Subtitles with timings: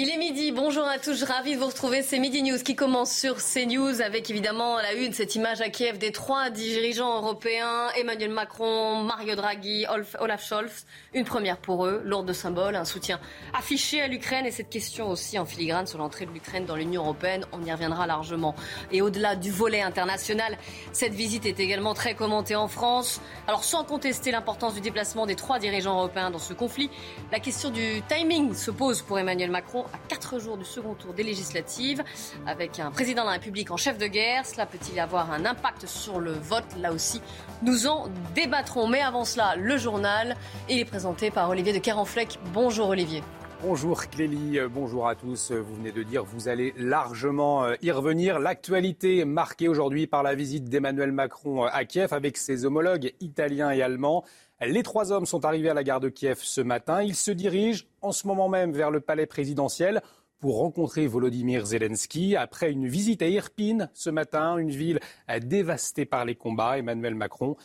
[0.00, 2.02] Il est midi, bonjour à tous, je suis ravie de vous retrouver.
[2.02, 5.98] C'est Midi News qui commence sur CNews avec évidemment la une cette image à Kiev
[5.98, 9.86] des trois dirigeants européens, Emmanuel Macron, Mario Draghi,
[10.20, 10.86] Olaf Scholz.
[11.14, 13.18] Une première pour eux, lourde de symboles, un soutien
[13.52, 17.02] affiché à l'Ukraine et cette question aussi en filigrane sur l'entrée de l'Ukraine dans l'Union
[17.02, 18.54] européenne, on y reviendra largement.
[18.92, 20.58] Et au-delà du volet international,
[20.92, 23.20] cette visite est également très commentée en France.
[23.48, 26.88] Alors sans contester l'importance du déplacement des trois dirigeants européens dans ce conflit,
[27.32, 31.14] la question du timing se pose pour Emmanuel Macron à quatre jours du second tour
[31.14, 32.02] des législatives,
[32.46, 34.46] avec un président de la République en chef de guerre.
[34.46, 36.64] Cela peut-il avoir un impact sur le vote?
[36.78, 37.20] Là aussi,
[37.62, 38.88] nous en débattrons.
[38.88, 40.36] Mais avant cela, le journal.
[40.68, 42.38] Il est présenté par Olivier de Carenfleck.
[42.52, 43.22] Bonjour Olivier.
[43.60, 45.50] Bonjour Clélie, bonjour à tous.
[45.50, 48.38] Vous venez de dire, vous allez largement euh, y revenir.
[48.38, 53.72] L'actualité marquée aujourd'hui par la visite d'Emmanuel Macron euh, à Kiev avec ses homologues italiens
[53.72, 54.24] et allemands.
[54.60, 57.00] Les trois hommes sont arrivés à la gare de Kiev ce matin.
[57.00, 60.02] Ils se dirigent en ce moment même vers le palais présidentiel
[60.40, 62.34] pour rencontrer Volodymyr Zelensky.
[62.34, 64.98] Après une visite à Irpin ce matin, une ville
[65.42, 67.56] dévastée par les combats, Emmanuel Macron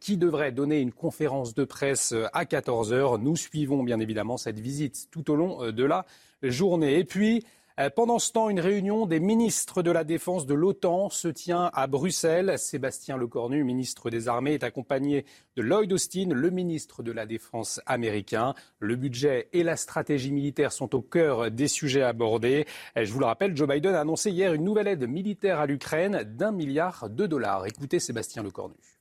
[0.00, 3.18] qui devrait donner une conférence de presse à 14 heures.
[3.18, 6.04] Nous suivons bien évidemment cette visite tout au long de la
[6.42, 6.98] journée.
[6.98, 7.44] Et puis,
[7.88, 11.86] pendant ce temps, une réunion des ministres de la Défense de l'OTAN se tient à
[11.86, 12.58] Bruxelles.
[12.58, 15.24] Sébastien Lecornu, ministre des Armées, est accompagné
[15.56, 18.54] de Lloyd Austin, le ministre de la Défense américain.
[18.80, 22.66] Le budget et la stratégie militaire sont au cœur des sujets abordés.
[22.98, 25.64] Euh, je vous le rappelle, Joe Biden a annoncé hier une nouvelle aide militaire à
[25.64, 27.64] l'Ukraine d'un milliard de dollars.
[27.64, 28.99] Écoutez Sébastien Lecornu.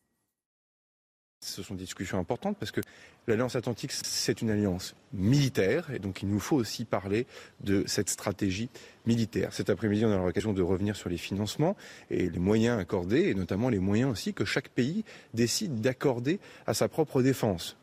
[1.41, 2.81] Ce sont des discussions importantes parce que
[3.27, 7.27] l'Alliance Atlantique, c'est une alliance militaire et donc il nous faut aussi parler
[7.61, 8.69] de cette stratégie
[9.05, 9.53] militaire.
[9.53, 11.77] Cet après-midi, on aura l'occasion de revenir sur les financements
[12.11, 16.73] et les moyens accordés et notamment les moyens aussi que chaque pays décide d'accorder à
[16.73, 17.78] sa propre défense.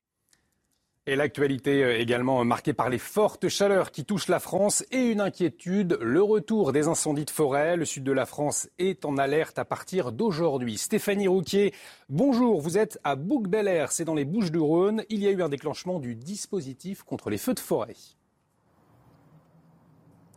[1.08, 5.20] Et l'actualité euh, également marquée par les fortes chaleurs qui touchent la France et une
[5.20, 7.76] inquiétude, le retour des incendies de forêt.
[7.76, 10.78] Le sud de la France est en alerte à partir d'aujourd'hui.
[10.78, 11.72] Stéphanie Rouquier,
[12.08, 15.04] bonjour, vous êtes à Bouc-Bel-Air, c'est dans les Bouches-du-Rhône.
[15.08, 17.94] Il y a eu un déclenchement du dispositif contre les feux de forêt.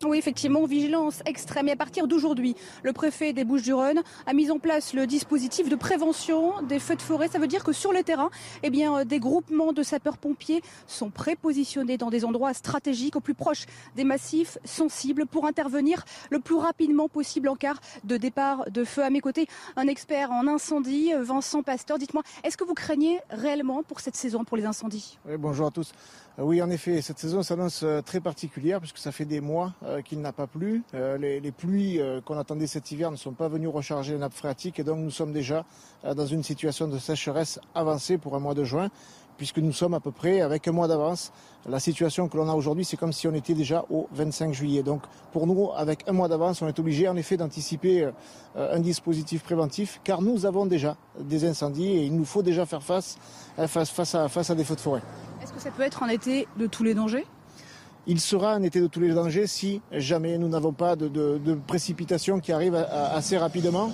[0.02, 1.68] Oui, effectivement, vigilance extrême.
[1.68, 5.76] Et à partir d'aujourd'hui, le préfet des Bouches-du-Rhône a mis en place le dispositif de
[5.76, 7.28] prévention des feux de forêt.
[7.28, 8.30] Ça veut dire que sur le terrain,
[8.62, 13.34] eh bien, euh, des groupements de sapeurs-pompiers sont prépositionnés dans des endroits stratégiques, au plus
[13.34, 17.74] proche des massifs sensibles, pour intervenir le plus rapidement possible en cas
[18.04, 19.04] de départ de feu.
[19.04, 21.98] À mes côtés, un expert en incendie, Vincent Pasteur.
[21.98, 25.18] Dites-moi, est-ce que vous craignez réellement pour cette saison, pour les incendies?
[25.28, 25.92] Oui, Bonjour à tous.
[26.38, 29.72] Euh, oui, en effet, cette saison s'annonce euh, très particulière puisque ça fait des mois
[29.82, 30.82] euh, qu'il n'a pas plu.
[30.92, 34.84] Les, pluies qu'on attendait cet hiver ne sont pas venues recharger les nappes phréatiques et
[34.84, 35.64] donc nous sommes déjà
[36.04, 38.90] dans une situation de sécheresse avancée pour un mois de juin
[39.40, 41.32] puisque nous sommes à peu près avec un mois d'avance.
[41.66, 44.82] La situation que l'on a aujourd'hui, c'est comme si on était déjà au 25 juillet.
[44.82, 45.00] Donc
[45.32, 48.10] pour nous, avec un mois d'avance, on est obligé en effet d'anticiper
[48.54, 52.82] un dispositif préventif car nous avons déjà des incendies et il nous faut déjà faire
[52.82, 53.16] face,
[53.66, 55.02] face, à, face à des feux de forêt.
[55.42, 57.24] Est-ce que ça peut être un été de tous les dangers?
[58.06, 62.40] Il sera un été de tous les dangers si jamais nous n'avons pas de, précipitations
[62.40, 63.90] qui arrivent assez rapidement.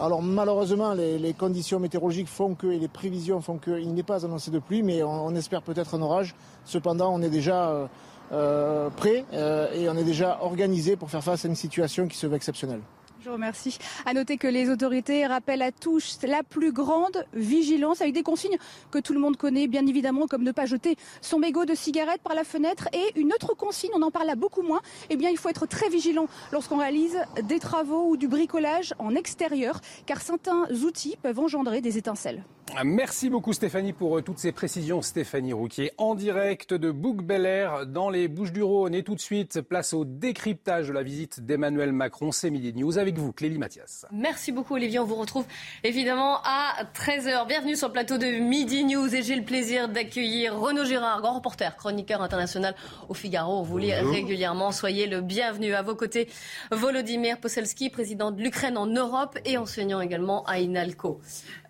[0.00, 4.50] Alors malheureusement, les, conditions météorologiques font que, et les prévisions font qu'il n'est pas annoncé
[4.50, 6.34] de pluie, mais on, espère peut-être un orage.
[6.64, 7.86] Cependant, on est déjà euh,
[8.32, 12.16] euh, prêt euh, et on est déjà organisé pour faire face à une situation qui
[12.16, 12.80] se veut exceptionnelle.
[13.22, 13.78] Je vous remercie.
[14.04, 18.56] À noter que les autorités rappellent à tous la plus grande vigilance avec des consignes
[18.90, 22.20] que tout le monde connaît, bien évidemment, comme ne pas jeter son mégot de cigarette
[22.20, 22.88] par la fenêtre.
[22.92, 25.66] Et une autre consigne, on en parle à beaucoup moins, eh bien, il faut être
[25.66, 31.38] très vigilant lorsqu'on réalise des travaux ou du bricolage en extérieur, car certains outils peuvent
[31.38, 32.42] engendrer des étincelles.
[32.84, 35.02] Merci beaucoup Stéphanie pour euh, toutes ces précisions.
[35.02, 38.94] Stéphanie Rouquier en direct de Bouc Bel dans les Bouches-du-Rhône.
[38.94, 42.32] Et tout de suite, place au décryptage de la visite d'Emmanuel Macron.
[42.32, 44.06] C'est Midi News avec vous, Clélie Mathias.
[44.10, 44.98] Merci beaucoup Olivier.
[45.00, 45.44] On vous retrouve
[45.84, 47.46] évidemment à 13h.
[47.46, 51.34] Bienvenue sur le plateau de Midi News et j'ai le plaisir d'accueillir Renaud Girard, grand
[51.34, 52.74] reporter, chroniqueur international
[53.08, 53.58] au Figaro.
[53.58, 54.72] On vous lit régulièrement.
[54.72, 55.74] Soyez le bienvenu.
[55.74, 56.28] À vos côtés,
[56.70, 61.20] Volodymyr Poselski, président de l'Ukraine en Europe et enseignant également à INALCO.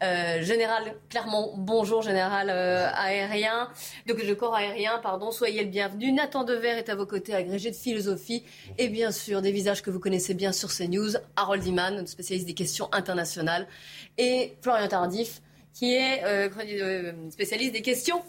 [0.03, 3.69] Euh, général Clairement, bonjour général euh, aérien,
[4.07, 6.13] donc le corps aérien, pardon, soyez le bienvenu.
[6.13, 8.45] Nathan Dever est à vos côtés, agrégé de philosophie
[8.79, 12.55] et bien sûr des visages que vous connaissez bien sur CNews, Harold Iman, spécialiste des
[12.55, 13.67] questions internationales,
[14.19, 15.43] et Florian Tardif,
[15.75, 18.23] qui est euh, euh, spécialiste des questions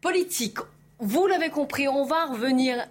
[0.00, 0.58] politiques.
[0.98, 2.86] Vous l'avez compris, on va revenir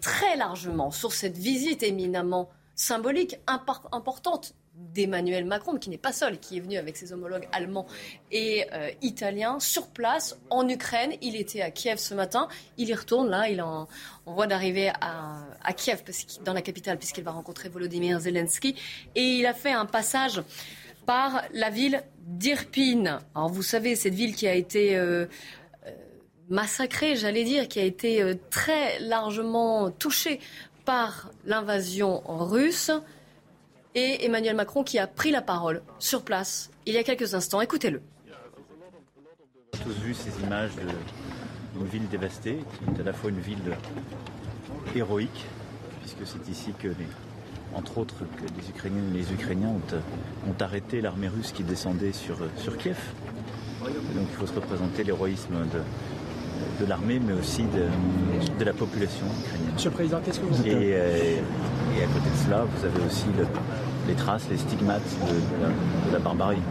[0.00, 6.56] très largement sur cette visite éminemment symbolique, importante d'Emmanuel Macron, qui n'est pas seul, qui
[6.56, 7.86] est venu avec ses homologues allemands
[8.30, 11.12] et euh, italiens sur place en Ukraine.
[11.20, 12.48] Il était à Kiev ce matin.
[12.76, 13.48] Il y retourne là.
[13.48, 13.88] Il en,
[14.26, 16.02] on voit d'arriver à, à, Kiev,
[16.44, 18.76] dans la capitale, puisqu'il va rencontrer Volodymyr Zelensky.
[19.14, 20.42] Et il a fait un passage
[21.06, 23.18] par la ville d'Irpine.
[23.34, 25.26] Alors vous savez, cette ville qui a été euh,
[25.86, 25.90] euh,
[26.48, 30.40] massacrée, j'allais dire, qui a été très largement touchée
[30.84, 32.90] par l'invasion russe
[33.94, 37.60] et Emmanuel Macron qui a pris la parole sur place il y a quelques instants.
[37.60, 38.00] Écoutez-le.
[39.74, 40.70] On a tous vu ces images
[41.74, 43.76] d'une ville dévastée, qui est à la fois une ville
[44.96, 45.44] héroïque,
[46.00, 46.88] puisque c'est ici que,
[47.74, 52.12] entre autres, que les Ukrainiennes et les Ukrainiens ont, ont arrêté l'armée russe qui descendait
[52.12, 52.98] sur, sur Kiev.
[53.82, 55.80] donc il faut se représenter l'héroïsme de,
[56.82, 57.86] de l'armée, mais aussi de,
[58.58, 59.74] de, la population ukrainienne.
[59.74, 61.40] Monsieur le Président, qu'est-ce que vous dites et, euh,
[61.98, 63.46] et à côté de cela, vous avez aussi le,
[64.08, 65.02] les traces, les stigmates
[66.08, 66.62] de, la, barbarie.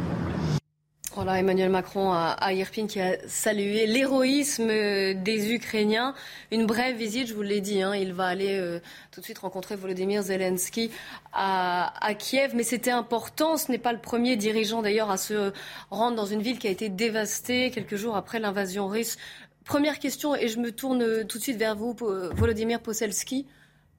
[1.14, 6.16] Voilà Emmanuel Macron à, Irpine qui a salué l'héroïsme des Ukrainiens.
[6.52, 8.80] Une brève visite, je vous l'ai dit, hein, il va aller euh,
[9.12, 10.92] tout de suite rencontrer Volodymyr Zelensky
[11.32, 12.54] à, Kiev.
[12.56, 15.54] Mais c'était important, ce n'est pas le premier dirigeant d'ailleurs à se
[15.92, 19.18] rendre dans une ville qui a été dévastée quelques jours après l'invasion russe.
[19.64, 23.46] Première question, et je me tourne tout de suite vers vous, Volodymyr Poselski.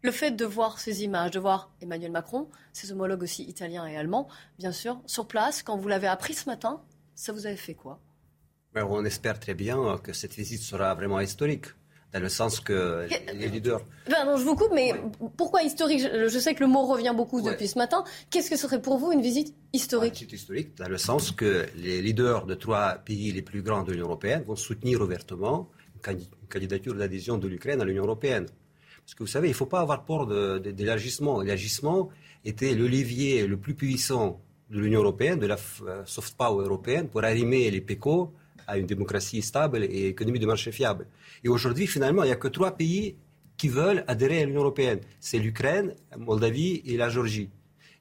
[0.03, 3.97] Le fait de voir ces images, de voir Emmanuel Macron, ses homologues aussi italiens et
[3.97, 4.29] allemands,
[4.59, 6.81] bien sûr, sur place, quand vous l'avez appris ce matin,
[7.15, 8.01] ça vous avait fait quoi?
[8.75, 11.67] Ben, On espère très bien que cette visite sera vraiment historique
[12.13, 13.83] dans le sens que les leaders.
[14.09, 14.95] Ben je vous coupe, mais
[15.37, 16.01] pourquoi historique?
[16.01, 18.05] Je, sais que le mot revient beaucoup depuis ce matin.
[18.31, 20.21] Qu'est-ce que serait pour vous une visite historique?
[20.21, 23.83] Une visite historique, dans le sens que les leaders de trois pays les plus grands
[23.83, 25.69] de l'Union européenne vont soutenir ouvertement
[26.07, 28.47] une candidature d'adhésion de l'Ukraine à l'Union européenne.
[29.09, 31.43] Parce que vous savez, il ne faut pas avoir peur de, l'élargissement.
[32.45, 34.39] Était le levier le plus puissant
[34.69, 35.57] de l'Union européenne, de la
[35.87, 38.35] euh, soft power européenne, pour arrimer les PECO
[38.67, 41.07] à une démocratie stable et économie de marché fiable.
[41.43, 43.17] Et aujourd'hui, finalement, il n'y a que trois pays
[43.57, 45.01] qui veulent adhérer à l'Union européenne.
[45.21, 47.49] C'est l'Ukraine, la Moldavie et la Géorgie.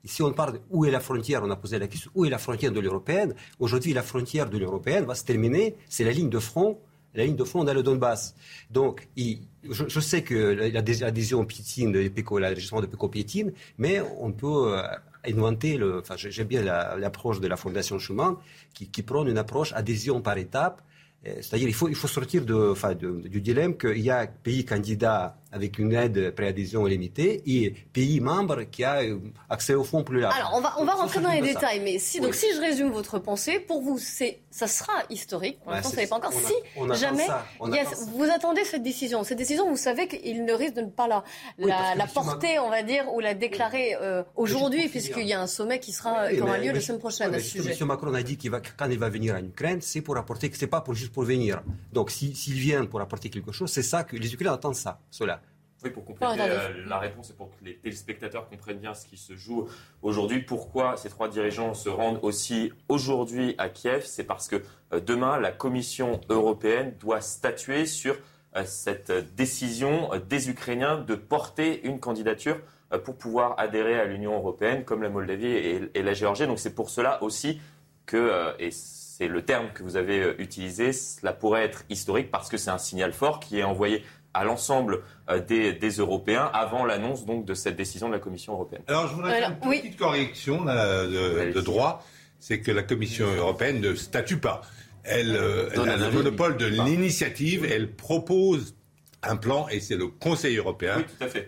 [0.04, 2.38] Ici, on parle où est la frontière, on a posé la question, où est la
[2.38, 6.12] frontière de l'Union européenne Aujourd'hui, la frontière de l'Union européenne va se terminer, c'est la
[6.12, 6.82] ligne de front
[7.16, 8.36] la ligne de front dans le Donbass.
[8.70, 14.82] Donc, je, sais que l'adhésion piétine de PECO, de PECO piétine, mais on peut euh,
[15.26, 18.36] inventer, enfin, j'aime bien l'approche de la Fondation Schuman
[18.74, 20.82] qui, qui prône une approche adhésion par étapes.
[21.26, 24.64] Euh, c'est-à-dire, il faut, il faut sortir de, enfin, du dilemme qu'il y a pays
[24.66, 29.18] candidats avec une aide préadhésion limitée et pays membre qui a euh,
[29.50, 30.36] accès au fonds plus large.
[30.38, 32.90] Alors, on va, on va rentrer dans les détails, mais si, donc, si je résume
[32.90, 35.60] votre pensée, pour vous, c'est, ça sera historique.
[35.62, 36.32] Pour l'instant, savez pas encore.
[36.34, 36.54] si
[37.00, 37.28] jamais,
[37.60, 39.24] vous attendez cette décision.
[39.24, 41.24] Cette décision, vous savez qu'il ne risque de ne pas la,
[41.58, 45.80] la, porter, on va dire, ou la déclarer euh, aujourd'hui, puisqu'il y a un sommet
[45.80, 47.76] qui sera, qui aura lieu la semaine prochaine à ce sujet.
[47.80, 47.88] M.
[47.88, 50.68] Macron a dit qu'il va, quand il va venir en Ukraine, c'est pour apporter, c'est
[50.68, 51.62] pas pour, juste pour venir.
[51.92, 55.42] Donc, s'il vient pour apporter quelque chose, c'est ça que les Ukrainiens attendent ça, cela.
[55.90, 59.36] Pour compléter euh, la réponse et pour que les téléspectateurs comprennent bien ce qui se
[59.36, 59.68] joue
[60.02, 64.62] aujourd'hui, pourquoi ces trois dirigeants se rendent aussi aujourd'hui à Kiev, c'est parce que
[64.94, 68.16] euh, demain, la Commission européenne doit statuer sur
[68.56, 72.58] euh, cette décision des Ukrainiens de porter une candidature
[73.04, 75.48] pour pouvoir adhérer à l'Union européenne, comme la Moldavie
[75.94, 76.48] et, la Géorgie.
[76.48, 77.60] Donc c'est pour cela aussi
[78.06, 82.56] que, et c'est le terme que vous avez utilisé, cela pourrait être historique parce que
[82.56, 84.06] c'est un signal fort qui est envoyé
[84.38, 88.84] à l'ensemble euh, des, Européens avant l'annonce donc de cette décision de la Commission européenne.
[88.88, 92.06] Alors je voudrais faire une petite correction de, droit,
[92.40, 94.62] c'est que la Commission européenne ne statue pas.
[95.04, 98.76] Elle, euh, elle a le monopole de l'initiative, elle propose
[99.24, 101.04] un plan et c'est le Conseil européen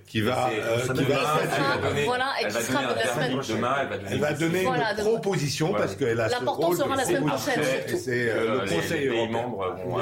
[0.08, 1.40] qui va, euh, qui va,
[2.06, 3.76] voilà, et qui sera la semaine demain,
[4.10, 7.62] elle va donner, une proposition parce qu'elle a ce rôle sera la semaine prochaine.
[7.88, 9.54] C'est euh, le Conseil européen.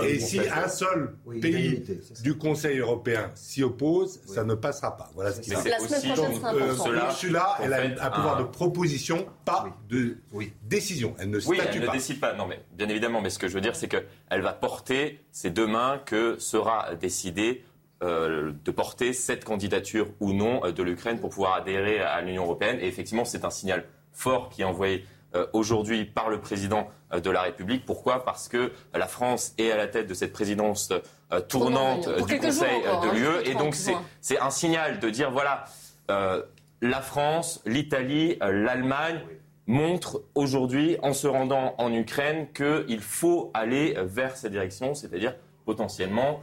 [0.04, 1.84] Et si un seul pays
[2.24, 5.12] du Conseil européen s'y oppose, ça ne passera pas.
[5.14, 7.64] Voilà ce qui La semaine prochaine sera euh, important.
[7.64, 10.18] Elle a un pouvoir de proposition, pas de
[10.64, 11.16] décision.
[11.20, 11.74] Elle ne statue pas.
[11.74, 12.34] elle ne décide pas.
[12.34, 13.22] Non, mais bien évidemment.
[13.22, 15.20] Mais ce que je veux dire, c'est qu'elle va porter.
[15.32, 17.64] C'est demain que sera décidé
[18.04, 22.44] euh, de porter cette candidature ou non euh, de l'Ukraine pour pouvoir adhérer à l'Union
[22.44, 22.78] européenne.
[22.80, 27.32] Et effectivement, c'est un signal fort qui est envoyé euh, aujourd'hui par le président de
[27.32, 27.88] la République.
[27.88, 28.24] Pourquoi?
[28.24, 30.94] Parce que la France est à la tête de cette présidence
[31.48, 33.50] tournante du Conseil de hein, l'UE.
[33.50, 35.64] Et donc, c'est un signal de dire, voilà,
[36.10, 39.22] la France, l'Italie, l'Allemagne
[39.68, 45.34] montrent aujourd'hui, en se rendant en Ukraine, qu'il faut aller vers cette direction, c'est-à-dire
[45.66, 46.42] potentiellement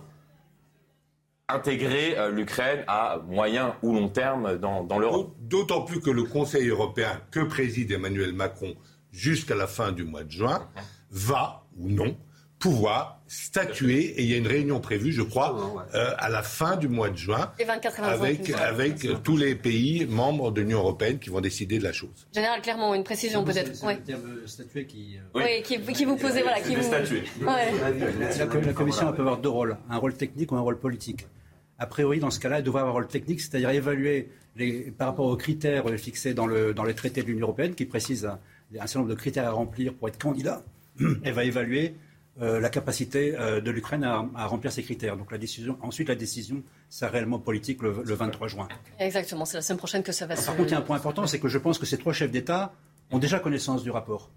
[1.48, 5.34] intégrer euh, l'Ukraine à moyen ou long terme dans, dans l'Europe.
[5.40, 8.74] D'autant plus que le Conseil européen que préside Emmanuel Macron
[9.12, 10.68] jusqu'à la fin du mois de juin
[11.10, 12.16] va ou non
[12.64, 16.76] pouvoir statuer et il y a une réunion prévue, je crois, euh, à la fin
[16.76, 17.52] du mois de juin,
[17.98, 22.26] avec, avec tous les pays membres de l'Union européenne qui vont décider de la chose.
[22.34, 23.70] Général Clermont, une précision peut-être.
[23.84, 23.96] Oui.
[24.46, 25.62] statuer qui, euh, oui.
[25.62, 26.90] qui, qui, vous posait, voilà, qui vous...
[27.44, 31.26] La, Commission peut avoir deux rôles, un rôle technique ou un rôle politique.
[31.78, 35.08] A priori, dans ce cas-là, elle devrait avoir un rôle technique, c'est-à-dire évaluer les, par
[35.08, 38.38] rapport aux critères fixés dans, le, dans les traités de l'Union européenne, qui précisent un,
[38.74, 40.62] un certain nombre de critères à remplir pour être candidat.
[41.24, 41.94] Elle va évaluer
[42.42, 45.16] euh, la capacité euh, de l'Ukraine à, remplir ces critères.
[45.16, 48.68] Donc la décision, ensuite, la décision sera réellement politique le, 23 juin.
[48.98, 50.44] Exactement, c'est la semaine prochaine que ça va se...
[50.44, 52.12] Par contre, il y a un point important, c'est que je pense que ces trois
[52.12, 52.72] chefs d'État
[53.12, 54.30] ont déjà connaissance du rapport.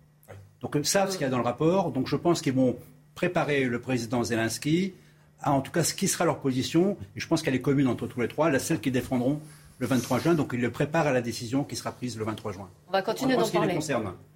[0.62, 1.92] Donc ils savent ce qu'il y a dans le rapport.
[1.92, 2.78] Donc je pense qu'ils vont
[3.16, 4.94] préparer le président Zelensky
[5.40, 6.98] à en tout cas ce qui sera leur position.
[7.16, 9.42] Et je pense qu'elle est commune entre tous les trois, la celle qu'ils défendront
[9.80, 10.34] le 23 juin.
[10.34, 12.70] Donc il le prépare à la décision qui sera prise le 23 juin.
[12.88, 13.78] On va continuer d'en parler.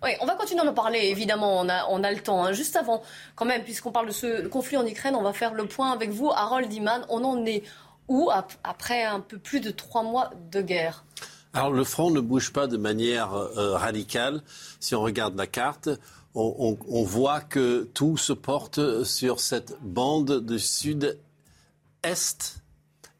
[0.03, 1.00] Oui, on va continuer d'en parler.
[1.05, 2.43] Évidemment, on a, on a le temps.
[2.43, 2.53] Hein.
[2.53, 3.01] Juste avant,
[3.36, 6.12] quand même, puisqu'on parle de ce conflit en Ukraine, on va faire le point avec
[6.12, 7.05] vous, Harold Iman.
[7.10, 7.63] On en est
[8.07, 8.29] où
[8.63, 11.05] après un peu plus de trois mois de guerre?
[11.53, 14.41] Alors le front ne bouge pas de manière euh, radicale.
[14.79, 15.89] Si on regarde la carte,
[16.33, 22.62] on, on, voit que tout se porte sur cette bande du sud-est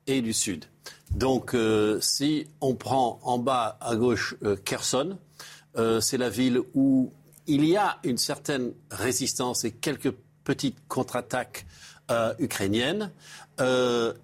[0.08, 0.71] et du sud.
[1.16, 5.18] Donc, euh, si on prend en bas à gauche euh, Kherson,
[5.78, 7.12] euh, c'est la ville où
[7.48, 10.14] il y a une certaine résistance et quelques
[10.44, 11.66] petites contre-attaques
[12.40, 13.10] ukrainiennes.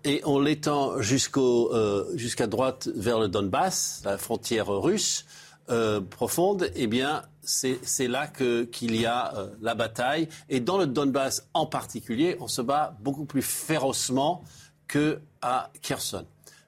[0.04, 5.26] et on l'étend jusqu'à droite vers le Donbass, la frontière russe
[6.10, 10.28] profonde, eh bien, c'est là qu'il y a la bataille.
[10.50, 14.44] Et dans le Donbass en particulier, on se bat beaucoup plus férocement
[14.90, 16.26] qu'à Kherson.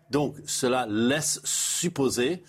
[0.09, 2.43] Donc cela laisse supposer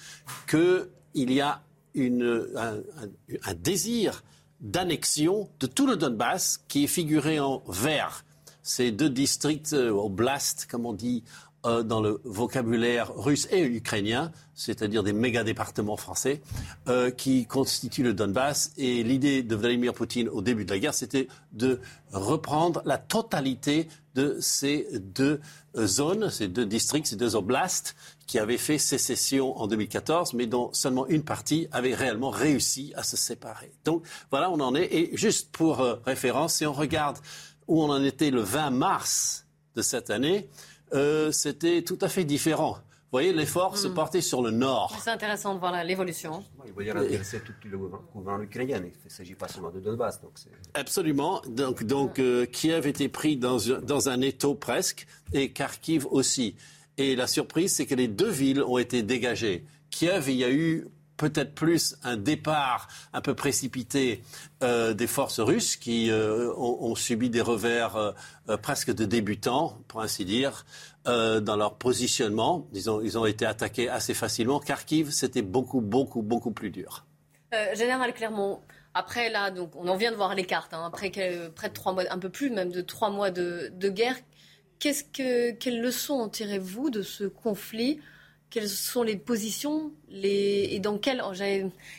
[0.49, 1.63] qu'il y a
[1.97, 4.23] un, désir
[4.61, 8.25] d'annexion de tout le Donbass qui est figuré en vert.
[8.63, 11.25] Ces deux districts, euh, oblast, comme on dit
[11.67, 16.41] euh, dans le vocabulaire russe et ukrainien, c'est-à-dire des méga-départements français,
[16.89, 18.73] euh, qui constituent le Donbass.
[18.79, 21.81] Et l'idée de Vladimir Poutine au début de la guerre, c'était de
[22.13, 25.41] reprendre la totalité de ces deux
[25.77, 27.95] zones, ces deux districts, ces deux oblasts
[28.27, 33.03] qui avaient fait sécession en 2014, mais dont seulement une partie avait réellement réussi à
[33.03, 33.73] se séparer.
[33.85, 34.89] Donc voilà, on en est.
[34.95, 37.19] Et juste pour euh, référence, si on regarde
[37.67, 40.49] où on en était le 20 mars de cette année,
[40.95, 42.79] euh, c'était tout à fait différent.
[43.13, 43.95] Vous voyez, l'effort se hmm.
[43.95, 44.97] portait sur le nord.
[45.03, 46.45] C'est intéressant de voir l'évolution.
[46.65, 48.77] Il va dire intéresser tout le gouvernement ukrainien.
[48.85, 50.21] Il ne s'agit pas seulement de Donbass.
[50.21, 50.33] Donc
[50.75, 51.43] Absolument.
[51.49, 56.55] Donc, donc euh, Kiev était pris dans, dans un étau presque et Kharkiv aussi.
[56.99, 59.65] Et la surprise, c'est que les deux villes ont été dégagées.
[59.91, 60.87] Kiev, il y a eu
[61.21, 64.23] peut-être plus un départ un peu précipité
[64.63, 70.01] euh, des forces russes qui euh, ont, subi des revers euh, presque de débutants, pour
[70.01, 70.65] ainsi dire,
[71.05, 72.67] dans leur positionnement.
[72.73, 74.61] Ils ont, ils ont été attaqués assez facilement.
[74.61, 77.05] Kharkiv, c'était beaucoup, beaucoup, beaucoup plus dur.
[77.75, 78.61] Général Clermont,
[78.95, 80.73] après là, donc on en vient de voir les cartes.
[80.73, 81.11] Hein, après
[81.55, 84.17] près de trois mois, un peu plus même de trois mois de, de guerre,
[84.79, 88.01] quelles leçons en tirez-vous de ce conflit
[88.51, 90.69] quelles sont les positions les...
[90.73, 91.23] et dans quel...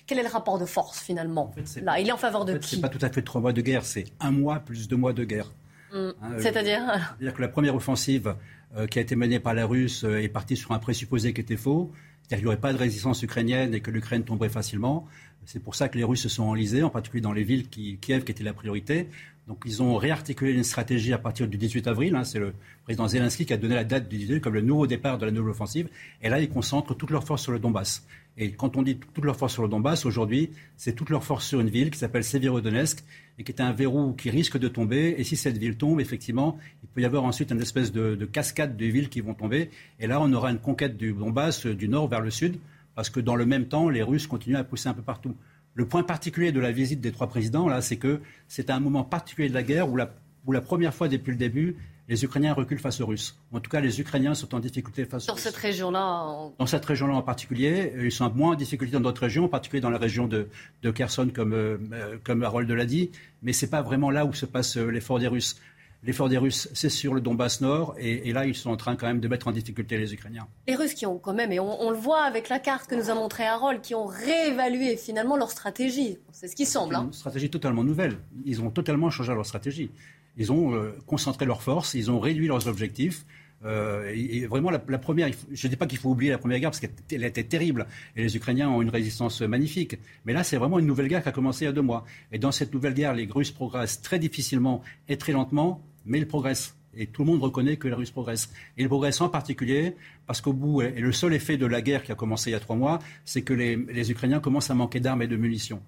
[0.05, 2.81] quel est le rapport de force finalement Là, il est en faveur de qui C'est
[2.81, 5.23] pas tout à fait trois mois de guerre, c'est un mois plus deux mois de
[5.23, 5.51] guerre.
[5.91, 5.95] Mmh.
[5.95, 6.81] Hein, euh, C'est-à-dire
[7.19, 8.35] C'est-à-dire que la première offensive
[8.75, 11.41] euh, qui a été menée par la Russe euh, est partie sur un présupposé qui
[11.41, 11.91] était faux,
[12.21, 15.07] c'est-à-dire qu'il n'y aurait pas de résistance ukrainienne et que l'Ukraine tomberait facilement.
[15.45, 17.97] C'est pour ça que les Russes se sont enlisés, en particulier dans les villes qui,
[17.97, 19.07] Kiev qui était la priorité.
[19.47, 22.15] Donc ils ont réarticulé une stratégie à partir du 18 avril.
[22.15, 22.23] Hein.
[22.23, 25.17] c'est le président Zelensky qui a donné la date du 18 comme le nouveau départ
[25.17, 25.89] de la nouvelle offensive.
[26.21, 28.05] Et là, ils concentrent toutes leurs forces sur le Donbass.
[28.37, 31.45] Et quand on dit toutes leurs forces sur le Donbass, aujourd'hui, c'est toutes leurs forces
[31.45, 33.03] sur une ville qui s'appelle Severodonetsk
[33.39, 35.15] et qui est un verrou qui risque de tomber.
[35.17, 38.25] Et si cette ville tombe, effectivement, il peut y avoir ensuite une espèce de, de
[38.25, 39.69] cascade de villes qui vont tomber.
[39.99, 42.57] Et là, on aura une conquête du Donbass du nord vers le sud,
[43.01, 45.35] parce que dans le même temps, les Russes continuent à pousser un peu partout.
[45.73, 49.03] Le point particulier de la visite des trois présidents, là, c'est que c'est un moment
[49.03, 51.77] particulier de la guerre où la, première fois depuis le début,
[52.07, 53.39] les Ukrainiens reculent face aux Russes.
[53.53, 55.43] En tout cas, les Ukrainiens sont en difficulté face aux Russes.
[55.43, 57.91] Dans cette région-là Dans cette région-là en particulier.
[57.99, 60.47] Ils sont moins en difficulté dans d'autres régions, en particulier dans la région de,
[60.83, 61.79] de Kherson, comme, euh,
[62.23, 63.09] comme Harold l'a dit.
[63.41, 65.59] Mais ce n'est pas vraiment là où se passe euh, l'effort des Russes.
[66.03, 68.95] L'effort des Russes, c'est sur le Donbass Nord, et, et, là, ils sont en train
[68.95, 70.47] quand même de mettre en difficulté les Ukrainiens.
[70.67, 72.95] Les Russes qui ont quand même, et on, on le voit avec la carte que
[72.95, 76.17] nous a montré Harold, qui ont réévalué finalement leur stratégie.
[76.31, 76.95] C'est ce qui semble.
[76.95, 77.03] Hein.
[77.05, 78.17] Une stratégie totalement nouvelle.
[78.45, 79.91] Ils ont totalement changé leur stratégie.
[80.37, 83.25] Ils ont euh, concentré leurs forces, ils ont réduit leurs objectifs.
[83.63, 86.39] Euh, et, et, vraiment, la, la première, je ne dis pas qu'il faut oublier la
[86.39, 89.97] première guerre parce qu'elle était terrible et les Ukrainiens ont une résistance magnifique.
[90.25, 92.05] Mais là, c'est vraiment une nouvelle guerre qui a commencé il y a deux mois.
[92.31, 96.27] Et dans cette nouvelle guerre, les Russes progressent très difficilement et très lentement, mais ils
[96.27, 96.75] progressent.
[96.93, 98.49] Et tout le monde reconnaît que les Russes progressent.
[98.77, 99.95] Et ils progressent en particulier
[100.27, 102.55] parce qu'au bout, et le seul effet de la guerre qui a commencé il y
[102.55, 105.81] a trois mois, c'est que les, Ukrainiens commencent à manquer d'armes et de munitions.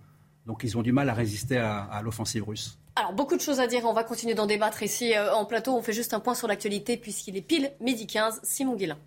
[0.46, 2.78] Donc ils ont du mal à résister à, à l'offensive russe.
[2.96, 3.86] Alors, beaucoup de choses à dire.
[3.86, 5.76] On va continuer d'en débattre ici euh, en plateau.
[5.76, 8.40] On fait juste un point sur l'actualité puisqu'il est pile midi 15.
[8.44, 8.98] Simon Guillain.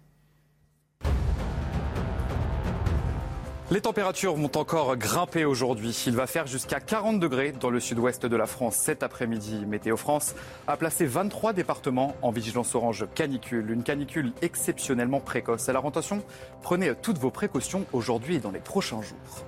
[3.73, 6.05] Les températures vont encore grimper aujourd'hui.
[6.07, 9.65] Il va faire jusqu'à 40 degrés dans le sud-ouest de la France cet après-midi.
[9.67, 10.37] Météo France
[10.69, 13.69] a placé 23 départements en vigilance orange canicule.
[13.73, 15.69] Une canicule exceptionnellement précoce.
[15.69, 16.23] Alors attention,
[16.63, 19.45] prenez toutes vos précautions aujourd'hui et dans les prochains jours.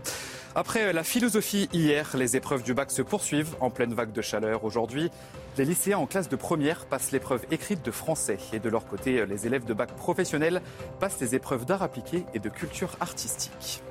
[0.58, 4.64] Après la philosophie hier, les épreuves du bac se poursuivent en pleine vague de chaleur.
[4.64, 5.08] Aujourd'hui,
[5.56, 8.38] les lycéens en classe de première passent l'épreuve écrite de français.
[8.52, 10.60] Et de leur côté, les élèves de bac professionnel
[10.98, 13.84] passent les épreuves d'art appliqué et de culture artistique.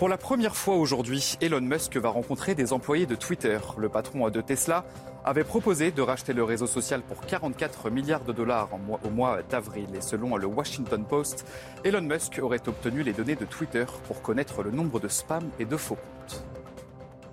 [0.00, 3.58] Pour la première fois aujourd'hui, Elon Musk va rencontrer des employés de Twitter.
[3.76, 4.86] Le patron de Tesla
[5.26, 8.70] avait proposé de racheter le réseau social pour 44 milliards de dollars
[9.04, 9.88] au mois d'avril.
[9.94, 11.44] Et selon le Washington Post,
[11.84, 15.66] Elon Musk aurait obtenu les données de Twitter pour connaître le nombre de spams et
[15.66, 16.44] de faux comptes.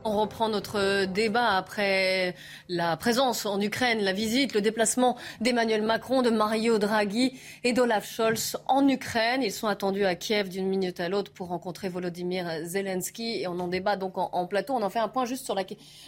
[0.04, 2.36] On reprend notre débat après
[2.70, 8.08] la présence en Ukraine, la visite, le déplacement d'Emmanuel Macron, de Mario Draghi et d'Olaf
[8.08, 9.42] Scholz en Ukraine.
[9.44, 13.60] Ils sont attendus à Kiev d'une minute à l'autre pour rencontrer Volodymyr Zelensky et on
[13.60, 14.74] en débat donc en, plateau.
[14.74, 15.64] On en fait un point juste sur la,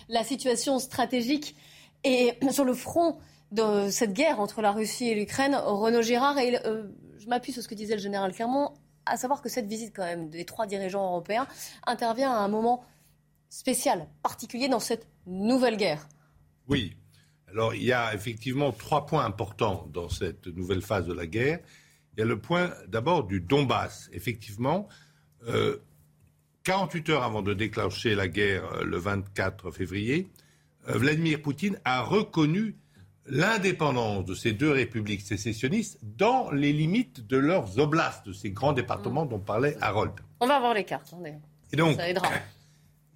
[0.08, 1.55] la situation stratégique
[2.03, 3.17] et sur le front
[3.51, 5.55] de cette guerre entre la Russie et l'Ukraine.
[5.55, 6.84] Renaud Girard, et euh,
[7.17, 8.72] je m'appuie sur ce que disait le général Clermont,
[9.05, 11.47] à savoir que cette visite quand même des trois dirigeants européens
[11.86, 12.84] intervient à un moment
[13.49, 16.07] spécial, particulier dans cette nouvelle guerre.
[16.67, 16.95] Oui.
[17.49, 21.59] Alors, il y a effectivement trois points importants dans cette nouvelle phase de la guerre.
[22.13, 24.09] Il y a le point d'abord du Donbass.
[24.13, 24.88] Effectivement,
[25.47, 25.77] euh,
[26.63, 30.27] 48 heures avant de déclencher la guerre euh, le 24 février,
[30.88, 32.75] euh, Vladimir Poutine a reconnu
[33.25, 38.73] l'indépendance de ces deux républiques sécessionnistes dans les limites de leurs oblasts, de ces grands
[38.73, 40.13] départements dont parlait Harold.
[40.39, 41.13] On va avoir les cartes.
[41.71, 42.29] Et donc, Ça aidera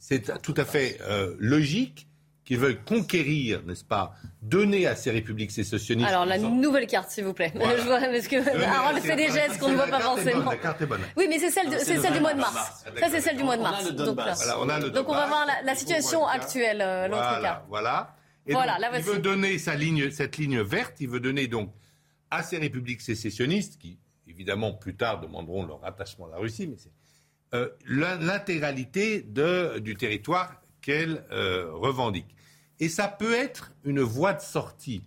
[0.03, 2.09] c'est tout à fait euh, logique
[2.43, 6.09] qu'ils veulent conquérir, n'est-ce pas, donner à ces républiques sécessionnistes.
[6.09, 7.53] Alors la nouvelle carte, s'il vous plaît.
[7.55, 7.77] Voilà.
[7.81, 10.49] Je vois, parce que Harold fait des gestes qu'on ne voit pas forcément.
[10.51, 10.99] La carte est bonne.
[11.15, 12.83] Oui, mais c'est celle, de- c'est celle du mois de mars.
[12.99, 13.89] Ça, c'est celle du mois de mars.
[13.93, 14.15] Donc.
[14.15, 17.41] Voilà, on a le Donc, on va voir la, la situation actuelle, euh, l'autre voilà,
[17.41, 17.63] carte.
[17.69, 18.15] Voilà.
[18.45, 21.47] Et Voilà, donc, la il veut donner sa ligne, cette ligne verte, il veut donner
[21.47, 21.71] donc
[22.29, 26.75] à ces républiques sécessionnistes, qui évidemment plus tard demanderont leur rattachement à la Russie, mais
[26.77, 26.91] c'est
[27.53, 29.23] euh, l'intégralité
[29.79, 32.35] du territoire qu'elles euh, revendiquent.
[32.79, 35.03] Et ça peut être une voie de sortie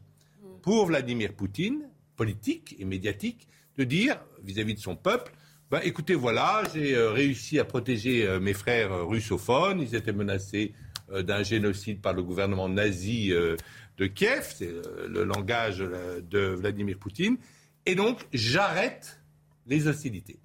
[0.63, 5.33] pour Vladimir Poutine, politique et médiatique, de dire vis-à-vis de son peuple,
[5.73, 10.73] bah, écoutez, voilà, j'ai euh, réussi à protéger mes frères russophones, ils étaient menacés
[11.13, 14.73] d'un génocide par le gouvernement nazi de Kiev, c'est
[15.09, 17.39] le langage de Vladimir Poutine,
[17.87, 19.21] et donc j'arrête
[19.67, 20.39] les hostilités.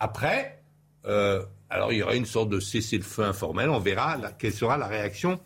[0.00, 0.58] Après,
[1.06, 4.86] euh, alors il y aura une sorte de cessez-le-feu informel, on verra quelle sera la
[4.86, 5.40] réaction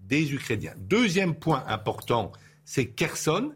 [0.00, 0.74] des Ukrainiens.
[0.78, 2.32] Deuxième point important,
[2.64, 3.52] c'est Kherson.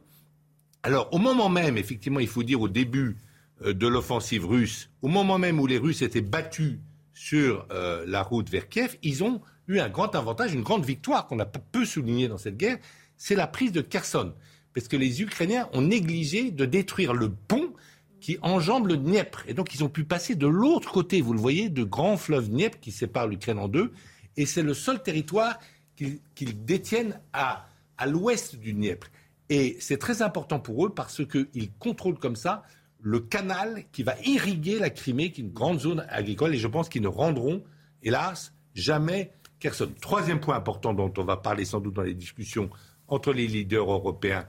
[0.83, 3.17] Alors au moment même, effectivement, il faut dire au début
[3.65, 6.79] euh, de l'offensive russe, au moment même où les Russes étaient battus
[7.15, 11.27] sur euh, la route vers Kiev, ils ont eu un grand avantage, une grande victoire
[11.27, 12.79] qu'on a peu souligné dans cette guerre,
[13.17, 14.35] c'est la prise de Kherson.
[14.75, 17.75] Parce que les Ukrainiens ont négligé de détruire le pont
[18.23, 19.45] qui enjambe le Dniepr.
[19.49, 22.49] Et donc ils ont pu passer de l'autre côté, vous le voyez, de grand fleuve
[22.49, 23.93] Dniepr qui sépare l'Ukraine en deux.
[24.39, 25.59] Et c'est le seul territoire
[25.97, 27.67] qu'ils détiennent à,
[27.99, 29.09] à l'ouest du Dniepr.
[29.51, 32.63] Et c'est très important pour eux parce qu'ils contrôlent comme ça
[33.01, 36.55] le canal qui va irriguer la Crimée, qui est une grande zone agricole.
[36.55, 37.63] Et je pense qu'ils ne rendront,
[38.03, 39.91] hélas, jamais Kherson.
[40.01, 42.71] Troisième point important dont on va parler sans doute dans les discussions
[43.09, 44.47] entre les leaders européens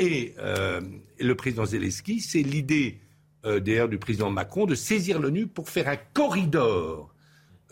[0.00, 0.80] et, euh,
[1.18, 2.98] et le président Zelensky, c'est l'idée
[3.44, 7.14] euh, d'ailleurs du président Macron de saisir l'ONU pour faire un corridor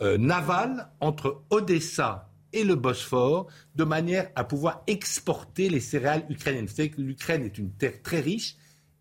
[0.01, 6.65] euh, naval entre Odessa et le Bosphore de manière à pouvoir exporter les céréales ukrainiennes.
[6.65, 8.55] Vous savez que l'Ukraine est une terre très riche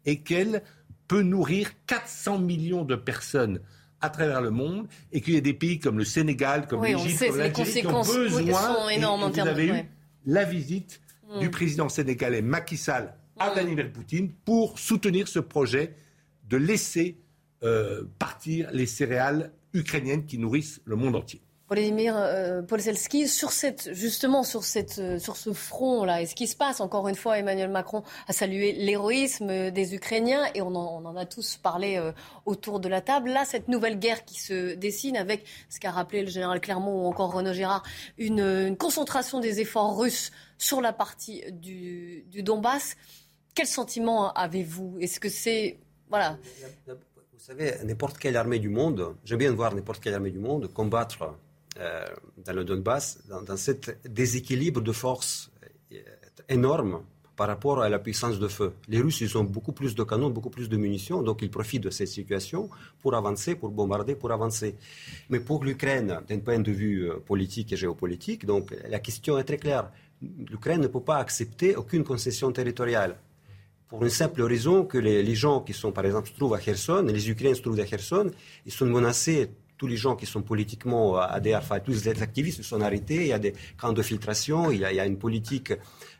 [0.05, 0.63] et qu'elle
[1.07, 3.61] peut nourrir 400 millions de personnes
[4.01, 7.27] à travers le monde et qu'il y a des pays comme le Sénégal, comme l'Égypte,
[7.29, 8.91] comme l'Algérie qui ont besoin.
[8.91, 9.85] et, vous avez eu
[10.27, 11.01] la visite
[11.41, 11.51] du mm.
[11.51, 13.53] président sénégalais Macky Sall à mm.
[13.55, 15.95] Vladimir Poutine pour soutenir ce projet
[16.49, 17.17] de laisser
[17.63, 21.41] euh, partir les céréales ukrainiennes qui nourrissent le monde entier.
[21.71, 22.63] Vladimir euh,
[23.27, 27.09] sur cette, justement sur, cette, euh, sur ce front-là, et ce qui se passe, encore
[27.09, 31.97] une fois, Emmanuel Macron a salué l'héroïsme des Ukrainiens, et on en, a tous parlé
[31.97, 32.13] euh,
[32.47, 33.31] autour de la table.
[33.31, 37.07] Là, cette nouvelle guerre qui se dessine avec ce qu'a rappelé le général Clermont ou
[37.07, 37.83] encore Renaud Gérard,
[38.17, 42.97] une, concentration des efforts russes sur la partie du, du Donbass.
[43.55, 44.97] Quel sentiment avez-vous?
[45.01, 45.79] Est-ce que c'est...
[46.87, 50.73] Vous savez, n'importe quelle armée du monde, j'aime bien voir n'importe quelle armée du monde
[50.73, 51.35] combattre
[51.79, 52.05] euh,
[52.45, 55.51] dans le Donbass, dans, dans cet déséquilibre de force
[55.93, 55.97] euh,
[56.49, 57.03] énorme
[57.37, 58.73] par rapport à la puissance de feu.
[58.89, 61.85] Les Russes, ils ont beaucoup plus de canons, beaucoup plus de munitions, donc ils profitent
[61.85, 62.69] de cette situation
[63.01, 64.75] pour avancer, pour bombarder, pour avancer.
[65.31, 69.45] Mais pour l'Ukraine, d'un point de vue euh, politique et géopolitique, donc la question est
[69.45, 69.93] très claire.
[70.21, 73.15] L'Ukraine ne peut pas accepter aucune concession territoriale.
[73.89, 77.07] Pour une simple raison que les, gens qui sont, par exemple, se trouvent à Kherson,
[77.09, 78.31] les Ukrainiens se trouvent à Kherson,
[78.67, 82.81] ils sont menacés tous les gens qui sont politiquement adhérents, enfin tous les activistes sont
[82.83, 85.73] arrêtés, il y a des camps de filtration, il y a, une politique,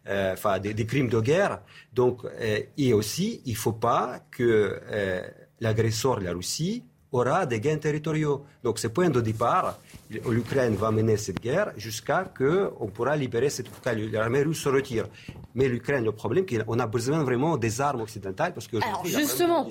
[0.07, 1.61] euh, enfin des, crimes de guerre.
[1.93, 5.23] Donc, euh, et aussi, il ne faut pas que euh,
[5.61, 8.45] l'agresseur, la Russie, aura des gains territoriaux.
[8.63, 9.79] Donc, ce point de départ,
[10.11, 13.69] l'Ukraine va mener cette guerre jusqu'à ce qu'on pourra libérer cette
[14.13, 15.07] l'armée russe se retire.
[15.55, 19.05] Mais l'Ukraine, le problème, c'est qu'on a besoin vraiment des armes occidentales parce que Alors
[19.07, 19.67] justement,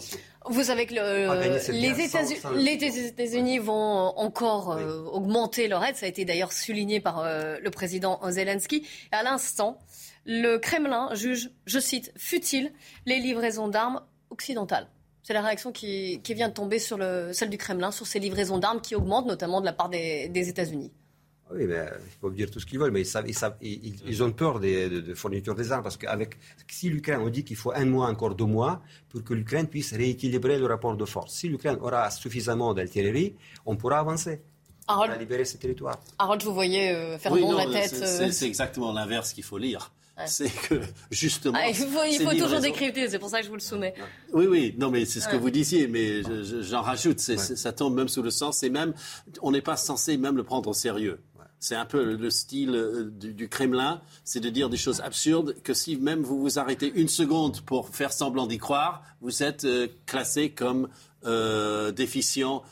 [0.49, 0.93] vous savez que
[2.53, 5.95] les États-Unis vont encore euh, augmenter leur aide.
[5.95, 8.85] Ça a été d'ailleurs souligné par euh, le président Zelensky.
[9.11, 9.77] Et à l'instant,
[10.25, 12.71] le Kremlin juge, je cite, futile
[13.05, 14.87] les livraisons d'armes occidentales.
[15.27, 18.59] C'est la réaction qui, vient de tomber sur le, celle du Kremlin, sur ces livraisons
[18.59, 20.89] d'armes qui augmentent, notamment de la part des, États-Unis.
[21.49, 24.61] Ah oui, mais ils peuvent dire tout ce qu'ils veulent, mais ils, ils, ont peur
[24.61, 25.83] des, de, fourniture des armes.
[25.83, 26.37] Parce qu'avec,
[26.69, 29.91] si l'Ukraine, on dit qu'il faut un mois, encore deux mois, pour que l'Ukraine puisse
[29.91, 31.33] rééquilibrer le rapport de force.
[31.33, 33.35] Si l'Ukraine aura suffisamment d'artillerie,
[33.65, 34.39] on pourra avancer.
[34.87, 35.99] Harold, à libérer ce territoire.
[36.19, 37.99] Harold, vous voyez euh, faire oui, la tête.
[38.01, 39.91] Euh, c'est exactement l'inverse qu'il faut lire.
[40.25, 41.57] C'est que justement.
[41.61, 43.93] Ah, il faut, toujours décrypter, c'est pour ça que je vous le soumets.
[44.33, 46.21] Oui, oui, non, mais c'est ce que vous disiez, mais
[46.63, 48.93] j'en rajoute, ça tombe même sous le sens, et même,
[49.41, 51.19] on n'est pas censé même le prendre au sérieux.
[51.59, 55.73] C'est un peu le style euh, du, Kremlin, c'est de dire des choses absurdes que
[55.73, 59.87] si même vous vous arrêtez une seconde pour faire semblant d'y croire, vous êtes euh,
[60.05, 60.87] classé comme
[61.25, 62.63] euh, déficient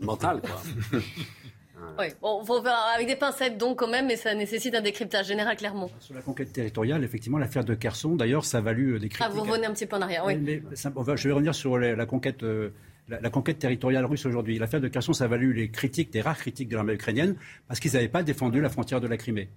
[0.00, 0.42] mental.
[0.42, 1.00] Quoi.
[1.98, 5.26] Oui, bon, faut faire avec des pincettes donc quand même, mais ça nécessite un décryptage
[5.26, 5.90] général clairement.
[6.00, 9.26] Sur la conquête territoriale, effectivement, l'affaire de Kherson, d'ailleurs, ça a valu euh, des critiques.
[9.28, 10.34] Ah, vous revenez un petit peu en arrière, oui.
[10.44, 12.42] je vais revenir sur la, conquête.
[12.42, 12.70] Euh,
[13.08, 14.58] la, conquête territoriale russe aujourd'hui.
[14.58, 17.36] L'affaire de Kherson, ça a valu les critiques, des rares critiques de l'armée ukrainienne,
[17.68, 19.48] parce qu'ils n'avaient pas défendu la frontière de la Crimée.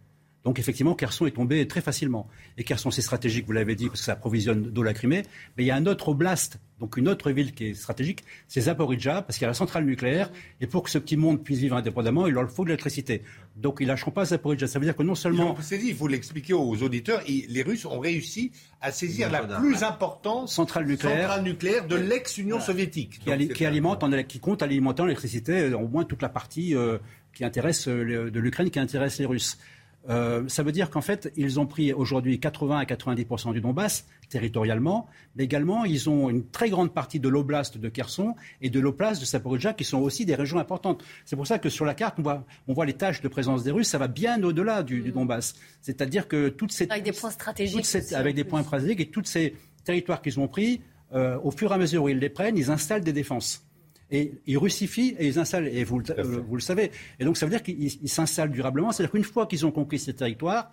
[0.45, 2.29] Donc effectivement, Kherson est tombé très facilement.
[2.57, 5.23] Et Kherson, c'est stratégique, vous l'avez dit, parce que ça approvisionne d'eau la Crimée.
[5.57, 8.61] Mais il y a un autre oblast, donc une autre ville qui est stratégique, c'est
[8.61, 10.31] Zaporizhia, parce qu'il y a la centrale nucléaire.
[10.61, 13.23] Et pour que ce petit monde puisse vivre indépendamment, il leur faut de l'électricité.
[13.55, 14.67] Donc ils lâcheront pas Zaporizhia.
[14.67, 15.57] Ça veut dire que non seulement...
[15.61, 19.81] C'est dit, il faut l'expliquer aux auditeurs, les Russes ont réussi à saisir la plus
[19.81, 23.19] importante centrale nucléaire, nucléaire de l'ex-Union soviétique.
[23.19, 26.99] Qui, alimente, qui compte alimenter en électricité au moins toute la partie euh,
[27.33, 29.57] qui intéresse euh, de l'Ukraine, qui intéresse les Russes.
[30.09, 34.05] Euh, ça veut dire qu'en fait, ils ont pris aujourd'hui 80 à 90% du Donbass
[34.29, 38.79] territorialement, mais également ils ont une très grande partie de l'oblast de Kherson et de
[38.79, 41.03] l'oblast de Saporidja qui sont aussi des régions importantes.
[41.25, 43.63] C'est pour ça que sur la carte, on voit, on voit les tâches de présence
[43.63, 45.55] des Russes, ça va bien au-delà du, du, Donbass.
[45.81, 49.55] C'est-à-dire que toutes ces avec des points stratégiques, avec des points stratégiques et tous ces
[49.83, 50.81] territoires qu'ils ont pris,
[51.13, 53.64] euh, au fur et à mesure où ils les prennent, ils installent des défenses.
[54.11, 56.01] Et ils russifient et ils installent, et vous,
[56.47, 56.91] vous le savez.
[57.19, 58.91] Et donc ça veut dire qu'ils s'installent durablement.
[58.91, 60.71] C'est-à-dire qu'une fois qu'ils ont conquis ces territoires,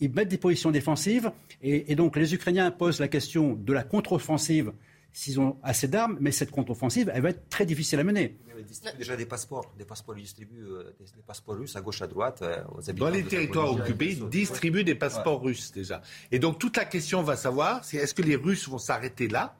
[0.00, 1.30] ils mettent des positions défensives.
[1.62, 4.72] Et, donc les Ukrainiens posent la question de la contre-offensive
[5.14, 8.38] s'ils ont assez d'armes, mais cette contre-offensive, elle va être très difficile à mener.
[8.58, 9.70] Ils distribuent déjà des passeports.
[9.76, 13.06] Des passeports, ils distribuent euh, des, passeports russes à gauche, à droite, euh, aux habitants.
[13.06, 16.00] Dans les territoires occupés, ils distribuent des passeports russes déjà.
[16.30, 19.54] Et donc toute la question va savoir, c'est est-ce que les Russes vont s'arrêter là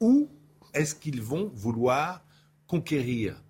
[0.00, 0.30] ou
[0.74, 2.22] est-ce qu'ils vont vouloir
[2.66, 3.42] conquérir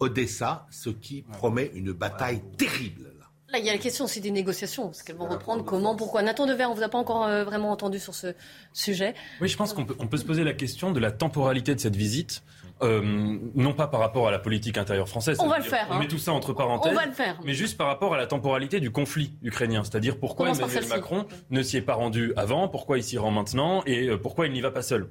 [0.00, 3.18] Odessa, ce qui promet une bataille terrible là?
[3.50, 4.90] Là, il y a la question aussi des négociations.
[4.90, 6.20] Est-ce qu'elles vont reprendre Comment Pourquoi?
[6.20, 8.34] Nathan Dever, on ne vous a pas encore euh, vraiment entendu sur ce
[8.74, 9.14] sujet.
[9.40, 11.80] Oui, je pense qu'on peut, on peut se poser la question de la temporalité de
[11.80, 12.42] cette visite.
[12.82, 15.38] Euh, non pas par rapport à la politique intérieure française.
[15.40, 15.88] On va le faire.
[15.90, 15.98] On hein.
[15.98, 16.92] met tout ça entre parenthèses.
[16.92, 17.40] On va le faire.
[17.44, 19.82] Mais juste par rapport à la temporalité du conflit ukrainien.
[19.82, 20.86] C'est-à-dire pourquoi Emmanuel.
[20.88, 24.46] Macron ne s'y est pas rendu avant, pourquoi il s'y rend maintenant et euh, pourquoi
[24.46, 25.08] il n'y va pas seul?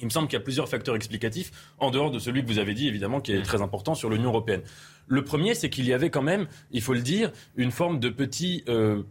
[0.00, 2.58] Il me semble qu'il y a plusieurs facteurs explicatifs, en dehors de celui que vous
[2.58, 4.62] avez dit, évidemment, qui est très important sur l'Union européenne.
[5.06, 8.08] Le premier, c'est qu'il y avait quand même, il faut le dire, une forme de
[8.08, 9.02] petit euh,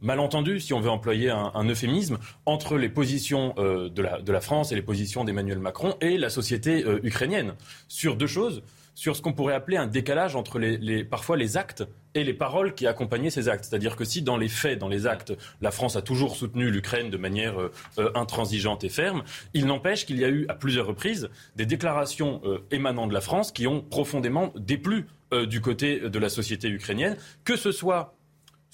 [0.00, 4.32] malentendu, si on veut employer un, un euphémisme, entre les positions euh, de, la, de
[4.32, 7.54] la France et les positions d'Emmanuel Macron et la société euh, ukrainienne
[7.88, 8.62] sur deux choses
[8.94, 12.34] sur ce qu'on pourrait appeler un décalage entre les, les- parfois les actes et les
[12.34, 13.64] paroles qui accompagnaient ces actes.
[13.64, 17.10] C'est-à-dire que si dans les faits, dans les actes, la France a toujours soutenu l'Ukraine
[17.10, 20.86] de manière euh, euh, intransigeante et ferme, il n'empêche qu'il y a eu à plusieurs
[20.86, 25.98] reprises des déclarations euh, émanant de la France qui ont profondément déplu euh, du côté
[26.08, 28.14] de la société ukrainienne, que ce soit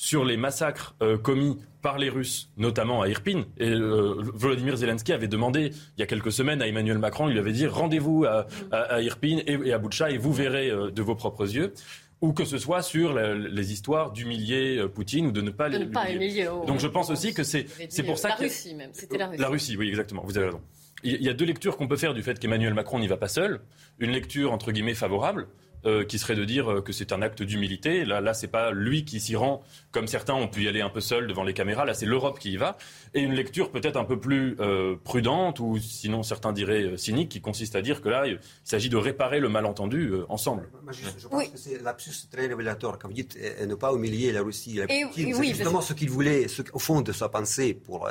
[0.03, 3.45] sur les massacres euh, commis par les Russes, notamment à Irpin.
[3.59, 7.33] Et euh, Volodymyr Zelensky avait demandé il y a quelques semaines à Emmanuel Macron, il
[7.33, 10.71] lui avait dit rendez-vous à, à, à Irpin et, et à Boutcha et vous verrez
[10.71, 11.75] euh, de vos propres yeux.
[12.23, 15.77] Ou que ce soit sur la- les histoires d'humilier Poutine ou de ne pas De
[15.79, 16.49] ne pas humilier.
[16.51, 16.65] oh.
[16.67, 17.67] Donc je pense aussi que c'est
[18.07, 18.91] pour ça La que Russie, même.
[18.95, 19.41] C'était la Russie.
[19.43, 20.23] la Russie, oui, exactement.
[20.25, 20.61] Vous avez raison.
[21.03, 23.29] Il y a deux lectures qu'on peut faire du fait qu'Emmanuel Macron n'y va pas
[23.29, 23.61] seul.
[23.99, 25.47] Une lecture entre guillemets favorable,
[25.87, 28.05] euh, qui serait de dire euh, que c'est un acte d'humilité.
[28.05, 29.63] Là, là, c'est pas lui qui s'y rend,
[29.93, 31.85] comme certains ont pu y aller un peu seul devant les caméras.
[31.85, 32.77] Là, c'est l'Europe qui y va.
[33.15, 37.41] Et une lecture peut-être un peu plus euh, prudente, ou sinon certains diraient cynique, qui
[37.41, 40.69] consiste à dire que là, il s'agit de réparer le malentendu euh, ensemble.
[40.91, 42.99] Je, pense que c'est lapsus très révélateur.
[42.99, 45.89] Quand vous dites euh, ne pas humilier la Russie, la Poutine, et oui, justement parce-
[45.89, 48.09] ce qu'il voulait, ce, au fond de sa pensée pour,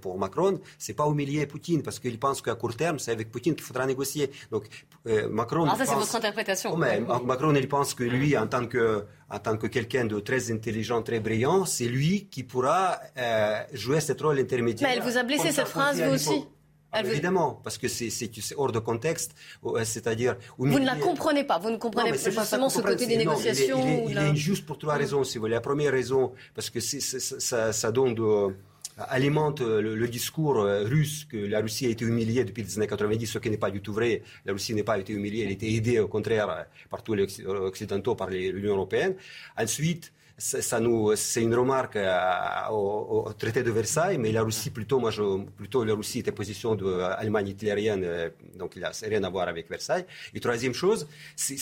[0.00, 3.54] pour Macron, c'est pas humilier Poutine, parce qu'il pense qu'à court terme, c'est avec Poutine
[3.54, 4.30] qu'il faudra négocier.
[4.50, 4.68] Donc
[5.06, 5.62] euh, Macron.
[5.62, 6.70] Alors il ça, c'est votre interprétation.
[6.72, 6.76] Oh,
[7.24, 11.02] Macron, il pense que lui, en tant que, en tant que quelqu'un de très intelligent,
[11.02, 14.88] très brillant, c'est lui qui pourra euh, jouer ce rôle intermédiaire.
[14.88, 16.44] Mais elle vous a blessé, cette phrase, vous aussi.
[16.90, 18.08] Ah, vous- Évidemment, parce que c'est
[18.56, 19.34] hors de contexte,
[19.66, 20.36] euh, c'est-à-dire...
[20.56, 21.58] Vous ne la comprenez pas.
[21.58, 23.78] Vous ne comprenez non, pas justement ce côté des non, il est- négociations.
[23.84, 25.54] Il est, ou il la- injuste pour trois raisons, si vous voulez.
[25.54, 28.54] La première raison, parce que ça- ça donne de-
[28.98, 32.86] alimente le, le discours euh, russe que la Russie a été humiliée depuis les années
[32.86, 34.22] 90, ce qui n'est pas du tout vrai.
[34.44, 37.14] La Russie n'a pas été humiliée, elle a été aidée au contraire euh, par tous
[37.14, 39.14] les Occ- Occidentaux, par l'Union européenne.
[39.56, 45.00] Ensuite, ça, nous, c'est une remarque euh, au, traité de Versailles, mais la Russie plutôt,
[45.00, 45.22] moi, je,
[45.56, 49.30] plutôt la Russie était position de euh, Allemagne hitlérienne, euh, donc il n'a rien à
[49.30, 50.04] voir avec Versailles.
[50.34, 51.56] Et troisième chose, c'est-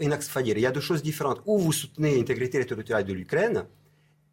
[0.00, 0.16] une.
[0.46, 1.42] Il y a deux choses différentes.
[1.46, 3.64] Ou vous soutenez l'intégrité territoriale de l'Ukraine,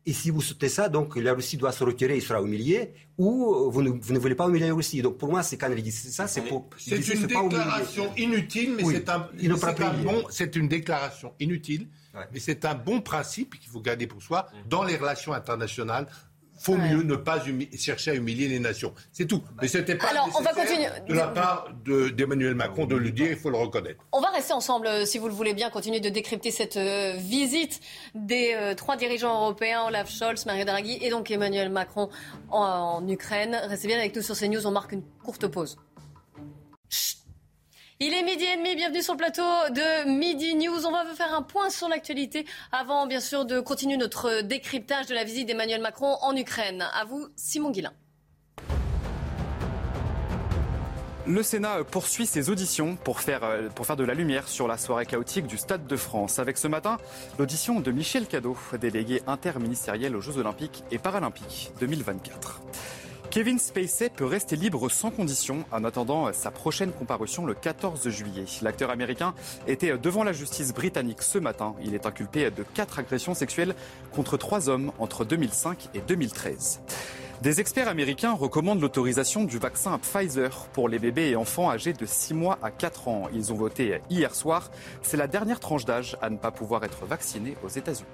[0.07, 3.71] et si vous soutenez ça, donc la Russie doit se retirer, il sera humilié, ou
[3.71, 5.01] vous ne, vous ne voulez pas humilier la Russie.
[5.01, 6.69] Donc pour moi, c'est quand il dit ça, c'est pour.
[6.77, 10.55] C'est une pas déclaration inutile, mais Oui, c'est un, c'est fera un pas bon, c'est
[10.55, 11.87] une déclaration inutile,
[12.31, 16.07] mais c'est un bon principe qu'il faut garder pour soi dans les relations internationales.
[16.57, 17.43] Faut mieux ne pas
[17.77, 18.93] chercher à humilier les nations.
[19.11, 19.43] C'est tout.
[19.61, 21.07] Mais c'était pas Alors, on va nécessaire continuer.
[21.09, 24.03] de la part de- d'Emmanuel Macron de le dire, il faut le reconnaître.
[24.13, 27.13] On va rester ensemble, euh, si vous le voulez bien, continuer de décrypter cette euh,
[27.17, 27.81] visite
[28.15, 32.09] des euh, trois dirigeants européens, Olaf Scholz, Mario Draghi et donc Emmanuel Macron
[32.49, 32.59] en,
[33.01, 33.59] en Ukraine.
[33.67, 35.77] Restez bien avec nous sur CNews, on marque une courte pause.
[38.01, 40.85] Il est midi et demi, bienvenue sur le plateau de Midi News.
[40.85, 45.15] On va faire un point sur l'actualité avant, bien sûr, de continuer notre décryptage de
[45.15, 46.85] la visite d'Emmanuel Macron en Ukraine.
[46.93, 47.93] À vous, Simon Guillain.
[51.25, 54.77] Le Sénat poursuit ses auditions pour faire, euh, pour faire de la lumière sur la
[54.77, 56.37] soirée chaotique du Stade de France.
[56.37, 56.97] Avec ce matin,
[57.39, 62.61] l'audition de Michel Cadot, délégué interministériel aux Jeux Olympiques et Paralympiques 2024.
[63.35, 68.45] Kevin Spacey peut rester libre sans condition en attendant sa prochaine comparution le 14 juillet.
[68.61, 69.33] L'acteur américain
[69.67, 71.75] était devant la justice britannique ce matin.
[71.83, 73.75] Il est inculpé de quatre agressions sexuelles
[74.13, 76.79] contre trois hommes entre 2005 et 2013.
[77.41, 82.05] Des experts américains recommandent l'autorisation du vaccin Pfizer pour les bébés et enfants âgés de
[82.05, 83.27] 6 mois à 4 ans.
[83.33, 84.71] Ils ont voté hier soir.
[85.01, 88.07] C'est la dernière tranche d'âge à ne pas pouvoir être vaccinée aux États-Unis.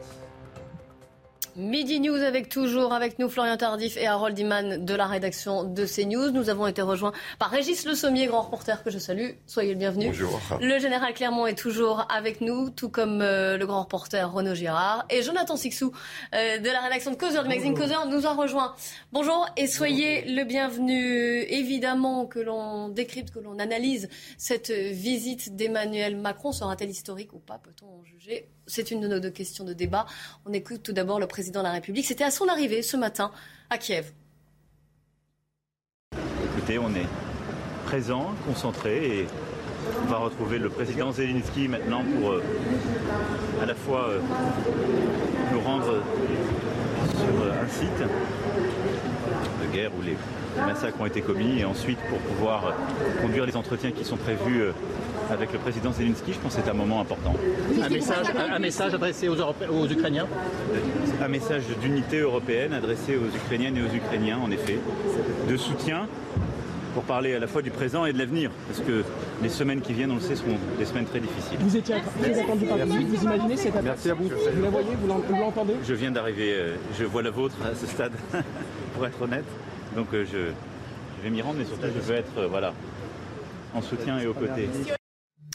[1.57, 5.85] Midi News avec toujours avec nous Florian Tardif et Harold Iman de la rédaction de
[5.85, 6.31] CNews.
[6.31, 9.31] Nous avons été rejoints par Régis Le Sommier, grand reporter que je salue.
[9.47, 10.07] Soyez le bienvenu.
[10.07, 10.39] Bonjour.
[10.61, 15.05] Le général Clermont est toujours avec nous, tout comme euh, le grand reporter Renaud Girard.
[15.09, 15.91] Et Jonathan Sixou
[16.33, 18.73] euh, de la rédaction de Causeur, du magazine Causeur, nous a rejoint.
[19.11, 21.41] Bonjour et soyez le bienvenu.
[21.49, 26.53] Évidemment que l'on décrypte, que l'on analyse cette visite d'Emmanuel Macron.
[26.53, 28.47] Sera-t-elle historique ou pas Peut-on en juger?
[28.71, 30.05] C'est une de nos deux questions de débat.
[30.45, 32.05] On écoute tout d'abord le président de la République.
[32.05, 33.29] C'était à son arrivée ce matin
[33.69, 34.13] à Kiev.
[36.55, 37.07] Écoutez, on est
[37.83, 39.27] présent, concentré et
[40.05, 42.43] On va retrouver le président Zelensky maintenant pour euh,
[43.61, 44.19] à la fois euh,
[45.51, 46.01] nous rendre
[47.09, 48.07] sur un site
[49.61, 50.15] de guerre où les
[50.65, 52.73] massacres ont été commis et ensuite pour pouvoir
[53.21, 54.71] conduire les entretiens qui sont prévus
[55.31, 56.33] avec le président Zelensky.
[56.33, 57.33] Je pense que c'est un moment important.
[57.81, 60.27] Un message, un, message adressé aux, aux Ukrainiens
[61.21, 64.79] Un message d'unité européenne adressé aux Ukrainiennes et aux Ukrainiens, en effet,
[65.49, 66.07] de soutien
[66.93, 69.03] pour parler à la fois du présent et de l'avenir, parce que
[69.41, 71.57] les semaines qui viennent, on le sait, seront des semaines très difficiles.
[71.59, 74.25] Vous étiez très attendu par vous, vous imaginez cette attaque Merci à vous.
[74.25, 75.73] Vous la voyez, vous l'entendez?
[75.87, 78.13] Je viens d'arriver, euh, je vois la vôtre à ce stade,
[78.93, 79.45] pour être honnête,
[79.95, 80.37] donc euh, je,
[81.17, 82.73] je vais m'y rendre, mais surtout je veux être euh, voilà,
[83.73, 84.67] en soutien et aux côtés.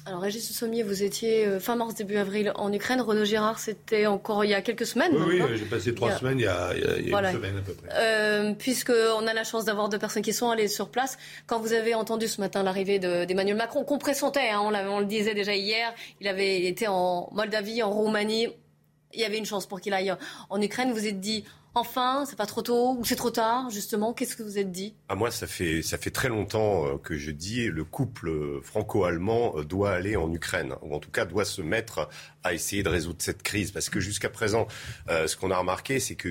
[0.07, 3.01] Alors Régis Sommier, vous étiez euh, fin mars, début avril en Ukraine.
[3.01, 5.11] Renaud Girard, c'était encore il y a quelques semaines.
[5.13, 7.61] Oui, oui j'ai passé trois semaines il y a, il y a une semaine à
[7.61, 7.89] peu près.
[7.93, 11.19] Euh, Puisqu'on a la chance d'avoir deux personnes qui sont allées sur place.
[11.49, 15.07] Quand vous avez entendu ce matin l'arrivée d'Emmanuel Macron, qu'on pressentait, hein, on, on, le
[15.07, 18.47] disait déjà hier, il avait été en Moldavie, en Roumanie.
[19.13, 20.15] Il y avait une chance pour qu'il aille
[20.51, 20.93] en Ukraine.
[20.93, 21.45] Vous êtes dit,
[21.79, 24.95] Enfin, c'est pas trop tôt ou c'est trop tard, justement Qu'est-ce que vous êtes dit?
[25.11, 28.63] À ah, moi, ça fait, ça fait très longtemps euh, que je dis le couple
[28.63, 32.09] franco-allemand euh, doit aller en Ukraine, ou en tout cas doit se mettre
[32.47, 33.71] à essayer de résoudre cette crise.
[33.71, 34.67] Parce que jusqu'à présent,
[35.09, 36.29] euh, ce qu'on a remarqué, c'est que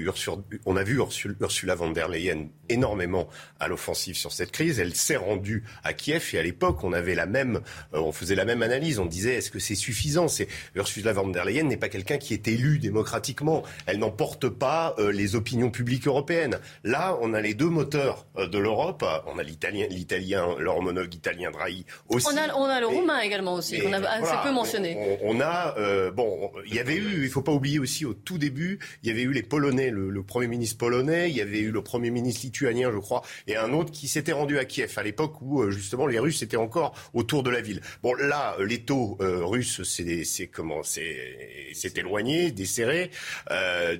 [0.66, 3.28] on a vu Ursula von der Leyen énormément
[3.60, 4.80] à l'offensive sur cette crise.
[4.80, 7.62] Elle s'est rendue à Kiev et à l'époque, on avait la même,
[7.94, 9.00] on faisait la même analyse.
[9.00, 10.28] On disait, est-ce que c'est suffisant?
[10.28, 13.64] C'est Ursula von der Leyen n'est pas quelqu'un qui est élu démocratiquement.
[13.86, 16.60] Elle n'emporte pas les opinions publiques européennes.
[16.84, 19.06] Là, on a les deux moteurs euh, de l'Europe.
[19.28, 20.78] On a l'italien, l'italien, leur
[21.12, 22.28] italien Draghi aussi.
[22.32, 25.18] On a, on a le roumain également aussi, qu'on a assez peu mentionné.
[25.24, 28.38] On, a, euh, bon, il y avait eu, il faut pas oublier aussi au tout
[28.38, 31.72] début, il y avait eu les Polonais, le, premier ministre polonais, il y avait eu
[31.72, 35.04] le premier ministre lituanien, je crois, et un autre qui s'était rendu à Kiev à
[35.04, 37.82] l'époque où euh, justement les Russes étaient encore autour de la ville.
[38.02, 43.12] Bon, là, les taux russes, c'est comment, c'est éloigné, desserré.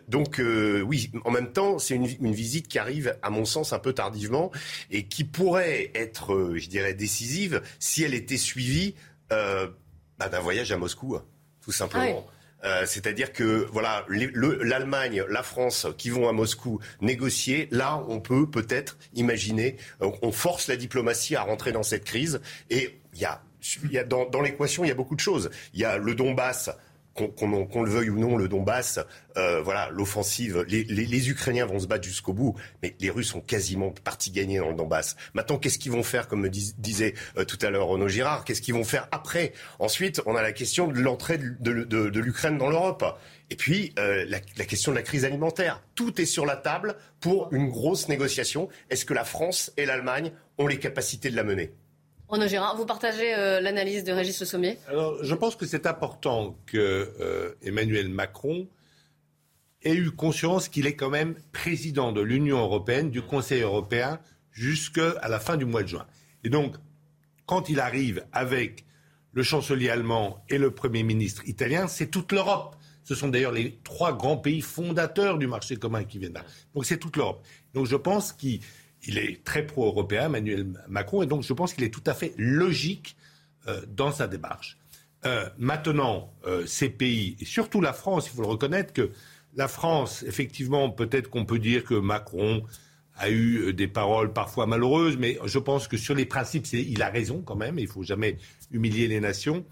[0.08, 0.42] donc
[0.86, 4.52] oui, en même temps, c'est une, visite qui arrive, à mon sens, un peu tardivement
[4.92, 8.96] et qui pourrait être, euh, je dirais, décisive si elle était suivie
[9.32, 9.68] euh,
[10.18, 11.18] bah, d'un voyage à Moscou,
[11.66, 12.26] tout simplement.
[12.28, 12.32] Ah
[12.64, 18.50] euh, c'est-à-dire que voilà, l'Allemagne, la France qui vont à Moscou négocier, là, on peut
[18.50, 22.42] peut-être imaginer, on force la diplomatie à rentrer dans cette crise.
[22.72, 23.42] Et il y a,
[23.92, 25.52] y a dans, dans l'équation, il y a beaucoup de choses.
[25.74, 26.72] Il y a le Donbass
[27.16, 29.00] qu'on le veuille ou non, le Donbass,
[29.38, 33.92] euh, voilà, l'offensive, les, Ukrainiens vont se battre jusqu'au bout, mais les Russes ont quasiment
[33.92, 35.16] partie gagnée dans le Donbass.
[35.34, 38.62] Maintenant, qu'est-ce qu'ils vont faire, comme me disait euh, tout à l'heure Renaud Girard, qu'est-ce
[38.62, 39.54] qu'ils vont faire après?
[39.80, 43.06] Ensuite, on a la question de l'entrée de, l'Ukraine dans l'Europe.
[43.50, 45.82] Et puis, euh, la, la, question de la crise alimentaire.
[45.94, 48.68] Tout est sur la table pour une grosse négociation.
[48.90, 51.72] Est-ce que la France et l'Allemagne ont les capacités de la mener?
[52.28, 54.80] Renaud Gérard, vous partagez euh, l'analyse de Régis Le Sommier?
[54.88, 56.78] Alors, je pense que c'est important que
[57.20, 58.68] euh, Emmanuel Macron
[59.84, 64.20] ait eu conscience qu'il est quand même président de l'Union européenne, du Conseil européen,
[64.52, 66.08] jusqu'à la fin du mois de juin.
[66.44, 66.76] Et donc,
[67.46, 68.86] quand il arrive avec
[69.34, 72.76] le chancelier allemand et le Premier ministre italien, c'est toute l'Europe.
[73.04, 76.44] Ce sont d'ailleurs les trois grands pays fondateurs du marché commun qui viennent là.
[76.74, 77.46] Donc c'est toute l'Europe.
[77.76, 78.62] Donc je pense qu'il
[79.08, 82.34] il est très pro-européen, Emmanuel Macron, et donc je pense qu'il est tout à fait
[82.38, 83.16] logique
[83.68, 84.78] euh, dans sa démarche.
[85.26, 89.12] Euh, maintenant, euh, ces pays, et surtout la France, il faut le reconnaître que
[89.56, 92.64] la France, effectivement, peut-être qu'on peut dire que Macron
[93.18, 97.10] a eu des paroles parfois malheureuses, mais je pense que sur les principes, il a
[97.10, 98.38] raison quand même, il ne faut jamais
[98.72, 99.66] humilier les nations.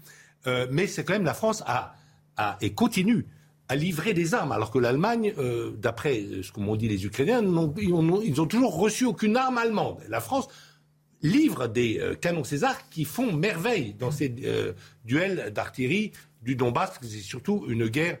[0.70, 1.94] mais c'est quand même la France a,
[2.38, 3.26] a, et continue
[3.68, 7.42] à livrer des armes, alors que l'Allemagne, euh, d'après ce que m'ont dit les Ukrainiens,
[7.78, 9.98] ils n'ont toujours reçu aucune arme allemande.
[10.08, 10.48] La France
[11.22, 14.74] livre des euh, canons César qui font merveille dans ces euh,
[15.04, 18.18] duels d'artillerie du Donbass, c'est surtout une guerre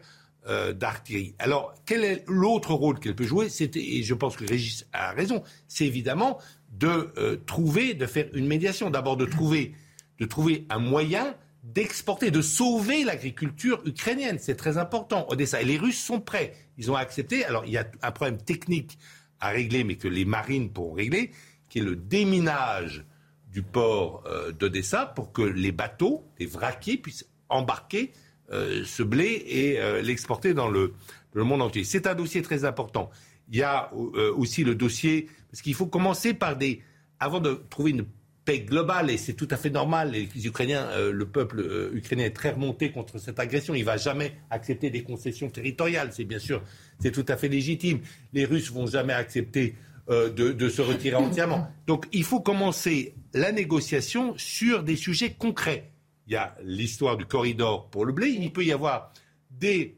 [0.74, 1.34] d'artillerie.
[1.38, 3.48] Alors, quel est l'autre rôle qu'elle peut jouer?
[3.76, 6.38] Et je pense que Régis a raison, c'est évidemment
[6.70, 8.90] de trouver, de faire une médiation.
[8.90, 9.72] D'abord de trouver,
[10.20, 14.38] de trouver un moyen d'exporter, de sauver l'agriculture ukrainienne.
[14.38, 15.26] C'est très important.
[15.30, 15.62] Odessa.
[15.62, 16.54] Et les Russes sont prêts.
[16.76, 17.44] Ils ont accepté.
[17.44, 18.98] Alors, il y a un problème technique
[19.40, 21.30] à régler, mais que les marines pourront régler,
[21.68, 23.04] qui est le déminage
[23.50, 28.12] du port euh, d'Odessa pour que les bateaux, les vraquiers, puissent embarquer
[28.52, 30.92] euh, ce blé et euh, l'exporter dans le,
[31.32, 31.84] le, monde entier.
[31.84, 33.10] C'est un dossier très important.
[33.50, 36.82] Il y a aussi le dossier, parce qu'il faut commencer par des...
[37.20, 38.06] Avant de trouver une
[38.44, 40.12] paix globale, et c'est tout à fait normal.
[40.12, 43.74] Les Ukrainiens, euh, le peuple euh, ukrainien est très remonté contre cette agression.
[43.74, 46.10] Il va jamais accepter des concessions territoriales.
[46.12, 46.62] C'est bien sûr,
[46.98, 48.00] c'est tout à fait légitime.
[48.32, 49.74] Les Russes vont jamais accepter
[50.10, 51.68] euh, de, se retirer entièrement.
[51.86, 55.90] Donc il faut commencer la négociation sur des sujets concrets.
[56.26, 59.12] il y a l'histoire du corridor pour le blé, il peut y avoir
[59.50, 59.96] des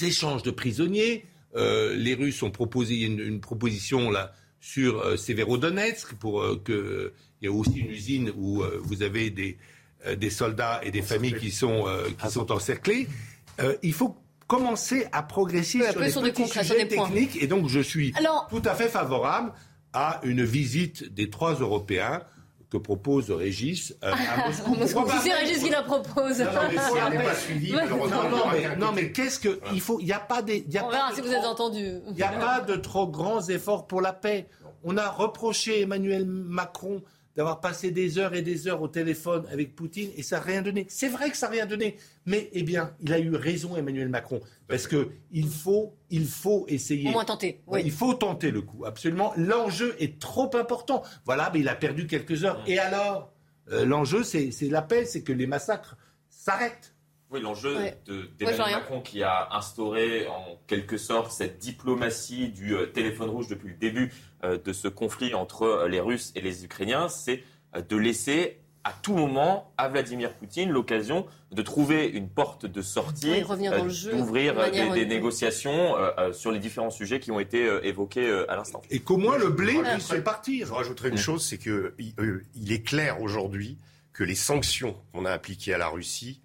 [0.00, 1.24] échanges de prisonniers.
[1.56, 4.32] Les Russes ont proposé une, une proposition là
[4.64, 7.12] sur euh, Severodonetsk pour euh, que
[7.42, 9.58] il y a aussi une usine où euh, vous avez des,
[10.06, 13.06] euh, des soldats et des familles qui sont euh, qui sont encerclés.
[13.60, 17.36] Euh, il faut commencer à progresser sur des sur des sur techniques.
[17.42, 19.52] Et donc je suis Alors- tout à fait favorable
[19.92, 22.22] à une visite des trois Européens
[22.74, 24.74] que propose Régis euh, à Moscou.
[24.94, 26.40] Pourquoi pas C'est Régis qui la propose.
[26.40, 27.78] non, mais si elle n'est pas suivie, non,
[28.52, 30.64] mais, non, mais qu'est-ce que il faut Il n'y a pas des.
[30.68, 31.86] Y a On pas verra de si vous trop- êtes entendu.
[32.08, 34.48] Il n'y a pas de trop grands efforts pour la paix.
[34.82, 37.00] On a reproché Emmanuel Macron
[37.36, 40.62] d'avoir passé des heures et des heures au téléphone avec Poutine et ça n'a rien
[40.62, 40.86] donné.
[40.88, 44.08] C'est vrai que ça n'a rien donné, mais eh bien, il a eu raison Emmanuel
[44.08, 47.08] Macron parce que il faut, il faut essayer.
[47.08, 47.82] Au moins tenter, oui.
[47.84, 49.32] Il faut tenter le coup, absolument.
[49.36, 51.02] L'enjeu est trop important.
[51.24, 52.62] Voilà, mais il a perdu quelques heures.
[52.66, 53.32] Et alors,
[53.72, 55.96] Euh, l'enjeu, c'est c'est la paix, c'est que les massacres
[56.28, 56.93] s'arrêtent.
[57.30, 57.98] Oui, l'enjeu Ouais.
[58.06, 58.74] de- Ouais, d'Emmanuel.
[58.76, 63.74] Macron qui a instauré en quelque sorte cette diplomatie du euh, téléphone rouge depuis le
[63.74, 64.12] début
[64.44, 67.42] euh, de ce conflit entre euh, les Russes et les Ukrainiens, c'est
[67.74, 72.82] euh, de laisser à tout moment à Vladimir Poutine l'occasion de trouver une porte de
[72.82, 73.30] sortie,
[73.72, 73.78] euh,
[74.18, 77.80] d'ouvrir de des, des négociations euh, euh, sur les différents sujets qui ont été euh,
[77.84, 78.82] évoqués euh, à l'instant.
[78.90, 80.66] Et qu'au moins le blé puisse se partir.
[80.66, 83.78] Je rajouterai une chose, c'est que il- euh, il est clair aujourd'hui
[84.12, 86.42] que les sanctions qu'on a appliquées à la Russie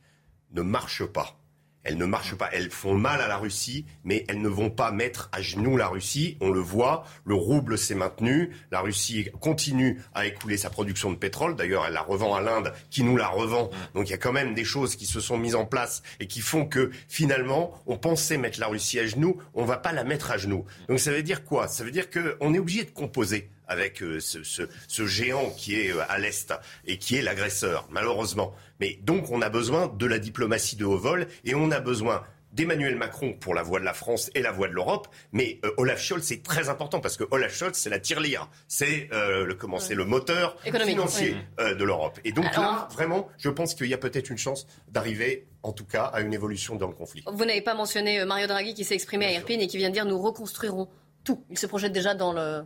[0.52, 1.40] ne marchent pas.
[1.84, 2.50] Elles ne marchent pas.
[2.52, 5.88] Elles font mal à la Russie, mais elles ne vont pas mettre à genoux la
[5.88, 6.38] Russie.
[6.42, 8.52] On le voit, le rouble s'est maintenu.
[8.70, 11.56] La Russie continue à écouler sa production de pétrole.
[11.56, 13.70] D'ailleurs, elle la revend à l'Inde, qui nous la revend.
[13.96, 16.28] Donc il y a quand même des choses qui se sont mises en place et
[16.28, 19.42] qui font que finalement, on pensait mettre la Russie à genoux.
[19.54, 20.66] On va pas la mettre à genoux.
[20.90, 21.68] Donc ça veut dire quoi?
[21.70, 25.80] Ça veut dire qu'on est obligé de composer avec euh, ce, ce- ce géant qui
[25.80, 26.54] est euh, à l'Est
[26.86, 28.54] et qui est l'agresseur, malheureusement.
[28.82, 32.24] Mais donc on a besoin de la diplomatie de haut vol et on a besoin
[32.52, 35.70] d'Emmanuel Macron pour la voix de la France et la voix de l'Europe, mais euh,
[35.78, 39.54] Olaf Scholz c'est très important parce que Olaf Scholz c'est la tirelire, c'est euh, le
[39.54, 41.64] comment c'est le moteur Économique, financier oui.
[41.64, 42.20] euh, de l'Europe.
[42.26, 45.74] Et donc Alors- là vraiment, je pense qu'il y a peut-être une chance d'arriver en
[45.74, 47.24] tout cas à une évolution dans le conflit.
[47.32, 49.94] Vous n'avez pas mentionné Mario Draghi qui s'est exprimé à Irpine et qui vient de
[49.94, 50.90] dire nous reconstruirons
[51.24, 51.46] tout.
[51.52, 52.64] Il se projette déjà dans le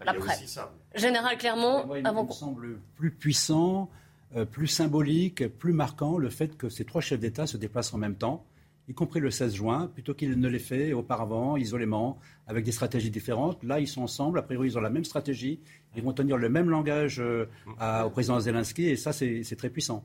[0.00, 0.34] Il y a l'après.
[0.34, 0.72] aussi ça.
[0.94, 3.90] Général Clermont, Moi, il, avant me semble plus puissant,
[4.36, 7.98] euh, plus symbolique, plus marquant le fait que ces trois chefs d'État se déplacent en
[7.98, 8.44] même temps,
[8.88, 13.10] y compris le 16 juin, plutôt qu'ils ne l'aient fait auparavant, isolément, avec des stratégies
[13.10, 13.62] différentes.
[13.64, 15.60] Là, ils sont ensemble, a priori, ils ont la même stratégie,
[15.96, 17.46] ils vont tenir le même langage euh,
[17.78, 20.04] à- au président Zelensky, et ça, c'est très puissant.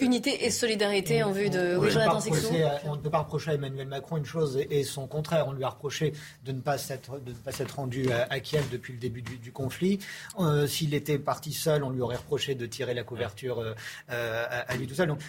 [0.00, 1.76] Unité et solidarité en vue de.
[1.76, 2.36] Oui, On ne peut pas Jonathan Sixou.
[2.46, 5.06] reprocher à- on ne peut pas reprocher à Emmanuel Macron une chose et, et son
[5.06, 5.46] contraire.
[5.48, 6.12] On lui a reproché
[6.44, 9.22] de ne pas s'être, de ne pas s'être rendu à, à Kiev depuis le début
[9.22, 9.98] du, du conflit.
[10.38, 13.74] Euh, S'il était parti seul, on lui aurait reproché de tirer la couverture euh,
[14.10, 15.08] euh, à, à lui tout seul.
[15.08, 15.20] Donc,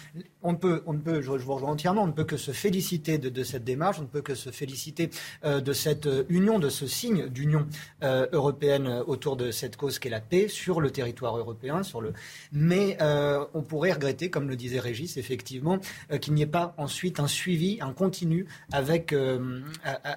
[0.42, 2.36] on ne peut, on ne peut, je, je vous rejoins entièrement, on ne peut que
[2.36, 5.10] se féliciter de, de cette démarche, on ne peut que se féliciter
[5.44, 7.66] euh, de cette union, de ce signe d'union
[8.02, 11.82] euh, européenne autour de cette cause qu'est la paix sur le territoire européen.
[11.82, 12.12] Sur le...
[12.52, 15.78] Mais euh, on pourrait regretter, comme le disait Régis, effectivement,
[16.12, 19.62] euh, qu'il n'y ait pas ensuite un suivi, un continu avec, euh,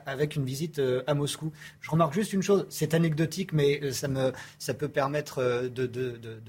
[0.06, 1.54] avec une visite euh, à Moscou.
[1.80, 5.90] Je remarque juste une chose, c'est anecdotique, mais ça, me, ça peut permettre de,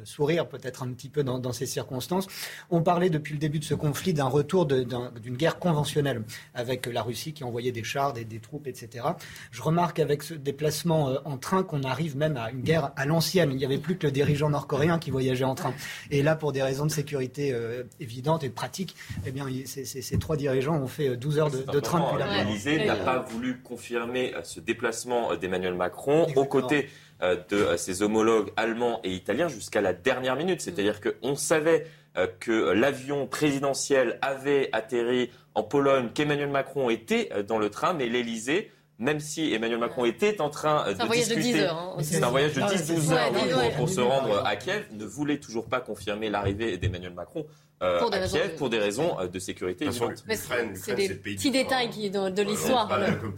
[0.03, 2.27] sourire peut-être un petit peu dans, ces circonstances.
[2.71, 7.03] On parlait depuis le début de ce conflit d'un retour d'une guerre conventionnelle avec la
[7.03, 9.07] Russie qui envoyait des chars, des, des troupes, etc.
[9.53, 13.53] Je remarque avec ce déplacement en train qu'on arrive même à une guerre à l'ancienne.
[13.53, 15.73] Il n'y avait plus que le dirigeant nord-coréen qui voyageait en train.
[16.11, 18.97] Et là, pour des raisons de sécurité euh, évidentes et pratiques,
[19.27, 22.01] eh bien, ces, ces- ces trois dirigeants ont fait euh, 12 heures de, de train
[22.01, 26.89] depuis la L'Élysée n'a pas voulu confirmer euh, ce déplacement euh, d'Emmanuel Macron aux côtés
[27.23, 30.61] euh, de euh, ses homologues allemands et italiens jusqu'à la dernière minute.
[30.61, 31.87] C'est-à-dire qu'on savait
[32.17, 37.69] euh, que euh, l'avion présidentiel avait atterri en Pologne, qu'Emmanuel Macron était euh, dans le
[37.71, 38.71] train, mais l'Élysée
[39.01, 41.65] même si Emmanuel Macron était en train euh, C'est un de voyage de discuter, 10
[41.65, 42.15] heures, hein, aussi.
[42.15, 43.27] c'est un voyage de Ah, 10-12 c'est heures ça.
[43.33, 43.71] pour, Ouais, ouais.
[43.77, 47.47] pour se rendre à Kiev, ne voulait toujours pas confirmer l'arrivée d'Emmanuel Macron
[47.83, 50.75] euh, Pour des à raisons Kiev de- pour des raisons euh, de sécurité c'est des
[50.75, 52.89] c'est le pays petits détails qui, de, de l'histoire.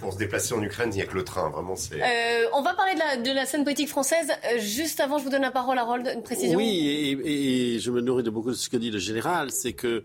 [0.00, 1.48] Pour se déplacer en Ukraine, il n'y a que le train.
[1.50, 1.74] Vraiment.
[1.92, 4.32] Euh, on va parler de la, de la scène politique française.
[4.58, 6.58] Juste avant, je vous donne la parole, Harold, une précision.
[6.58, 9.52] Oui, et, et- et je me nourris de beaucoup de ce que dit le général,
[9.52, 10.02] c'est que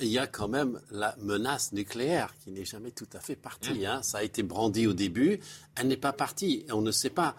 [0.00, 3.86] il y a quand même la menace nucléaire qui n'est jamais tout à fait partie.
[3.86, 4.02] hein.
[4.02, 5.38] Ça a été brandi au début,
[5.76, 6.64] elle n'est pas partie.
[6.68, 7.36] Et on ne sait pas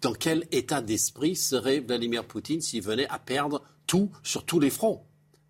[0.00, 4.70] dans quel état d'esprit serait Vladimir Poutine s'il venait à perdre tout sur tous les
[4.70, 5.02] fronts.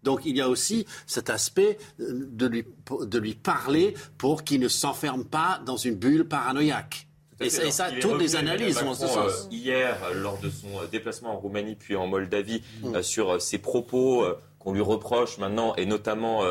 [0.03, 2.65] Donc il y a aussi cet aspect euh, de lui,
[3.03, 7.07] de lui parler pour qu'il ne s'enferme pas dans une bulle paranoïaque.
[7.43, 9.47] Et, ça- et toutes les analyses en ce Macron, sens.
[9.47, 12.95] euh, hier, euh, lors de son euh, déplacement en Roumanie puis en Moldavie, Mm.
[12.97, 16.43] euh, sur euh, ses propos euh, qu'on lui reproche maintenant, et notamment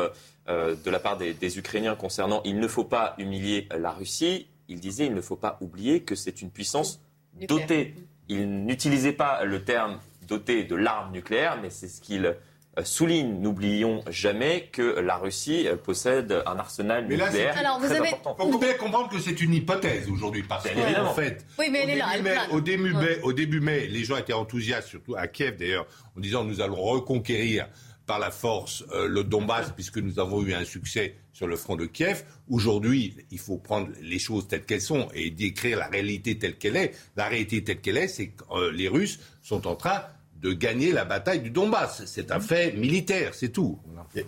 [0.48, 4.80] de la part des, des Ukrainiens concernant il ne faut pas humilier la Russie, il
[4.80, 7.00] disait il ne faut pas oublier que c'est une puissance
[7.48, 7.94] dotée.
[8.28, 13.40] Il n'utilisait pas le terme doté de l'arme nucléaire, mais c'est ce qu'il euh, souligne,
[13.40, 18.12] n'oublions jamais que la Russie euh, possède un arsenal nucléaire Alors, vous très avez...
[18.12, 18.46] important.
[18.46, 21.10] Il faut bien comprendre que c'est une hypothèse aujourd'hui, parce Bien que, évidemment.
[21.10, 22.50] en fait, Oui, mais au, elle est là, début elle mai, plane.
[22.52, 23.02] au, début Ouais.
[23.02, 25.86] mai, au début mai, les gens étaient enthousiastes, surtout à Kiev d'ailleurs,
[26.16, 27.66] en disant nous allons reconquérir
[28.10, 31.76] par la force euh, le Donbass, puisque nous avons eu un succès sur le front
[31.76, 32.24] de Kiev.
[32.48, 36.74] Aujourd'hui, il faut prendre les choses telles qu'elles sont et décrire la réalité telle qu'elle
[36.74, 36.90] est.
[37.14, 40.02] La réalité telle qu'elle est, c'est que euh, les Russes sont en train
[40.42, 42.02] de gagner la bataille du Donbass.
[42.06, 43.78] C'est un fait militaire, c'est tout.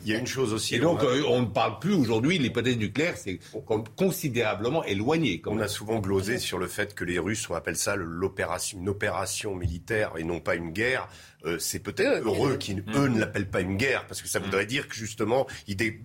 [0.05, 0.77] Il y a une chose aussi.
[0.77, 5.41] Et donc, on euh, on ne parle plus aujourd'hui, l'hypothèse nucléaire, c'est con- considérablement éloigné.
[5.41, 5.65] quand On même.
[5.65, 9.57] a souvent glosé sur le fait que les Russes, on appelle ça l'opération, une opération
[9.57, 11.09] militaire et non pas une guerre.
[11.45, 12.57] Euh, c'est peut-être Eux, heureux eux.
[12.57, 15.77] qui, eux, ne l'appellent pas une guerre, parce que ça voudrait dire que justement, il
[15.77, 16.01] dé-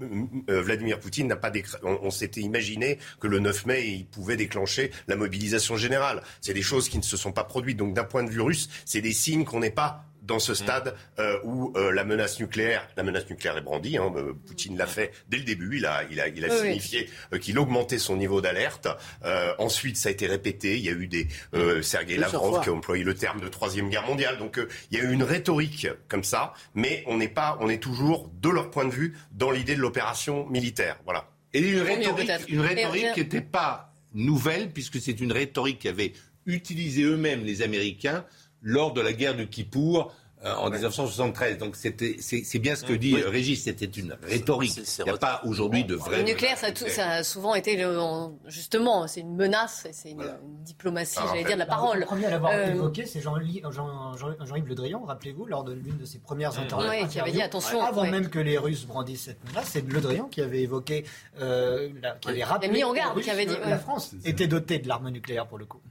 [0.50, 4.06] euh, Vladimir Poutine n'a pas décr- on, on s'était imaginé que le 9 mai, il
[4.08, 6.24] pouvait déclencher la mobilisation générale.
[6.42, 7.78] C'est des choses qui ne se sont pas produites.
[7.78, 10.94] Donc, d'un point de vue russe, c'est des signes qu'on n'est pas dans ce stade
[11.20, 13.98] euh, où euh, la menace nucléaire, la menace nucléaire est brandie.
[13.98, 15.78] Hein, euh, Poutine l'a fait dès le début.
[15.78, 16.68] Il a, il a, il a Oui, oui.
[16.68, 18.88] signifié euh, qu'il augmentait son niveau d'alerte.
[19.24, 20.78] Euh, ensuite, ça a été répété.
[20.78, 23.90] Il y a eu des euh, Sergei Lavrov qui a employé le terme de troisième
[23.90, 24.38] guerre mondiale.
[24.38, 27.70] Donc, euh, il y a eu une rhétorique comme ça, mais on n'est pas, on
[27.70, 30.98] est toujours de leur point de vue dans l'idée de l'opération militaire.
[31.06, 31.30] Voilà.
[31.54, 36.12] Et une rhétorique, une rhétorique qui n'était pas nouvelle, puisque c'est une rhétorique qu'avaient
[36.46, 38.26] utilisée eux-mêmes les Américains
[38.62, 40.12] lors de la guerre de Kippour.
[40.46, 41.58] euh, en 1973.
[41.58, 44.78] Donc c'était, c'est, bien ce que dit euh, Régis, c'était une rhétorique.
[45.00, 46.18] Il n'y a pas aujourd'hui de vrai.
[46.18, 47.98] Le nucléaire, ça a, tout- ça a souvent été, le-
[48.46, 51.98] justement, c'est une menace, c'est une, une diplomatie, j'allais dire, de la parole.
[52.02, 55.64] Le premier à l'avoir Euh, évoqué, c'est Jean-Li- Jean- Jean- Jean-Yves Le Drian, rappelez-vous, lors
[55.64, 56.88] de l'une de ses premières interviews.
[56.88, 58.12] Ouais, qui avait dit, attention, Avant ouais.
[58.12, 61.04] même que les Russes brandissent cette menace, c'est Le Drian qui avait évoqué,
[61.42, 64.46] euh, la- qui avait rappelé mis en garde, Russes qui avait dit, la France était
[64.46, 65.82] dotée de l'arme nucléaire pour le coup.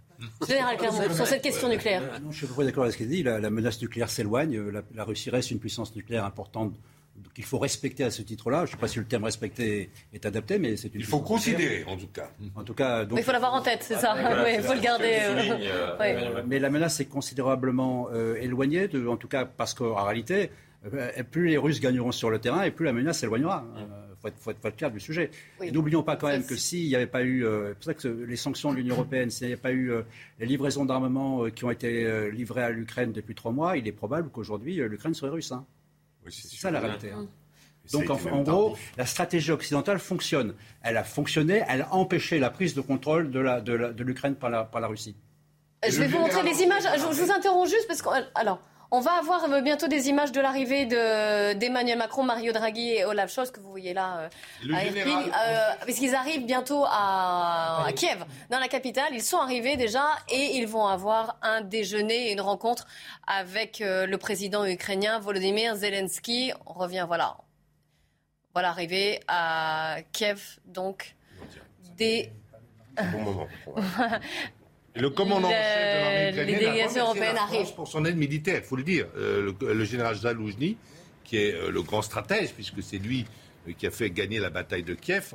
[0.49, 2.03] Général Clermont, sur cette question nucléaire.
[2.03, 3.23] Euh, non, je suis à peu près d'accord avec ce qu'il dit.
[3.23, 4.59] La, la menace nucléaire s'éloigne.
[4.71, 6.75] La, la Russie reste une puissance nucléaire importante
[7.35, 8.59] qu'il faut respecter à ce titre-là.
[8.61, 11.01] Je ne sais pas si le terme respecter est adapté, mais c'est une.
[11.01, 12.31] Il faut considérer, en tout cas.
[12.55, 14.15] En tout cas, donc, Mais il faut l'avoir en tête, c'est ça.
[14.17, 15.19] C'est il faut le garder.
[15.21, 16.43] Euh, souligne, euh, ouais.
[16.47, 20.51] Mais la menace est considérablement euh, éloignée, de- en tout cas parce qu'en réalité,
[20.93, 23.65] euh, plus les Russes gagneront sur le terrain et plus la menace s'éloignera.
[24.27, 25.31] Il faut, être- faut être- faut être clair du sujet.
[25.61, 25.69] Oui.
[25.69, 27.95] Et N'oublions pas quand même que s'il n'y avait pas eu, euh, c'est pour ça
[27.95, 30.03] que ce- les sanctions de l'Union européenne, s'il n'y avait pas eu euh,
[30.41, 33.87] les livraisons d'armement euh, qui ont été euh, livrées à l'Ukraine depuis trois mois, il
[33.89, 35.53] est probable qu'aujourd'hui euh, l'Ukraine serait russe.
[35.53, 35.65] hein.
[36.29, 37.11] C'est ça la réalité.
[37.13, 37.27] hein.
[37.93, 40.55] Donc en, en gros, la stratégie occidentale fonctionne.
[40.83, 44.03] Elle a fonctionné, elle a empêché la prise de contrôle de la- de la- de
[44.03, 45.15] l'Ukraine par la, par la Russie.
[45.89, 46.83] Je vais vous montrer les images.
[46.83, 48.61] Je, je vous interromps juste parce que alors.
[48.93, 53.33] On va avoir bientôt des images de l'arrivée de- d'Emmanuel Macron, Mario Draghi et Olaf
[53.33, 54.29] Scholz que vous voyez là euh,
[54.75, 59.09] à euh, parce qu'ils arrivent bientôt à, à Kiev, dans la capitale.
[59.13, 62.87] Ils sont arrivés déjà et ils vont avoir un déjeuner et une rencontre
[63.27, 66.53] avec euh, le président ukrainien Volodymyr Zelensky.
[66.67, 67.37] On revient, voilà,
[68.55, 71.17] voilà, arrivé à Kiev, donc
[71.97, 72.31] des
[73.13, 73.47] Bon moment.
[74.97, 77.37] Et le commandant en Le- chef de l'armée les ukrainienne a délégations remercié la européennes
[77.37, 77.75] France arrivent.
[77.75, 79.07] pour son aide militaire, il faut le dire.
[79.17, 80.77] Euh, le, le général Zaloujny,
[81.25, 83.27] qui est euh, le grand stratège, puisque c'est lui
[83.69, 85.35] euh, qui a fait gagner la bataille de Kiev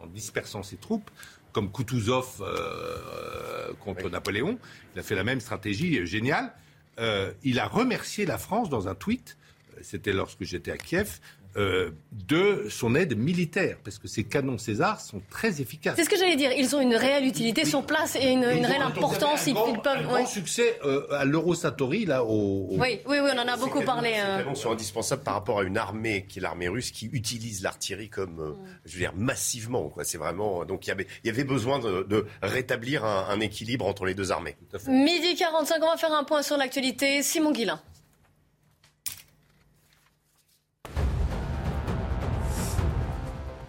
[0.00, 1.10] en, en dispersant ses troupes,
[1.52, 4.58] comme Kutuzov euh, contre Napoléon.
[4.94, 6.52] Il a fait la même stratégie euh, géniale.
[6.98, 9.36] Euh, il a remercié la France dans un tweet,
[9.82, 11.20] c'était lorsque j'étais à Kiev,
[11.56, 15.94] euh, de son aide militaire, parce que ces canons César sont très efficaces.
[15.96, 16.50] C'est ce que j'allais dire.
[16.56, 19.16] Ils ont une réelle utilité sur place et une, réelle importance.
[19.48, 19.98] un grand, ils peuvent.
[19.98, 20.26] un grand ouais.
[20.26, 22.28] succès euh, à l'Eurosatori, là, au.
[22.70, 24.12] au- Oui, oui, oui, on en a beaucoup Ces parlé.
[24.12, 24.36] canons- euh.
[24.38, 27.62] Ces canons sont indispensables par rapport à une armée qui est l'armée russe qui utilise
[27.62, 28.52] l'artillerie comme, euh,
[28.86, 29.88] je veux dire, massivement.
[29.88, 30.04] Quoi.
[30.04, 33.40] C'est vraiment donc il y avait, il y avait besoin de, de rétablir un, un
[33.40, 34.56] équilibre entre les deux armées.
[34.88, 37.22] Midi 45, on va faire un point sur l'actualité.
[37.22, 37.80] Simon Guillain.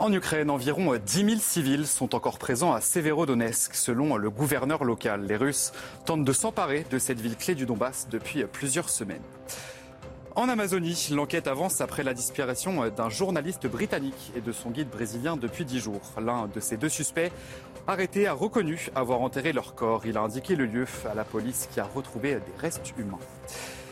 [0.04, 5.26] En Ukraine, environ 10 000 civils sont encore présents à Severodonetsk, selon le gouverneur local.
[5.26, 5.72] Les Russes
[6.06, 9.22] tentent de s'emparer de cette ville clé du Donbass depuis plusieurs semaines.
[10.36, 15.38] En Amazonie, l'enquête avance après la disparition d'un journaliste britannique et de son guide brésilien
[15.38, 16.02] depuis 10 jours.
[16.22, 17.32] L'un de ces deux suspects,
[17.88, 20.06] arrêté, a reconnu avoir enterré leur corps.
[20.06, 23.20] Il a indiqué le lieu à la police qui a retrouvé des restes humains.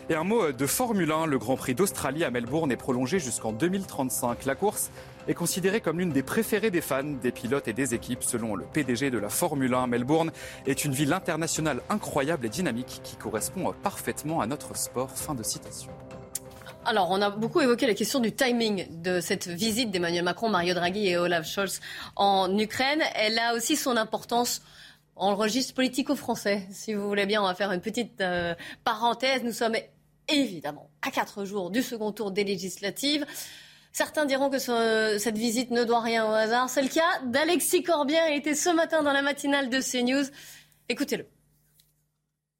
[0.09, 3.53] Et un mot de Formule 1, le Grand Prix d'Australie à Melbourne est prolongé jusqu'en
[3.53, 4.43] 2035.
[4.43, 4.91] La course
[5.28, 8.24] est considérée comme l'une des préférées des fans, des pilotes et des équipes.
[8.24, 10.32] Selon le PDG de la Formule 1, Melbourne
[10.66, 15.12] est une ville internationale incroyable et dynamique qui correspond parfaitement à notre sport.
[15.12, 15.92] Fin de citation.
[16.84, 20.74] Alors, on a beaucoup évoqué la question du timing de cette visite d'Emmanuel Macron, Mario
[20.74, 21.80] Draghi et Olaf Scholz
[22.16, 23.02] en Ukraine.
[23.16, 24.64] Elle a aussi son importance
[25.16, 26.68] en le registre politico-français.
[26.72, 29.44] Si vous voulez bien, on va faire une petite euh, parenthèse.
[29.44, 29.76] Nous sommes
[30.28, 33.26] évidemment à quatre jours du second tour des législatives.
[33.92, 36.70] Certains diront que cette visite ne doit rien au hasard.
[36.70, 38.32] C'est le cas d'Alexis Corbière.
[38.32, 40.30] Était ce matin dans la matinale de CNews.
[40.88, 41.26] Écoutez-le.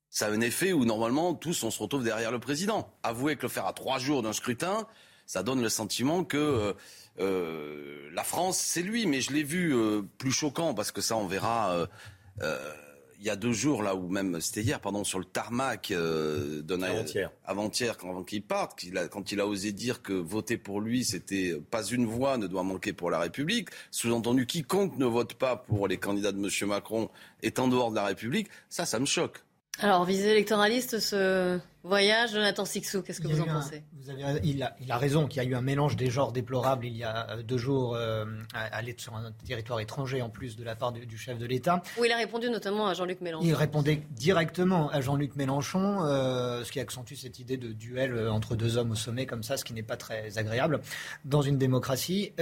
[0.10, 2.94] Ça a un effet où normalement tous on se retrouve derrière le président.
[3.02, 4.86] Avouez que le faire à trois jours d'un scrutin,
[5.26, 6.74] ça donne le sentiment que euh,
[7.20, 9.06] euh, la France c'est lui.
[9.06, 11.88] Mais je l'ai vu euh, plus choquant parce que ça on verra
[13.22, 16.64] il y a deux jours, là, ou même c'était hier, pardon, sur le tarmac euh,
[16.72, 18.70] avant-hier, avant-hier, quand, il part,
[19.12, 22.64] quand il a osé dire que voter pour lui, c'était pas une voix ne doit
[22.64, 23.70] manquer pour la République.
[23.92, 26.68] Sous-entendu, quiconque ne vote pas pour les candidats de M.
[26.68, 27.12] Macron
[27.44, 28.50] est en dehors de la République.
[28.70, 29.44] Ça, ça me choque.
[29.82, 33.84] Alors, visée électoraliste, ce voyage, Jonathan Sixou, qu'est-ce que vous en pensez?
[34.44, 37.30] il, a, raison qu'il y a eu un mélange des genres déplorable il y a
[37.30, 40.92] euh, deux jours euh, à aller sur un territoire étranger en plus de la part
[40.92, 41.82] du, chef de l'État.
[41.98, 43.46] Oui, il a répondu notamment à Jean-Luc Mélenchon.
[43.46, 48.56] Il répondait directement à Jean-Luc Mélenchon, euh, ce qui accentue cette idée de duel entre
[48.56, 50.82] deux hommes au sommet comme ça, ce qui n'est pas très agréable
[51.26, 52.34] dans une démocratie.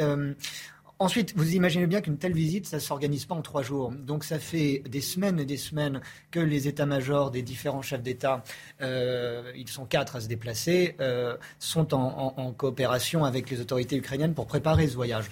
[1.01, 3.89] Ensuite, vous imaginez bien qu'une telle visite, ça ne s'organise pas en trois jours.
[3.91, 8.43] Donc ça fait des semaines et des semaines que les états-majors des différents chefs d'État,
[8.81, 14.33] euh, ils sont quatre à se déplacer, euh, sont en, coopération avec les autorités ukrainiennes
[14.33, 15.31] pour préparer ce voyage.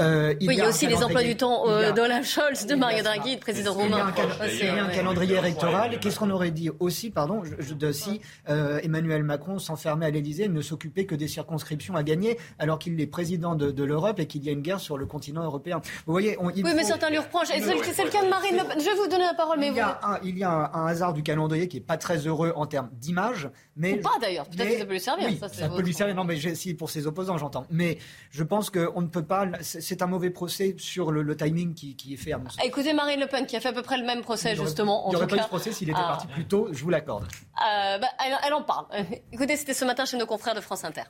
[0.00, 3.36] Euh, il, y a aussi les emplois du temps euh, d'Olaf Scholz, de Mario Draghi,
[3.36, 4.12] de président roumain.
[4.44, 5.98] Il y a un, calendrier électoral.
[5.98, 10.48] Qu'est-ce qu'on aurait dit aussi, pardon, je, si euh, Emmanuel Macron s'enfermait à l'Élysée et
[10.48, 14.44] ne s'occupait que des circonscriptions à gagner, alors qu'il est président de, l'Europe et qu'il
[14.44, 15.80] y a une guerre sur le continent européen.
[16.06, 17.48] Vous voyez, on, oui, mais certains lui reprochent.
[17.48, 18.78] c'est le cas de Marine Le Pen.
[18.78, 20.86] Je vais vous donner la parole, mais il y a, un, il y a un,
[20.86, 24.46] hasard du calendrier qui est pas très heureux en termes d'image, mais Ou pas d'ailleurs.
[24.48, 25.28] Peut-être que ça peut lui servir.
[25.28, 26.14] Oui, ça, peut lui servir.
[26.14, 27.66] Non, mais si pour ses opposants, j'entends.
[27.70, 27.98] Mais
[28.30, 29.46] je pense qu'on ne peut pas
[29.88, 32.62] c'est un mauvais procès sur le, timing qui, est fait à mon sens.
[32.62, 35.04] Écoutez Marine Le Pen qui a fait à peu près le même procès justement.
[35.06, 36.08] il n'y aurait pas eu ce procès s'il était ah.
[36.08, 37.24] parti plus tôt, je vous l'accorde.
[37.24, 38.08] Euh, bah,
[38.44, 38.86] elle, en parle.
[39.32, 41.04] Écoutez, c'était ce matin chez nos confrères de France Inter.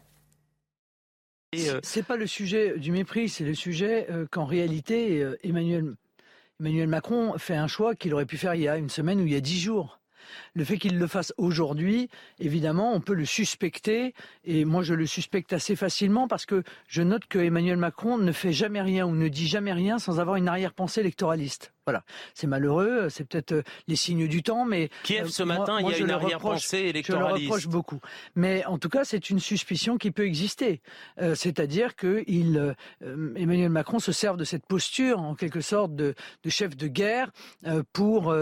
[1.57, 5.95] Euh, c'est pas le sujet du mépris, c'est le sujet euh, qu'en réalité Emmanuel,
[6.61, 9.27] Emmanuel Macron fait un choix qu'il aurait pu faire il y a une semaine ou
[9.27, 9.98] il y a dix jours.
[10.55, 12.09] Le fait qu'il le fasse aujourd'hui,
[12.39, 14.15] évidemment, on peut le suspecter,
[14.45, 18.33] et moi je le suspecte assez facilement parce que je note que Emmanuel Macron ne
[18.33, 21.73] fait jamais rien ou ne dit jamais rien sans avoir une arrière-pensée électoraliste.
[21.89, 22.05] Voilà,
[22.35, 25.89] c'est malheureux, c'est peut-être euh, les signes du temps, mais Kiev euh, ce matin, il
[25.89, 27.39] y a une arrière-pensée électoraliste.
[27.39, 28.01] Je le reproche beaucoup,
[28.35, 30.83] mais en tout cas, c'est une suspicion qui peut exister,
[31.19, 36.15] euh, c'est-à-dire que il, Emmanuel Macron se serve de cette posture, en quelque sorte, de,
[36.43, 37.31] de chef de guerre
[37.95, 38.35] pour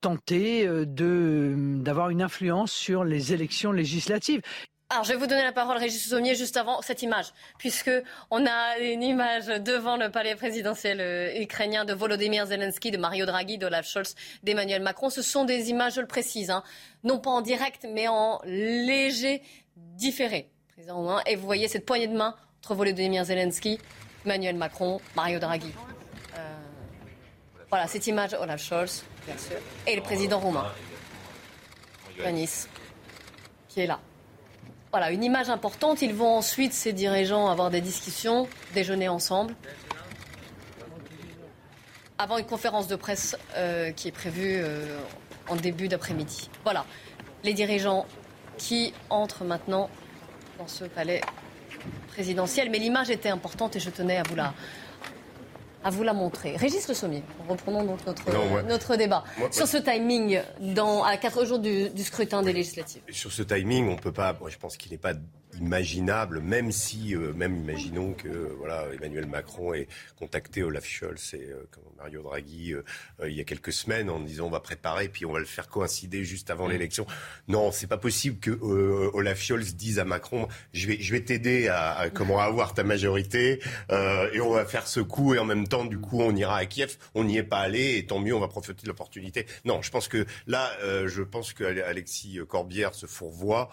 [0.00, 4.42] tenter euh, d'avoir une influence sur les élections législatives.
[4.92, 7.26] Alors, je vais vous donner la parole, Régis Sommier, juste avant cette image,
[7.58, 7.92] puisque
[8.32, 13.24] on a une image devant le palais présidentiel euh, ukrainien de Volodymyr Zelensky, de Mario
[13.24, 15.08] Draghi, d'Olaf Scholz, d'Emmanuel Macron.
[15.08, 16.64] Ce sont des images, je le précise, hein,
[17.04, 19.42] non pas en direct, mais en léger
[19.76, 20.50] différé.
[20.70, 23.78] Président et vous voyez cette poignée de main entre Volodymyr Zelensky,
[24.24, 25.72] Emmanuel Macron, Mario Draghi.
[27.70, 29.56] Voilà, cette image, Olaf Scholz, bien sûr,
[29.86, 30.66] et le président roumain,
[32.18, 32.66] Yanis,
[33.68, 34.00] qui est là.
[34.90, 36.02] Voilà, une image importante.
[36.02, 39.54] Ils vont ensuite, ces dirigeants, avoir des discussions, déjeuner ensemble,
[42.18, 44.98] avant une conférence de presse euh, qui est prévue euh,
[45.48, 46.50] en début d'après-midi.
[46.64, 46.84] Voilà,
[47.44, 48.04] les dirigeants
[48.58, 49.88] qui entrent maintenant
[50.58, 51.20] dans ce palais
[52.08, 52.68] présidentiel.
[52.68, 54.52] Mais l'image était importante et je tenais à vous la,
[55.84, 56.56] à vous la montrer.
[56.56, 58.24] Régis Le Sommier, reprenons donc notre,
[58.66, 59.24] notre débat.
[59.50, 63.02] sur ce timing, dans, à quatre jours du, du scrutin des législatives.
[63.10, 64.36] Sur ce timing, on peut pas.
[64.40, 65.14] Moi, je pense qu'il n'est pas
[65.60, 69.88] imaginable, même si, euh, même imaginons que voilà, Emmanuel Macron ait
[70.18, 71.66] contacté Olaf Scholz et euh,
[71.98, 72.82] Mario Draghi euh,
[73.26, 75.68] il y a quelques semaines en disant on va préparer puis on va le faire
[75.68, 76.72] coïncider juste avant mm.
[76.72, 77.06] l'élection.
[77.48, 78.50] Non, c'est pas possible que
[79.12, 83.60] Olaf Scholz dise à Macron je vais, je vais t'aider à, comment avoir ta majorité
[83.90, 86.66] et on va faire ce coup et en même temps du coup on ira à
[86.66, 86.96] Kiev.
[87.14, 89.46] On n'y est pas allé et tant mieux on va profiter de l'opportunité.
[89.64, 90.70] Non, je pense que là,
[91.06, 93.70] je pense que Alexis Corbière se fourvoie,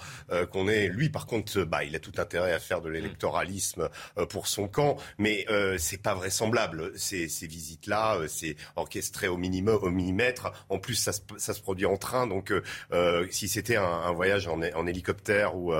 [0.51, 4.25] qu'on est lui par contre bah, il a tout intérêt à faire de l'électoralisme euh,
[4.25, 6.91] pour son camp, mais euh, c'est pas vraisemblable.
[6.95, 10.51] Ces, ces visites-là, euh, c'est orchestré au minimum, au millimètre.
[10.69, 12.27] En plus, ça se, ça se produit en train.
[12.27, 12.51] Donc,
[12.91, 15.73] euh, si c'était un, un, voyage en, en hélicoptère ou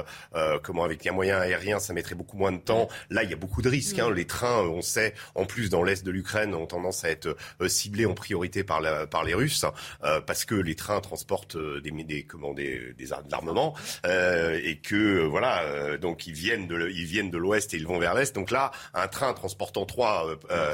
[0.64, 2.88] comment avec un moyen aérien, ça mettrait beaucoup moins de temps.
[3.10, 4.00] Là, il y a beaucoup de risques.
[4.00, 4.12] Hein.
[4.12, 7.36] Les trains, on sait, en plus dans l'est de l'Ukraine, ont tendance à être
[7.68, 9.66] ciblés en priorité par, la, par les Russes,
[10.02, 13.76] parce que les trains transportent des, des, comment, des, des, de l'armement
[14.06, 15.64] et que voilà
[16.00, 18.34] donc ils viennent de ils viennent de l'ouest et ils vont vers l'est.
[18.36, 20.26] Donc là, un train transportant trois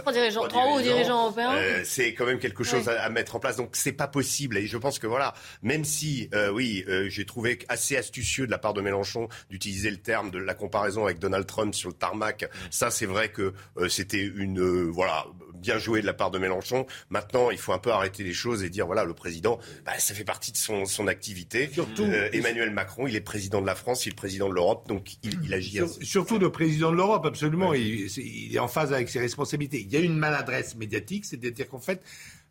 [0.02, 3.40] trois dirigeants, trois hauts dirigeants européens, c'est quand même quelque chose à, à, mettre en
[3.40, 3.58] place.
[3.58, 4.58] Donc c'est pas possible.
[4.58, 8.74] Et je pense que voilà, même si oui, j'ai trouvé assez astucieux de la part
[8.74, 12.46] de Mélenchon d'utiliser le terme de la comparaison avec Donald Trump sur le tarmac.
[12.70, 13.54] Ça, c'est vrai que
[13.90, 15.26] c'était une voilà
[15.64, 16.86] bien joué de la part de Mélenchon.
[17.10, 20.14] Maintenant, il faut un peu arrêter les choses et dire voilà, le président, bah, ça
[20.14, 21.70] fait partie de son, son activité.
[21.72, 24.88] Surtout, euh, Emmanuel Macron, il est président de la France, il est président de l'Europe,
[24.88, 25.80] donc il, il agit.
[26.02, 27.74] surtout le président de l'Europe, absolument.
[27.74, 29.82] Il, il, est en phase avec ses responsabilités.
[29.82, 32.04] Il y a une maladresse médiatique, c'est-à-dire qu'en fait.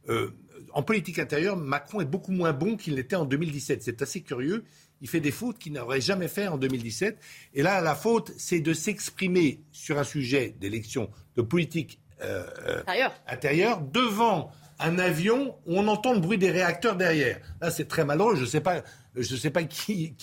[0.08, 0.30] Euh,
[0.72, 3.82] en politique intérieure, Macron est beaucoup moins bon qu'il l'était en 2017.
[3.82, 4.64] C'est assez curieux.
[5.00, 7.18] Il fait des fautes qu'il n'aurait jamais fait en 2017.
[7.54, 12.82] Et là, la faute, c'est de s'exprimer sur un sujet d'élection, de politique euh,
[13.26, 13.80] intérieur.
[13.80, 14.50] devant
[14.80, 17.38] un avion où on entend le bruit des réacteurs derrière.
[17.60, 18.34] Là, c'est très malheureux.
[18.34, 18.82] Je ne sais pas,
[19.14, 20.16] je sais pas qui,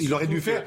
[0.00, 0.64] il aurait dû faire.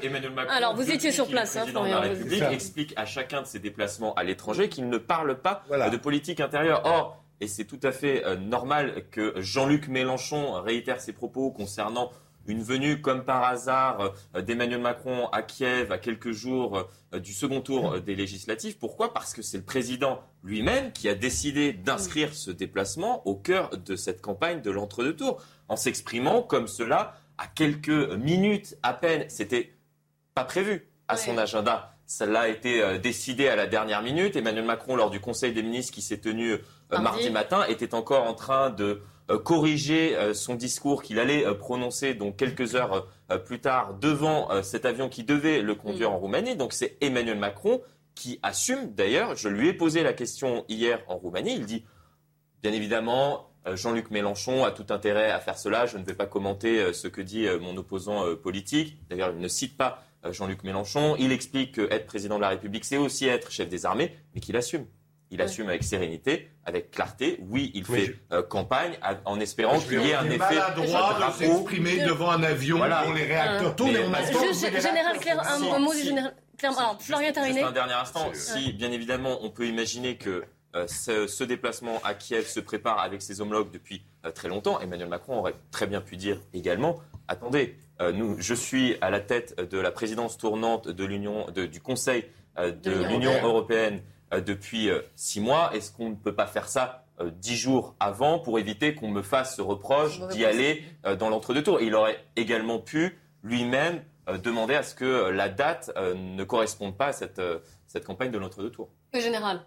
[0.50, 2.00] Alors, vous étiez sur place, hein, Florian.
[2.00, 5.96] La République explique à chacun de ses déplacements à l'étranger qu'il ne parle pas de
[5.96, 6.82] politique intérieure.
[6.84, 12.10] Or, et c'est tout à fait euh, normal que Jean-Luc Mélenchon réitère ses propos concernant
[12.46, 17.32] une venue comme par hasard euh, d'Emmanuel Macron à Kiev à quelques jours euh, du
[17.32, 18.78] second tour euh, des législatives.
[18.78, 19.12] Pourquoi?
[19.12, 23.96] Parce que c'est le président lui-même qui a décidé d'inscrire ce déplacement au cœur de
[23.96, 29.24] cette campagne de l'entre-deux tours, en s'exprimant comme cela à quelques minutes à peine.
[29.28, 29.74] C'était
[30.34, 31.96] pas prévu à son agenda.
[32.06, 34.36] Cela a été décidé à la dernière minute.
[34.36, 36.58] Emmanuel Macron, lors du Conseil des ministres qui s'est tenu
[36.90, 42.14] mardi matin, était encore en train de corriger euh, son discours qu'il allait euh, prononcer
[42.14, 43.08] donc quelques heures
[43.46, 46.56] plus tard devant cet avion qui devait le conduire en Roumanie.
[46.56, 47.80] Donc c'est Emmanuel Macron
[48.14, 49.34] qui assume d'ailleurs.
[49.34, 51.54] Je lui ai posé la question hier en Roumanie.
[51.54, 51.84] Il dit
[52.62, 53.50] bien évidemment.
[53.66, 55.86] Jean-Luc Mélenchon a tout intérêt à faire cela.
[55.86, 58.98] Je ne vais pas commenter ce que dit mon opposant politique.
[59.08, 61.16] D'ailleurs, il ne cite pas Jean-Luc Mélenchon.
[61.18, 64.56] Il explique qu'être président de la République, c'est aussi être chef des armées, mais qu'il
[64.58, 64.84] assume
[65.34, 67.40] il assume avec sérénité, avec clarté.
[67.48, 70.60] Oui, il fait euh, campagne en espérant qu'il y ait un effet.
[70.76, 73.92] droit de s'exprimer devant un avion dont les réacteurs tournent.
[73.92, 76.78] Juste, général Claire, un, mot du général Claire.
[76.78, 77.54] Alors, Florian terminé.
[77.54, 78.30] Juste un dernier instant.
[78.32, 80.44] Si, bien évidemment, on peut imaginer que
[80.76, 84.78] euh, ce, déplacement à Kiev se prépare avec ses homologues depuis euh, très longtemps.
[84.78, 87.76] Emmanuel Macron aurait très bien pu dire également attendez,
[88.12, 92.26] nous, je suis à la tête de la présidence tournante de l'Union, du Conseil
[92.56, 95.74] de l'Union européenne euh, depuis euh, six mois.
[95.74, 99.22] Est-ce qu'on ne peut pas faire ça euh, dix jours avant pour éviter qu'on me
[99.22, 100.84] fasse ce reproche d'y aller
[101.18, 104.02] dans l'entre-deux tours Il aurait également pu lui-même
[104.42, 107.42] demander à ce que la date ne corresponde pas à cette,
[107.86, 108.88] cette campagne de l'entre-deux tours.
[109.12, 109.64] Le général.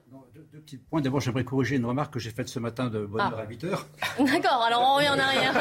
[0.52, 1.02] Deux, petits points.
[1.02, 3.64] D'abord, j'aimerais corriger une remarque que j'ai faite ce matin de bonne heure à 8
[3.66, 3.88] heures.
[4.20, 5.54] D'accord, alors on revient en arrière.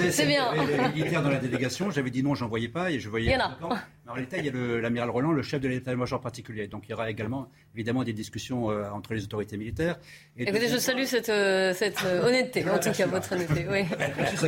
[0.10, 0.52] C'est bien.
[0.54, 3.26] Les militaires dans la délégation, j'avais dit non, j'en voyais pas et je voyais.
[3.26, 3.80] Il y en a.
[4.10, 6.66] En réalité, il y a l'amiral Roland, le chef de l'état-major particulier.
[6.66, 10.00] Donc il y aura également, évidemment, des discussions euh, entre les autorités militaires.
[10.36, 13.66] Et Écoutez, je salue cette, euh, cette euh, honnêteté, en tout cas, votre honnêteté.
[13.70, 13.84] Oui.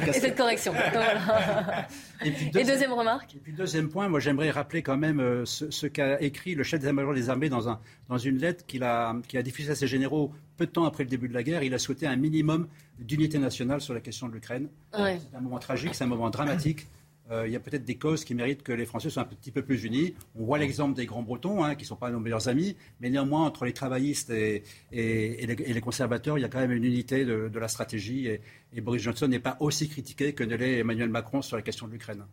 [0.09, 0.75] et cette correction.
[2.25, 6.21] Et, puis, deuxième, remarque Et puis deuxième point, moi j'aimerais rappeler quand même ce, qu'a
[6.21, 9.43] écrit le chef d'état-major des armées dans, un, dans une lettre qu'il a, qu'il a
[9.43, 11.63] diffusée à ses généraux peu de temps après le début de la guerre.
[11.63, 14.69] Il a souhaité un minimum d'unité nationale sur la question de l'Ukraine.
[14.95, 16.87] C'est un moment tragique, c'est un moment dramatique.
[17.31, 19.51] Euh, il y a peut-être des causes qui méritent que les Français soient un petit
[19.51, 20.15] peu plus unis.
[20.39, 23.45] On voit l'exemple des Grands-Bretons, hein, qui ne sont pas nos meilleurs amis, mais néanmoins,
[23.47, 27.69] entre les travaillistes et, les, conservateurs, il y a quand même une unité de, la
[27.69, 28.27] stratégie.
[28.27, 31.87] et Boris Johnson n'est pas aussi critiqué que ne l'est Emmanuel Macron sur la question
[31.87, 32.25] de l'Ukraine.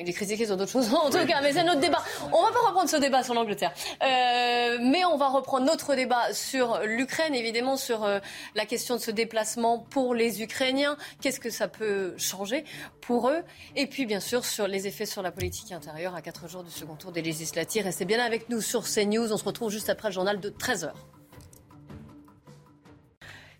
[0.00, 2.02] Il est critiqué sur d'autres choses, en tout cas, mais c'est notre débat.
[2.32, 3.72] On va pas reprendre ce débat sur l'Angleterre,
[4.02, 8.18] euh, mais on va reprendre notre débat sur l'Ukraine, évidemment, sur euh,
[8.54, 10.96] la question de ce déplacement pour les Ukrainiens.
[11.20, 12.64] Qu'est-ce que ça peut changer
[13.00, 13.42] pour eux?
[13.76, 16.70] Et puis, bien sûr, sur les effets sur la politique intérieure à quatre jours du
[16.70, 17.84] second tour des législatives.
[17.84, 19.32] Restez bien avec nous sur CNews.
[19.32, 20.92] On se retrouve juste après le journal de 13h.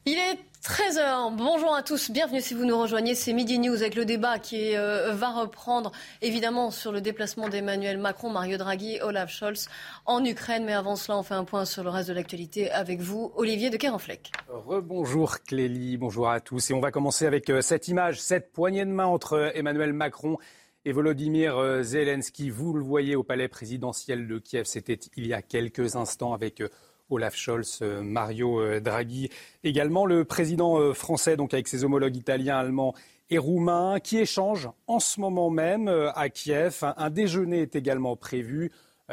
[0.07, 3.94] Il est 13h, bonjour à tous, bienvenue si vous nous rejoignez, c'est Midi News avec
[3.94, 5.92] le débat qui euh, va reprendre
[6.22, 9.68] évidemment sur le déplacement d'Emmanuel Macron, Mario Draghi, Olaf Scholz
[10.07, 10.64] en Ukraine.
[10.64, 13.68] Mais avant cela, on fait un point sur le reste de l'actualité avec vous, Olivier
[13.68, 14.32] de Kerenfleck.
[14.48, 16.70] Rebonjour Clélie, bonjour à tous.
[16.70, 19.92] Et on va commencer avec euh, cette image, cette poignée de main entre euh, Emmanuel
[19.92, 20.38] Macron
[20.86, 22.48] et Volodymyr Zelensky.
[22.48, 26.62] Vous le voyez au palais présidentiel de Kiev, c'était il y a quelques instants avec
[27.11, 29.28] Olaf Scholz, euh, Mario euh, Draghi,
[29.64, 32.94] également le président euh, français, donc avec ses homologues italiens, allemands
[33.28, 36.82] et roumains, qui échangent en ce moment même à Kiev.
[36.82, 38.72] Un, déjeuner est également prévu.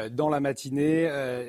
[0.09, 1.03] Dans la matinée,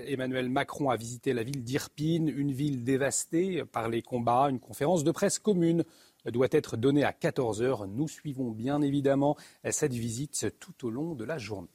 [0.06, 4.48] Emmanuel Macron a visité la ville d'Irpine, une ville dévastée par les combats.
[4.50, 5.82] Une conférence de presse commune
[6.26, 7.86] doit être donnée à 14 heures.
[7.86, 9.38] Nous suivons bien évidemment
[9.70, 11.68] cette visite tout au long de la journée.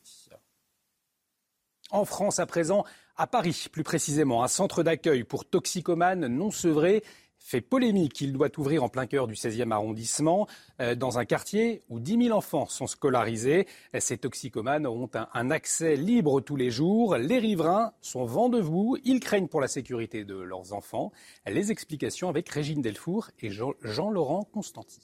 [1.90, 2.86] En France à présent,
[3.16, 7.04] à Paris plus précisément, un centre d'accueil pour toxicomanes non sevrés
[7.44, 8.22] fait polémique.
[8.22, 10.48] Il doit ouvrir en plein cœur du 16e arrondissement,
[10.80, 13.68] euh, dans un quartier où 10 000 enfants sont scolarisés.
[14.00, 17.18] Ces toxicomanes auront un, accès libre tous les jours.
[17.18, 18.50] Les riverains sont vent.
[19.04, 21.12] Ils craignent pour la sécurité de leurs enfants.
[21.46, 25.02] Les explications avec Régine Delfour et Jean-Laurent Constanti.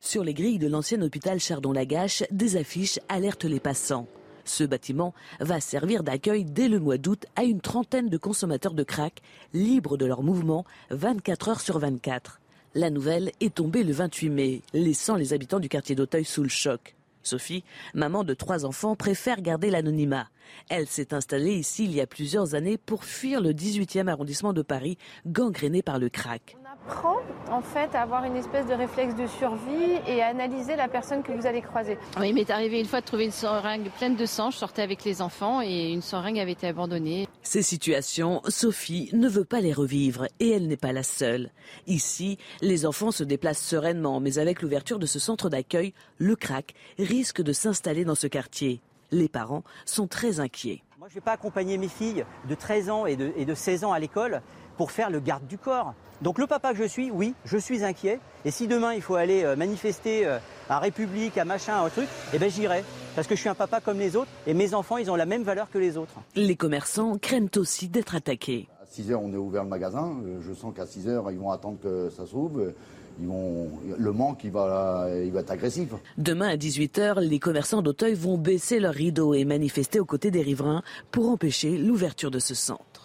[0.00, 4.06] Sur les grilles de l'ancien hôpital Chardon-Lagache, des affiches alertent les passants.
[4.44, 8.82] Ce bâtiment va servir d'accueil dès le mois d'août à une trentaine de consommateurs de
[8.82, 9.22] crack,
[9.52, 12.40] libres de leur mouvement 24 heures sur 24.
[12.74, 16.48] La nouvelle est tombée le 28 mai, laissant les habitants du quartier d'Auteuil sous le
[16.48, 16.94] choc.
[17.22, 17.64] Sophie,
[17.94, 20.28] maman de trois enfants, préfère garder l'anonymat.
[20.68, 24.62] Elle s'est installée ici il y a plusieurs années pour fuir le 18e arrondissement de
[24.62, 26.56] Paris, gangréné par le crack
[26.86, 27.16] apprend
[27.50, 31.22] en fait à avoir une espèce de réflexe de survie et à analyser la personne
[31.22, 31.98] que vous allez croiser.
[32.18, 34.50] Oui, il m'est arrivé une fois de trouver une seringue pleine de sang.
[34.50, 37.28] Je sortais avec les enfants et une seringue avait été abandonnée.
[37.42, 41.50] Ces situations, Sophie ne veut pas les revivre et elle n'est pas la seule.
[41.86, 46.74] Ici, les enfants se déplacent sereinement, mais avec l'ouverture de ce centre d'accueil, le crack
[46.98, 48.80] risque de s'installer dans ce quartier.
[49.10, 50.82] Les parents sont très inquiets.
[50.98, 53.54] Moi, je ne vais pas accompagner mes filles de 13 ans et de, et de
[53.54, 54.40] 16 ans à l'école
[54.76, 55.94] pour faire le garde du corps.
[56.22, 58.20] Donc le papa que je suis, oui, je suis inquiet.
[58.44, 61.88] Et si demain il faut aller euh, manifester euh, à République, à machin, à un
[61.88, 62.84] truc, eh ben j'irai.
[63.14, 65.26] Parce que je suis un papa comme les autres et mes enfants, ils ont la
[65.26, 66.14] même valeur que les autres.
[66.34, 68.68] Les commerçants craignent aussi d'être attaqués.
[68.82, 70.16] À 6 heures, on est ouvert le magasin.
[70.24, 72.72] Euh, je sens qu'à 6 heures, ils vont attendre que ça s'ouvre.
[73.20, 75.90] Ils vont, le manque, il va, il va être agressif.
[76.18, 80.42] Demain à 18h, les commerçants d'Auteuil vont baisser leurs rideaux et manifester aux côtés des
[80.42, 83.03] riverains pour empêcher l'ouverture de ce centre.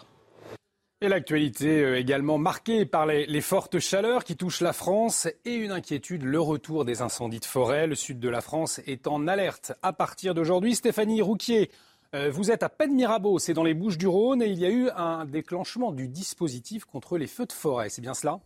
[1.02, 5.72] Et l'actualité euh, également marquée par les, fortes chaleurs qui touchent la France et une
[5.72, 7.88] inquiétude, le retour des incendies de forêt.
[7.88, 10.76] Le sud de la France est en alerte à partir d'aujourd'hui.
[10.76, 11.72] Stéphanie Rouquier,
[12.16, 14.70] euh, vous êtes à Penmirabeau, c'est dans les Bouches du Rhône et il y a
[14.70, 17.88] eu un déclenchement du dispositif contre les feux de forêt.
[17.88, 18.42] C'est bien cela?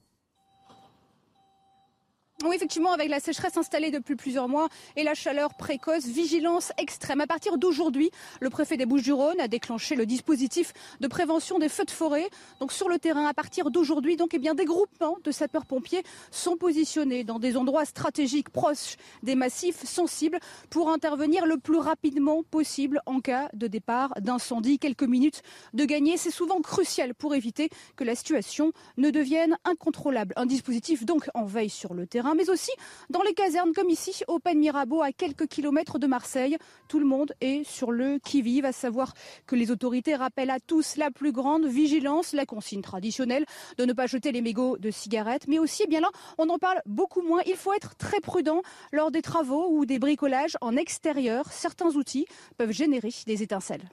[2.51, 7.21] Effectivement, avec la sécheresse installée depuis plusieurs mois et la chaleur précoce, vigilance extrême.
[7.21, 11.85] À partir d'aujourd'hui, le préfet des Bouches-du-Rhône a déclenché le dispositif de prévention des feux
[11.85, 12.27] de forêt.
[12.59, 16.57] Donc sur le terrain, à partir d'aujourd'hui, donc eh bien des groupements de sapeurs-pompiers sont
[16.57, 20.39] positionnés dans des endroits stratégiques proches des massifs sensibles
[20.69, 24.79] pour intervenir le plus rapidement possible en cas de départ d'incendie.
[24.79, 30.33] Quelques minutes de gagner, c'est souvent crucial pour éviter que la situation ne devienne incontrôlable.
[30.35, 32.71] Un dispositif donc en veille sur le terrain mais aussi
[33.09, 36.57] dans les casernes comme ici au Pen Mirabeau à quelques kilomètres de Marseille.
[36.87, 39.13] Tout le monde est sur le qui-vive, à savoir
[39.47, 43.45] que les autorités rappellent à tous la plus grande vigilance, la consigne traditionnelle
[43.77, 46.57] de ne pas jeter les mégots de cigarettes, mais aussi, eh bien là, on en
[46.57, 47.41] parle beaucoup moins.
[47.45, 48.61] Il faut être très prudent
[48.91, 51.51] lors des travaux ou des bricolages en extérieur.
[51.51, 52.25] Certains outils
[52.57, 53.89] peuvent générer des étincelles.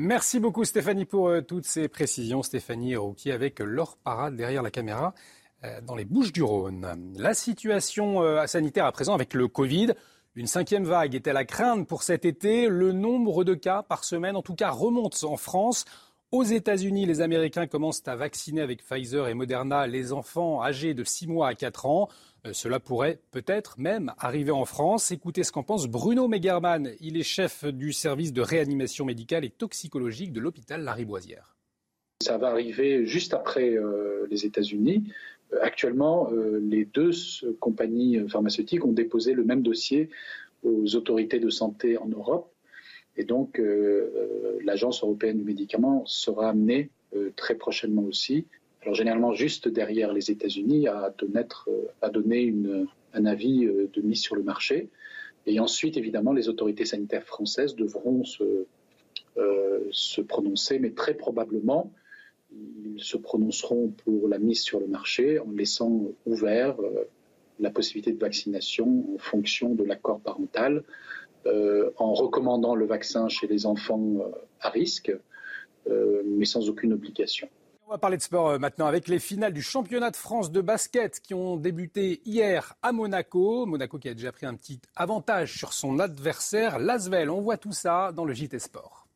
[0.00, 2.44] Merci beaucoup Stéphanie pour euh, toutes ces précisions.
[2.44, 5.12] Stéphanie Rouquier avec Laure Parade derrière la caméra.
[5.64, 6.86] Euh, dans les Bouches du Rhône.
[7.16, 9.88] La situation euh, sanitaire à présent avec le Covid.
[10.36, 14.36] Une cinquième vague est-elle à craindre pour cet été Le nombre de cas par semaine,
[14.36, 15.84] en tout cas, remonte en France.
[16.30, 21.02] Aux États-Unis, les Américains commencent à vacciner avec Pfizer et Moderna les enfants âgés de
[21.02, 22.08] 6 mois à 4 ans.
[22.46, 25.10] Euh, cela pourrait peut-être même arriver en France.
[25.10, 26.92] Écoutez ce qu'en pense Bruno Megerman.
[27.00, 31.56] Il est chef du service de réanimation médicale et toxicologique de l'hôpital Lariboisière.
[32.22, 33.76] Ça va arriver juste après
[34.28, 35.04] les États-Unis.
[35.52, 37.10] Euh, actuellement, euh, les deux
[37.60, 40.10] compagnies pharmaceutiques ont déposé le même dossier
[40.62, 42.50] aux autorités de santé en Europe.
[43.16, 46.90] Et donc, euh, l'Agence européenne du médicament sera amenée
[47.36, 48.44] très prochainement aussi,
[48.82, 51.14] alors généralement juste derrière les États-Unis, à,
[52.02, 52.54] à, donner
[53.14, 54.90] un avis de mise sur le marché.
[55.46, 61.90] Et ensuite, évidemment, les autorités sanitaires françaises devront se prononcer, mais très probablement,
[62.52, 67.04] ils se prononceront pour la mise sur le marché en laissant ouvert euh,
[67.58, 70.84] la possibilité de vaccination en fonction de l'accord parental,
[71.46, 74.30] euh, en recommandant le vaccin chez les enfants euh,
[74.60, 75.12] à risque,
[76.26, 77.48] mais sans aucune obligation.
[77.86, 81.18] On va parler de sport maintenant avec les finales du championnat de France de basket
[81.18, 83.64] qui ont débuté hier à Monaco.
[83.64, 87.30] Monaco qui a déjà pris un petit avantage sur son adversaire, Lasvel.
[87.30, 89.07] On voit tout ça dans le JT Sport.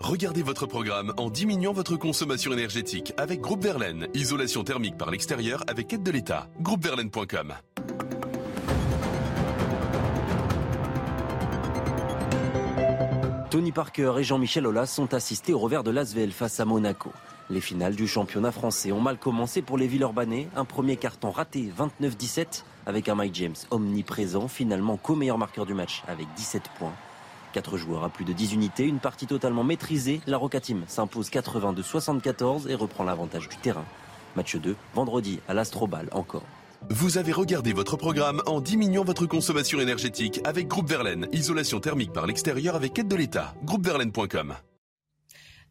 [0.00, 4.08] Regardez votre programme en diminuant votre consommation énergétique avec Groupe Verlaine.
[4.14, 6.48] Isolation thermique par l'extérieur avec aide de l'État.
[6.60, 7.52] Groupeverlaine.com
[13.50, 17.12] Tony Parker et Jean-Michel Aulas sont assistés au revers de l'Asvel face à Monaco.
[17.50, 20.48] Les finales du championnat français ont mal commencé pour les Villeurbanais.
[20.56, 26.02] Un premier carton raté, 29-17, avec un Mike James omniprésent, finalement co-meilleur marqueur du match
[26.08, 26.94] avec 17 points.
[27.52, 30.20] Quatre joueurs à plus de 10 unités, une partie totalement maîtrisée.
[30.26, 33.84] La Roca Team s'impose 82-74 et reprend l'avantage du terrain.
[34.36, 36.44] Match 2, vendredi à l'Astrobal encore.
[36.88, 41.26] Vous avez regardé votre programme en diminuant votre consommation énergétique avec Groupe Verlaine.
[41.32, 43.54] Isolation thermique par l'extérieur avec aide de l'État.
[43.64, 44.54] Groupeverlaine.com.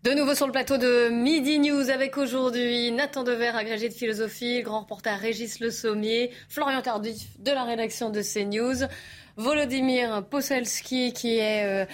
[0.01, 4.61] De nouveau sur le plateau de Midi News avec aujourd'hui Nathan Dever, agrégé de philosophie,
[4.61, 8.87] grand reporter Régis Le Sommier, Florian Tardif de la rédaction de CNews,
[9.35, 11.85] Volodymyr Poselski qui est euh,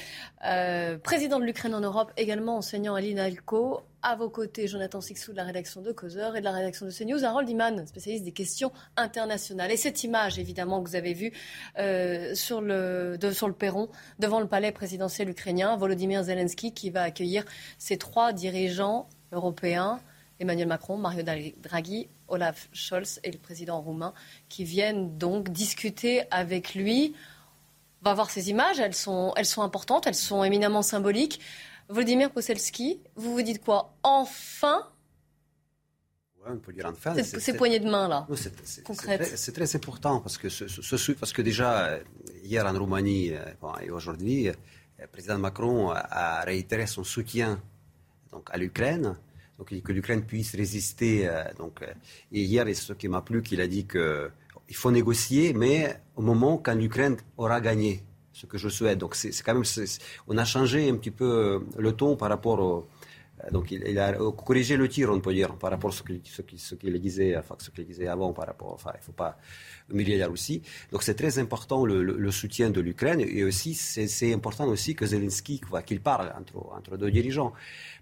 [0.45, 3.81] euh, président de l'Ukraine en Europe, également enseignant à l'INALCO.
[4.07, 6.91] À vos côtés, Jonathan Sixou de la rédaction de Causeur et de la rédaction de
[6.91, 9.71] CNews, Harold Iman, spécialiste des questions internationales.
[9.71, 11.33] Et cette image, évidemment, que vous avez vue
[11.79, 13.89] euh, sur, le, sur le perron,
[14.19, 17.45] devant le palais présidentiel ukrainien, Volodymyr Zelensky qui va accueillir
[17.79, 19.99] ces trois dirigeants européens,
[20.39, 24.13] Emmanuel Macron, Mario Draghi, Olaf Scholz et le président roumain,
[24.49, 27.15] qui viennent donc discuter avec lui.
[28.03, 29.33] On va voir ces images, elles sont
[29.63, 31.41] importantes, elles sont éminemment symboliques.
[31.89, 33.93] Vladimir Poselski, vous vous dites quoi?
[34.03, 34.87] Enfin?
[36.43, 37.15] Ouais, on peut dire enfin.
[37.23, 41.99] Ces poignées de main là, C'est très, important parce que, ce, parce que déjà
[42.43, 44.53] hier en Roumanie euh, et aujourd'hui, le
[45.01, 47.61] euh, président Macron a réitéré son soutien
[48.31, 49.15] donc, à l'Ukraine,
[49.57, 51.27] donc que l'Ukraine puisse résister.
[51.27, 51.81] Euh, donc,
[52.31, 56.57] et hier, ce qui m'a plu, qu'il a dit qu'il faut négocier, mais au moment
[56.57, 58.03] quand l'Ukraine aura gagné
[58.35, 58.97] ce que je souhaite.
[58.97, 59.63] Donc c'est quand même,
[60.27, 62.87] on a changé un petit peu euh, le ton par rapport au,
[63.51, 66.41] donc il, a corrigé le tir, on peut dire, par rapport à ce qu'il ce
[66.55, 69.37] ce disait, enfin, ce qu'il disait avant, par rapport, enfin, il ne faut pas
[69.89, 70.61] humilier la Russie.
[70.91, 75.61] Donc c'est très important le, soutien de l'Ukraine et aussi c'est important aussi que Zelensky,
[75.85, 77.53] qu'il parle entre, entre deux dirigeants.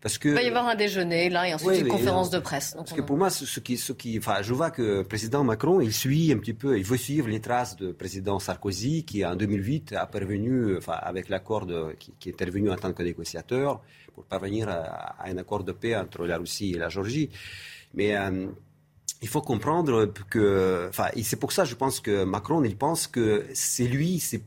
[0.01, 2.73] Parce que, il va y avoir un déjeuner là et ensuite une conférence de presse.
[2.75, 5.81] parce que pour moi, ce qui, ce qui, enfin, je vois que le président Macron,
[5.81, 9.35] il suit un petit peu, il veut suivre les traces du président Sarkozy qui en
[9.35, 11.67] 2008 a parvenu, enfin, avec l'accord
[11.99, 13.81] qui, qui est intervenu en tant que négociateur
[14.13, 17.29] pour parvenir à, un accord de paix entre la Russie et la Géorgie.
[17.93, 18.47] Mais euh,
[19.21, 23.45] il faut comprendre que, enfin, c'est pour ça, je pense que Macron, il pense que
[23.53, 24.43] c'est lui, c'est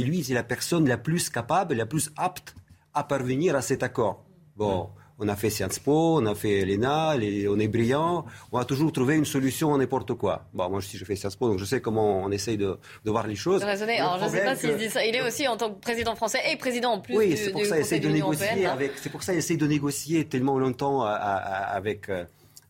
[0.00, 2.54] lui, c'est la personne la plus capable, la plus apte
[2.94, 4.24] à parvenir à cet accord.
[4.56, 4.90] Bon,
[5.20, 7.14] on a fait Sciences Po, on a fait l'ENA,
[7.48, 10.46] on est brillant, on a toujours trouvé une solution à n'importe quoi.
[10.54, 13.26] Bon, moi aussi je fais Sciences Po, donc je sais comment on essaye de, voir
[13.26, 13.62] les choses.
[13.62, 15.04] Alors, je ne sais pas s'il dit ça.
[15.04, 17.64] Il est aussi en tant que président français et président en plus oui, c'est pour
[17.66, 18.92] ça essaye de négocier avec.
[18.96, 22.08] C'est pour ça essaye de négocier tellement longtemps avec.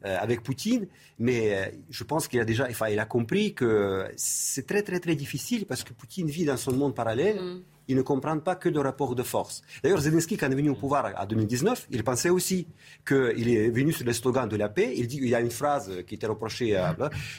[0.07, 0.86] Euh, avec Poutine,
[1.18, 4.98] mais euh, je pense qu'il a déjà, enfin, il a compris que c'est très très
[4.98, 7.36] très difficile parce que Poutine vit dans son monde parallèle.
[7.38, 9.62] Mm ils ne comprennent pas que de rapport de force.
[9.82, 12.68] D'ailleurs, Zelensky, quand il est venu au pouvoir en 2019, il pensait aussi
[13.07, 14.95] qu'il est venu sur le slogan de la paix.
[14.97, 16.97] Il, dit, il y a une phrase qui était reprochée à...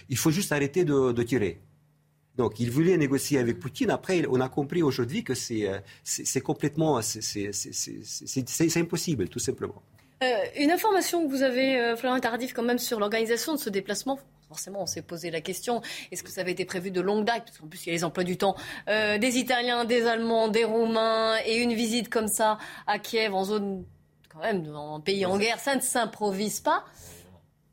[0.10, 1.62] Il faut juste arrêter de, tirer.
[2.36, 3.92] Donc, il voulait négocier avec Poutine.
[3.92, 7.02] Après, on a compris aujourd'hui que c'est euh, complètement...
[7.02, 9.82] C'est impossible, tout simplement.
[10.24, 10.26] Euh,
[10.58, 14.20] une information que vous avez, euh, Florent Tardif, quand même, sur l'organisation de ce déplacement
[14.52, 17.46] forcément, on s'est posé la question est-ce que ça avait été prévu de longue date?
[17.46, 18.56] Parce qu'en plus, il y a les emplois du temps
[18.90, 23.46] euh, des Italiens, des Allemands, des Roumains, et une visite comme ça à Kiev, en
[23.46, 23.86] zone,
[24.28, 26.84] quand même, en pays en guerre, ça ne s'improvise pas.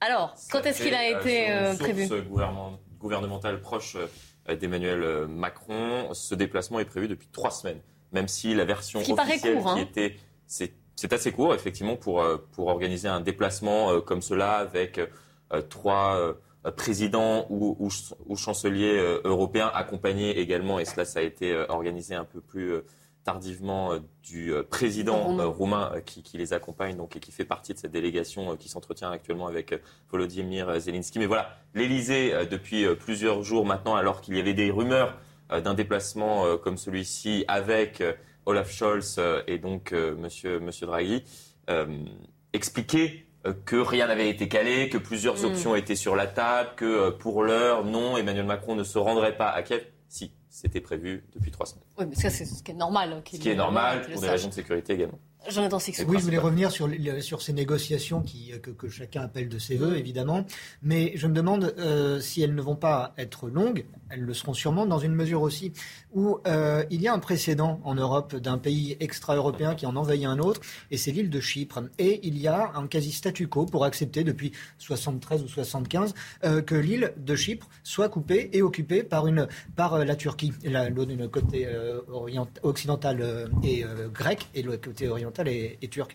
[0.00, 2.08] Alors, quand est-ce qu'il a été euh, prévu?
[3.00, 3.96] gouvernemental proche
[4.48, 7.80] euh, d'Emmanuel Macron, ce déplacement est prévu depuis trois semaines.
[8.12, 9.76] Même si la version officielle qui hein.
[9.76, 10.72] était, c'est
[11.12, 15.00] assez court effectivement pour pour organiser un déplacement comme cela avec
[15.68, 17.88] trois euh, président ou,
[18.36, 22.72] chancelier euh, européen, accompagné également, et cela ça a été euh, organisé un peu plus
[23.24, 23.90] tardivement
[24.22, 28.70] du président roumain qui, les accompagne donc, et qui fait partie de cette délégation qui
[28.70, 29.74] s'entretient actuellement avec
[30.10, 31.18] Volodymyr Zelensky.
[31.18, 35.18] Mais voilà, l'Elysée, depuis plusieurs jours maintenant, alors qu'il y avait des rumeurs
[35.50, 38.02] d'un déplacement comme celui-ci avec
[38.48, 41.22] Olaf Scholz et donc monsieur, monsieur Draghi,
[43.46, 45.46] euh, que rien n'avait été calé, que plusieurs hmm.
[45.46, 49.36] options étaient sur la table, que euh, pour l'heure, non, Emmanuel Macron ne se rendrait
[49.36, 49.84] pas à Kiev.
[50.08, 51.84] Si, c'était prévu depuis trois semaines.
[51.98, 53.22] Oui, mais ça, c'est ce qui est normal.
[53.30, 55.18] Ce qui est normal, pour des raisons de sécurité également.
[55.48, 56.88] Jonathan Oui, je voulais revenir sur,
[57.20, 60.44] sur ces négociations qui, que, que, chacun appelle de ses voeux, évidemment.
[60.82, 63.86] Mais je me demande euh, si elles ne vont pas être longues.
[64.10, 65.72] Elles le seront sûrement dans une mesure aussi
[66.14, 70.24] où euh, il y a un précédent en Europe d'un pays extra-européen qui en envahit
[70.24, 71.82] un autre, et c'est l'île de Chypre.
[71.98, 76.62] Et il y a un quasi statu quo pour accepter depuis 73 ou 75 euh,
[76.62, 79.46] que l'île de Chypre soit coupée et occupée par, une,
[79.76, 80.52] par la Turquie.
[80.64, 81.68] La, le côté
[82.62, 86.14] occidental et grec et le côté oriental orientale est, turque.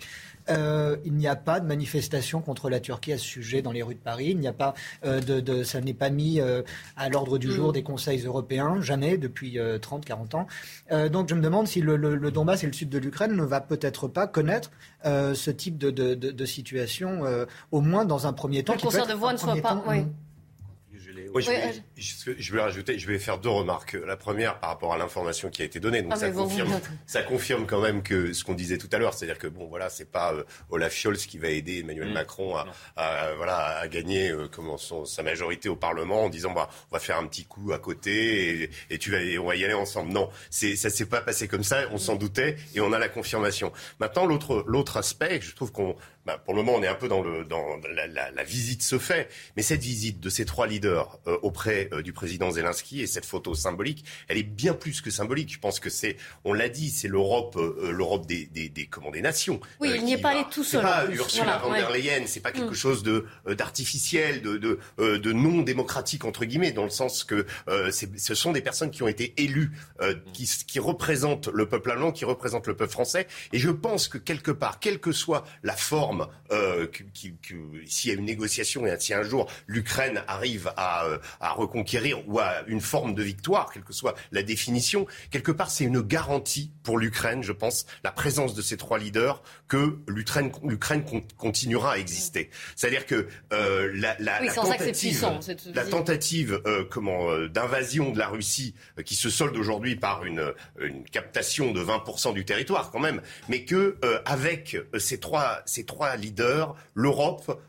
[0.50, 3.84] Euh, il n'y a pas de manifestation contre la Turquie à ce sujet dans les
[3.84, 4.28] rues de Paris.
[4.30, 4.74] Il n'y a pas
[5.06, 6.40] euh, de, ça n'est pas mis
[6.98, 7.74] à l'ordre du jour mm.
[7.74, 10.48] des conseils européens, jamais depuis 30-40 ans.
[11.10, 13.62] donc je me demande si le, le, Donbass et le sud de l'Ukraine ne va
[13.62, 14.72] peut-être pas connaître
[15.04, 17.22] ce type de, situation,
[17.72, 18.74] au moins dans un premier temps.
[18.74, 19.84] Le concert de voix ne soit pas.
[19.88, 20.06] Oui.
[21.16, 23.98] Je, vais, je, vais, rajouter, je vais faire deux remarques.
[24.06, 26.02] La première par rapport à l'information qui a été donnée.
[26.02, 29.14] Donc ah, ça, confirme, ça confirme quand même que ce qu'on disait tout à l'heure,
[29.14, 32.14] c'est-à-dire que bon, voilà, c'est pas euh, Olaf Scholz qui va aider Emmanuel mm.
[32.14, 32.56] Macron
[32.96, 36.96] à, voilà, à gagner euh, comment son, sa majorité au Parlement en disant bah, on
[36.96, 39.74] va faire un petit coup à côté et, et tu vas, on va y aller
[39.74, 40.12] ensemble.
[40.12, 41.82] Non, c'est, ça s'est pas passé comme ça.
[41.92, 43.72] On s'en doutait et on a la confirmation.
[44.00, 45.96] Maintenant, l'autre, l'autre aspect, je trouve qu'on
[46.26, 48.82] bah, pour le moment, on est un peu dans, le, dans la, la, la, visite
[48.82, 53.02] se fait, mais cette visite de ces trois leaders euh, auprès euh, du président Zelensky
[53.02, 55.52] et cette photo symbolique, elle est bien plus que symbolique.
[55.52, 56.16] Je pense que c'est,
[56.46, 59.60] on l'a dit, c'est l'Europe, euh, l'Europe des, des, des, comment, des nations.
[59.82, 60.82] Oui, il n'y est pas allé tout seul.
[60.82, 62.76] C'est pas Ursula von der Leyen, c'est pas quelque mm.
[62.76, 63.26] chose de
[63.58, 68.62] d'artificiel, de, de, de, non démocratique entre guillemets, dans le sens que ce sont des
[68.62, 69.72] personnes qui ont été élues,
[70.32, 74.18] qui, qui représentent le peuple allemand, qui représentent le peuple français, et je pense que
[74.18, 76.13] quelque part, quelle que soit la forme
[76.52, 76.88] euh,
[77.86, 82.28] s'il y a une négociation et si un jour l'Ukraine arrive à, euh, à, reconquérir
[82.28, 86.02] ou à une forme de victoire, quelle que soit la définition, quelque part c'est une
[86.02, 90.52] garantie pour l'Ukraine, je pense, la présence de ces trois leaders que l'Ukraine
[91.38, 92.50] continuera à exister.
[92.76, 95.26] C'est-à-dire que euh, la, la, la, tentative,
[95.74, 101.72] la tentative comment d'invasion de la Russie qui se solde aujourd'hui par une, une captation
[101.72, 107.62] de 20% du territoire quand même, mais que avec ces trois ces trois leader, l'Europe,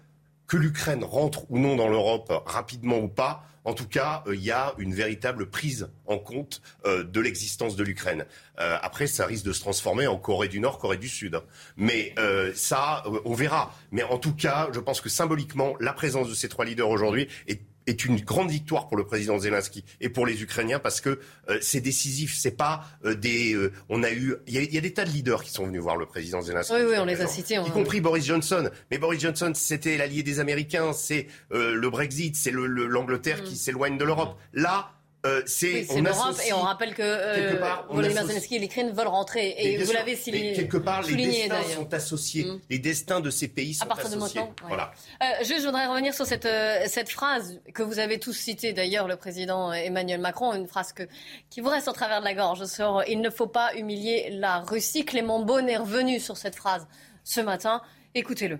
[0.47, 4.43] que l'Ukraine rentre ou non dans l'Europe, rapidement ou pas, en tout cas, euh, il
[4.43, 8.27] y a une véritable prise en compte euh, de l'existence de l'Ukraine.
[8.61, 11.41] Euh, après, ça risque de se transformer en Corée du Nord, Corée du Sud.
[11.77, 12.15] Mais
[12.55, 13.75] ça, on verra.
[13.91, 17.29] Mais en tout cas, je pense que symboliquement, la présence de ces trois leaders aujourd'hui
[17.47, 21.21] est est une grande victoire pour le président Zelensky et pour les Ukrainiens parce que
[21.49, 22.37] euh, c'est décisif.
[22.37, 23.55] C'est pas euh, des.
[23.55, 24.37] Euh, on a eu.
[24.47, 26.73] Il y, a des tas de leaders qui sont venus voir le président Zelensky.
[26.75, 27.55] Oui, oui, on les a cités.
[27.55, 28.71] Y compris Boris Johnson.
[28.91, 30.93] Mais Boris Johnson, c'était l'allié des Américains.
[30.93, 32.37] C'est le Brexit.
[32.37, 33.59] C'est l'Angleterre le, qui mm.
[33.59, 34.39] s'éloigne de l'Europe.
[34.53, 34.94] Là,
[35.25, 37.59] euh, c'est l'Europe et on rappelle que euh,
[37.89, 39.55] Volodymyr Zelensky et l'Ukraine veulent rentrer.
[39.57, 40.53] Et, vous l'avez souligné.
[40.53, 42.45] Quelque part, les destins sont associés.
[42.45, 42.61] Mm.
[42.69, 44.43] Les destins de ces pays sont associés.
[44.69, 44.93] voilà.
[45.23, 48.75] Euh, juste, je voudrais revenir sur cette, euh, cette phrase que vous avez tous citée,
[48.75, 51.05] d'ailleurs, le président Emmanuel Macron, une phrase que,
[51.49, 54.61] qui vous reste au travers de la gorge sur «Il ne faut pas humilier la
[54.61, 55.05] Russie».
[55.07, 56.87] Clément Beaune est revenu sur cette phrase
[57.23, 57.81] ce matin.
[58.15, 58.59] Écoutez-le.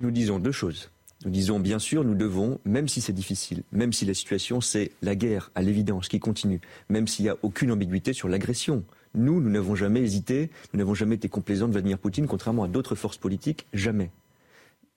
[0.00, 0.90] Nous disons deux choses.
[1.24, 4.92] Nous disons bien sûr, nous devons, même si c'est difficile, même si la situation c'est
[5.00, 8.84] la guerre, à l'évidence, qui continue, même s'il n'y a aucune ambiguïté sur l'agression.
[9.14, 12.68] Nous, nous n'avons jamais hésité, nous n'avons jamais été complaisants de Vladimir Poutine, contrairement à
[12.68, 14.10] d'autres forces politiques, jamais.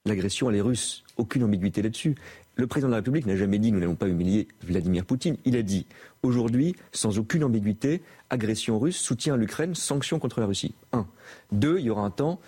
[0.05, 2.15] L'agression, elle est russe, aucune ambiguïté là-dessus.
[2.55, 5.37] Le président de la République n'a jamais dit nous n'allons pas humilier Vladimir Poutine.
[5.45, 5.85] Il a dit
[6.23, 10.73] aujourd'hui, sans aucune ambiguïté, agression russe, soutien à l'Ukraine, sanctions contre la Russie.
[10.91, 11.07] Un.
[11.53, 12.41] Deux, il y aura un temps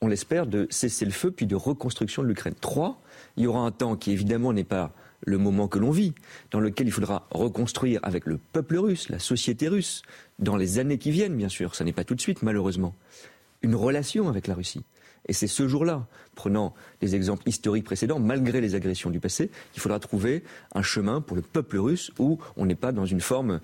[0.00, 2.54] on l'espère, de cesser le feu puis de reconstruction de l'Ukraine.
[2.60, 3.00] Trois,
[3.36, 4.92] il y aura un temps qui évidemment n'est pas
[5.26, 6.14] le moment que l'on vit,
[6.50, 10.02] dans lequel il faudra reconstruire avec le peuple russe, la société russe,
[10.38, 12.94] dans les années qui viennent, bien sûr, ça n'est pas tout de suite, malheureusement,
[13.60, 14.82] une relation avec la Russie.
[15.28, 16.72] Et c'est ce jour-là, prenant
[17.02, 20.42] les exemples historiques précédents, malgré les agressions du passé, qu'il faudra trouver
[20.74, 23.60] un chemin pour le peuple russe où on n'est pas dans une forme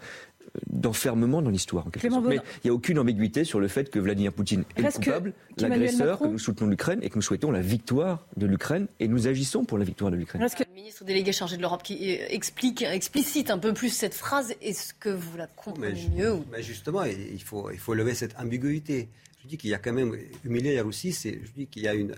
[0.67, 1.87] d'enfermement dans l'histoire.
[2.03, 5.35] Mais il n'y a aucune ambiguïté sur le fait que Vladimir Poutine est le coupable,
[5.59, 9.27] l'agresseur, que nous soutenons l'Ukraine et que nous souhaitons la victoire de l'Ukraine et nous
[9.27, 10.43] agissons pour la victoire de l'Ukraine.
[10.43, 14.55] Le ministre délégué chargé de l'Europe qui euh, explique, explicite un peu plus cette phrase,
[14.61, 19.09] est-ce que vous la comprenez mieux mais Justement, il faut, il faut lever cette ambiguïté.
[19.43, 21.95] Je dis qu'il y a quand même humilié la Russie, je dis qu'il y a
[21.95, 22.15] une,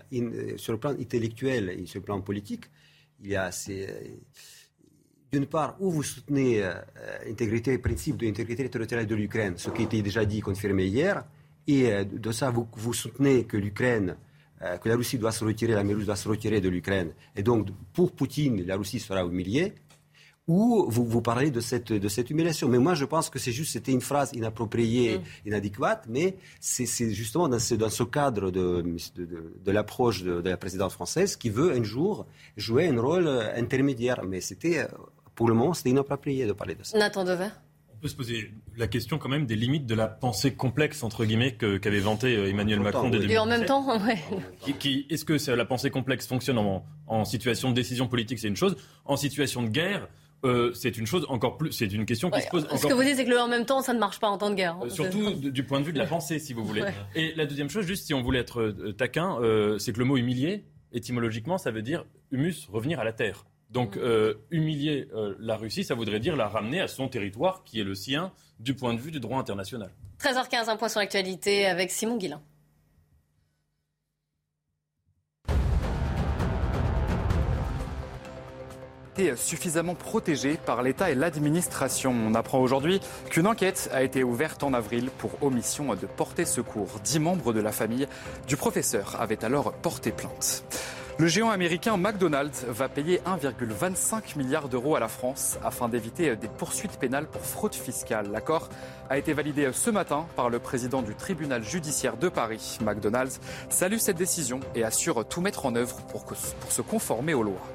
[0.57, 2.65] sur le plan intellectuel et sur le plan politique,
[3.21, 3.89] il y a ces
[5.33, 6.75] d'une part, où vous soutenez euh,
[7.27, 11.25] l'intégrité, le principe de l'intégrité territoriale de l'Ukraine, ce qui était déjà dit, confirmé hier,
[11.67, 14.17] et euh, de ça, vous, vous soutenez que l'Ukraine,
[14.63, 17.43] euh, que la Russie doit se retirer, la Mérousse doit se retirer de l'Ukraine, et
[17.43, 19.75] donc pour Poutine, la Russie sera humiliée,
[20.49, 22.69] ou vous, vous parlez de cette, de cette humiliation.
[22.69, 25.49] Mais moi, je pense que c'est juste, c'était une phrase inappropriée, mm.
[25.49, 28.83] inadéquate, mais c'est justement dans ce, dans ce cadre de,
[29.15, 32.27] de, de, l'approche de, de, la présidence française qui veut un jour
[32.57, 34.25] jouer un rôle intermédiaire.
[34.27, 34.89] Mais c'était
[35.39, 36.99] pour le moment, c'était inapproprié de parler de ça.
[36.99, 37.49] Nathan Dever
[37.91, 41.25] on peut se poser la question quand même des limites de la pensée complexe entre
[41.25, 44.21] guillemets qu'avait vanté euh, Emmanuel Macron dès Et en même temps, ouais.
[44.79, 48.55] Qui, est-ce que la pensée complexe fonctionne en, en situation de décision politique, c'est une
[48.55, 48.77] chose.
[49.05, 50.07] En situation de guerre,
[50.45, 52.69] euh, c'est une chose encore plus, c'est une question qui se pose.
[52.77, 54.39] Ce que vous dites, c'est que le en même temps, ça ne marche pas en
[54.39, 54.75] temps de guerre.
[54.75, 54.87] Hein.
[54.87, 56.85] Euh, surtout du point de vue de la pensée, si vous voulez.
[57.17, 59.39] Et la deuxième chose, juste si on voulait être euh, taquin,
[59.79, 63.45] c'est que le mot humilié, étymologiquement, ça veut dire humus, revenir à la terre.
[63.71, 64.33] Donc mm.
[64.51, 65.09] humilier
[65.39, 68.75] la Russie, ça voudrait dire la ramener à son territoire qui est le sien du
[68.75, 69.91] point de vue du droit international.
[70.21, 72.43] 13h15, un point sur l'actualité avec Simon Guillain.
[79.37, 82.13] suffisamment protégés par l'État et l'administration.
[82.13, 83.01] On apprend aujourd'hui
[83.31, 87.01] qu'une enquête a été ouverte en avril pour omission de porter secours.
[87.03, 88.07] Dix membres de la famille
[88.47, 90.65] du professeur avaient alors porté plainte.
[91.21, 96.47] Le géant américain McDonald's va payer 1,25 milliard d'euros à la France afin d'éviter des
[96.47, 98.31] poursuites pénales pour fraude fiscale.
[98.31, 98.69] L'accord
[99.11, 102.79] a été validé ce matin par le président du tribunal judiciaire de Paris.
[102.85, 107.43] McDonald's salue cette décision et assure tout mettre en œuvre pour, pour se conformer aux
[107.43, 107.67] lois.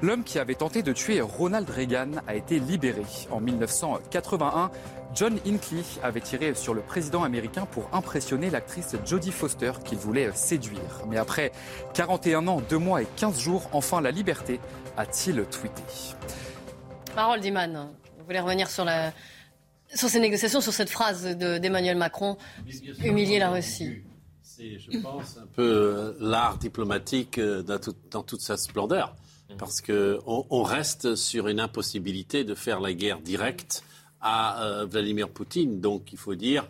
[0.00, 3.02] L'homme qui avait tenté de tuer Ronald Reagan a été libéré.
[3.32, 4.70] En 1981,
[5.12, 10.30] John Hinckley avait tiré sur le président américain pour impressionner l'actrice Jodie Foster qu'il voulait
[10.34, 11.02] séduire.
[11.08, 11.50] Mais après
[11.94, 14.60] 41 ans, 2 mois et 15 jours, enfin la liberté,
[14.96, 15.82] a-t-il tweeté.
[17.16, 17.90] Parole d'Iman.
[18.18, 19.12] Vous voulez revenir sur, la,
[19.92, 22.36] sur ces négociations, sur cette phrase d'Emmanuel Macron,
[23.02, 24.04] humilier la Russie?
[24.42, 29.16] C'est, je pense, un peu l'art diplomatique euh, dans toute sa splendeur.
[29.56, 33.82] Parce qu'on on reste sur une impossibilité de faire la guerre directe
[34.20, 35.80] à euh, Vladimir Poutine.
[35.80, 36.66] Donc il faut dire,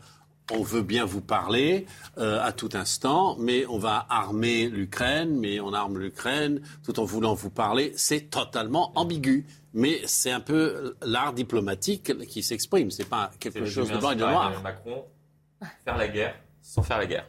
[0.53, 1.87] on veut bien vous parler
[2.19, 7.05] euh, à tout instant, mais on va armer l'Ukraine, mais on arme l'Ukraine tout en
[7.05, 7.93] voulant vous parler.
[7.97, 9.47] C'est totalement ambigu.
[9.75, 12.91] Mais c'est un peu l'art diplomatique qui s'exprime.
[12.91, 14.63] C'est pas quelque chose de blanc et de noir.
[14.63, 15.05] Macron,
[15.85, 17.27] faire la guerre sans faire la guerre.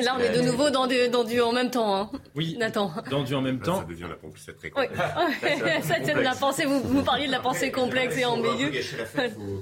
[0.00, 1.96] Là, on est de nouveau dans du, dans du en même temps.
[1.96, 2.10] Hein.
[2.34, 2.56] Oui.
[2.58, 2.92] Nathan.
[3.10, 3.80] Dans du en même temps.
[3.80, 4.94] Ça devient la pensée très complexe.
[5.42, 6.22] Oui.
[6.22, 8.70] la pensée, vous, vous parliez de la pensée complexe et ambiguë.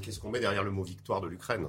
[0.02, 1.68] Qu'est-ce qu'on met derrière le mot victoire de l'Ukraine?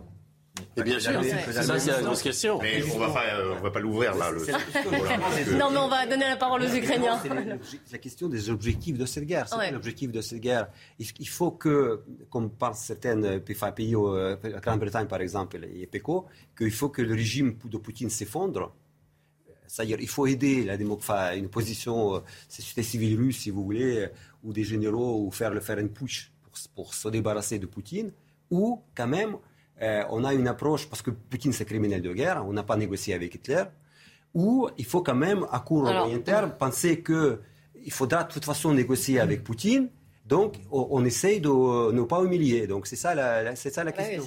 [0.75, 2.59] Et bien sûr, ça c'est la grosse question.
[2.61, 4.31] Mais on va pas, euh, va pas l'ouvrir là.
[5.57, 7.21] non, mais on va donner la parole aux Ukrainiens.
[7.85, 9.47] C'est la question des objectifs de cette guerre.
[9.47, 10.69] C'est l'objectif de cette guerre?
[10.99, 16.71] Il faut que, comme parlent certaines pays, euh, la Grande-Bretagne par exemple, et PECO, qu'il
[16.71, 18.73] faut que le régime de Poutine s'effondre.
[19.67, 22.19] C'est-à-dire, il faut aider la démocratie, une position, euh,
[22.49, 24.09] société civile russe, si vous voulez,
[24.43, 28.11] ou des généraux, ou faire, faire un push pour, pour se débarrasser de Poutine,
[28.49, 29.37] ou quand même
[29.81, 32.77] euh, on a une approche, parce que Poutine c'est criminel de guerre, on n'a pas
[32.77, 33.63] négocié avec Hitler,
[34.33, 38.45] où il faut quand même, à court ou moyen terme, penser qu'il faudra de toute
[38.45, 39.89] façon négocier avec Poutine.
[40.25, 42.65] Donc, on, essaye de ne pas humilier.
[42.65, 44.23] Donc, c'est ça la, c'est ça la question.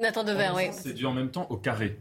[0.00, 0.62] Nathan Dever, oui.
[0.70, 1.98] C'est dû en même temps au carré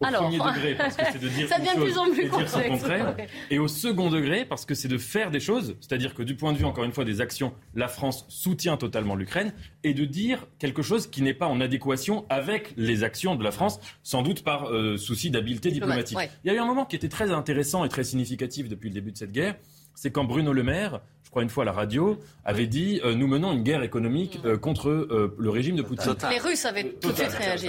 [0.00, 2.28] au premier degré, parce que c'est de dire ça devient chose plus en plus et
[2.28, 3.16] dire son contraire,
[3.50, 6.52] et au second degré, parce que c'est de faire des choses, c'est-à-dire que du point
[6.52, 9.52] de vue, encore une fois, des actions, la France soutient totalement l'Ukraine,
[9.84, 13.50] et de dire quelque chose qui n'est pas en adéquation avec les actions de la
[13.50, 16.18] France, sans doute par euh, souci d'habileté diplomatique.
[16.44, 18.94] Il y a eu un moment qui était très intéressant et très significatif depuis le
[18.94, 19.56] début de cette guerre,
[19.94, 23.14] c'est quand Bruno Le Maire, je crois une fois à la radio, avait dit euh,
[23.14, 26.14] Nous menons une guerre économique euh, contre le régime de Poutine.
[26.30, 27.68] Les Russes avaient tout de suite réagi.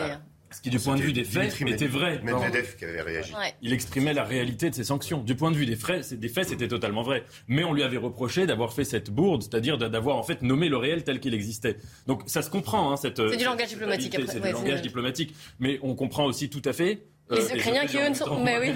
[0.52, 2.22] Ce qui, du point de vue des faits, était vrai.
[2.24, 3.34] Medvedev qui avait réagi.
[3.62, 5.24] Il exprimait la réalité de ces sanctions.
[5.24, 7.24] Du point de vue des, faits, des faits, c'était totalement vrai.
[7.48, 10.78] Mais on lui avait reproché d'avoir fait cette bourde, c'est-à-dire d'avoir en fait nommé le
[10.78, 11.78] réel tel qu'il existait.
[12.08, 12.92] Donc ça se comprend.
[12.92, 14.18] Hein, cette, c'est du langage diplomatique.
[14.28, 15.36] C'est du langage diplomatique.
[15.60, 17.00] Mais on comprend aussi tout à fait euh,
[17.30, 18.44] les Ukrainiens qui eux ne sont.
[18.44, 18.74] Mais oui.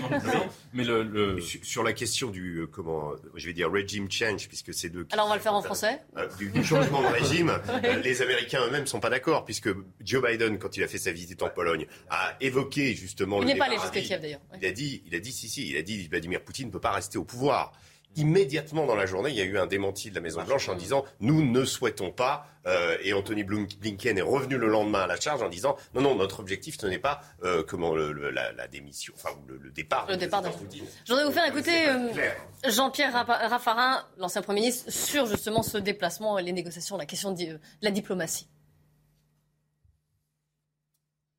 [0.74, 4.90] mais le, Sur la question du euh, comment, je vais dire regime change, puisque c'est
[4.90, 5.06] de.
[5.12, 6.00] Alors on va le faire en français?
[6.18, 7.52] Euh, du, changement de régime,
[8.04, 9.70] les Américains eux-mêmes sont pas d'accord, puisque
[10.02, 13.42] Joe Biden, quand il a fait sa visite en Pologne, a évoqué justement.
[13.42, 14.42] Il n'est pas allé jusqu'à Kiev d'ailleurs.
[14.62, 16.80] Il a dit, il a dit si si, il a dit Vladimir Poutine ne peut
[16.80, 17.74] pas rester au pouvoir
[18.16, 21.06] immédiatement dans la journée, il y a eu un démenti de la Maison-Blanche en disant
[21.20, 25.42] nous ne souhaitons pas, euh, et Anthony Blinken est revenu le lendemain à la charge
[25.42, 29.72] en disant non, non, notre objectif ce n'est pas euh, comment la, démission, enfin le,
[29.72, 30.06] départ.
[30.10, 35.64] Le départ Je voudrais vous faire écouter euh, Jean-Pierre Raffarin, l'ancien Premier ministre, sur justement
[35.64, 38.48] ce déplacement, les négociations, la question de la diplomatie.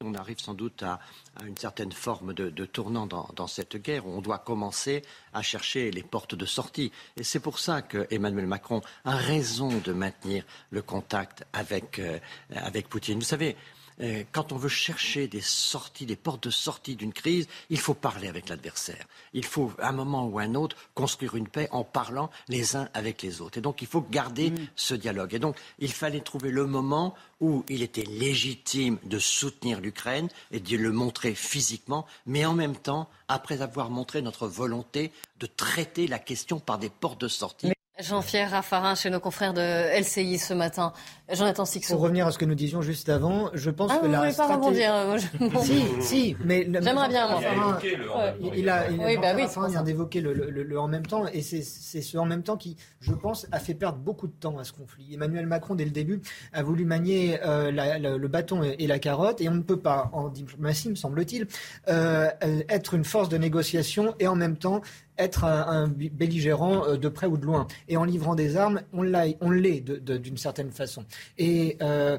[0.00, 0.98] On arrive sans doute à,
[1.46, 4.06] une certaine forme de, tournant dans, cette guerre.
[4.06, 5.02] On doit commencer
[5.32, 6.90] à chercher les portes de sortie.
[7.16, 12.18] Et c'est pour ça que Emmanuel Macron a raison de maintenir le contact avec, euh,
[12.50, 13.18] avec Poutine.
[13.18, 13.56] Vous savez,
[14.32, 18.28] quand on veut chercher des sorties, des portes de sortie d'une crise, il faut parler
[18.28, 19.06] avec l'adversaire.
[19.32, 22.76] Il faut, à un moment ou à un autre, construire une paix en parlant les
[22.76, 23.58] uns avec les autres.
[23.58, 25.34] Et donc, il faut garder ce dialogue.
[25.34, 30.60] Et donc, il fallait trouver le moment où il était légitime de soutenir l'Ukraine et
[30.60, 36.06] de le montrer physiquement, mais en même temps, après avoir montré notre volonté de traiter
[36.06, 37.73] la question par des portes de sortie.
[38.00, 39.60] Jean-Pierre Raffarin chez nos confrères de
[40.00, 40.92] LCI ce matin.
[41.32, 41.92] Jonathan Sixou.
[41.92, 44.82] Pour revenir à ce que nous disions juste avant, je pense ah, que la stratégie...
[44.82, 46.68] pas Si, si, mais...
[46.82, 47.40] J'aimerais bien, moi.
[48.54, 51.26] Il a, il a, oui, bah oui, vient d'évoquer le, le, le, en même temps,
[51.28, 54.58] et c'est ce en même temps qui, je pense, a fait perdre beaucoup de temps
[54.58, 55.14] à ce conflit.
[55.14, 56.20] Emmanuel Macron, dès le début,
[56.52, 59.80] a voulu manier euh, la, la, le bâton et la carotte, et on ne peut
[59.80, 61.46] pas, en diplomatie, me semble-t-il,
[61.88, 62.28] euh,
[62.68, 64.82] être une force de négociation et en même temps
[65.18, 67.66] être un, belligérant euh, de près ou de loin.
[67.88, 69.02] Et en livrant des armes, on
[69.50, 71.04] l'est d'une certaine façon.
[71.38, 72.18] Et euh,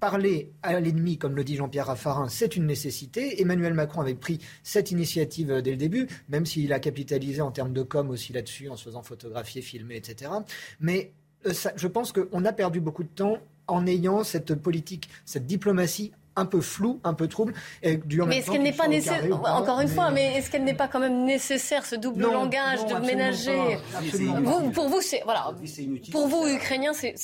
[0.00, 3.40] parler à l'ennemi, comme le dit Jean-Pierre Raffarin, c'est une nécessité.
[3.40, 7.50] Emmanuel Macron avait pris cette initiative euh, dès le début, même s'il a capitalisé en
[7.50, 10.30] termes de com aussi là-dessus, en se faisant photographier, filmer, etc.
[10.80, 11.12] Mais
[11.44, 13.38] je pense qu'on a perdu beaucoup de temps
[13.68, 17.54] en ayant cette politique, cette diplomatie un peu flou, un peu trouble.
[17.82, 20.88] Et mais est-ce qu'elle n'est pas nécessaire, encore une fois, mais est-ce qu'elle n'est pas
[20.88, 23.78] quand même nécessaire, ce double langage de ménager
[24.42, 25.54] vous, Pour vous, c'est voilà.
[26.12, 27.14] Pour vous, Ukrainiens, c'est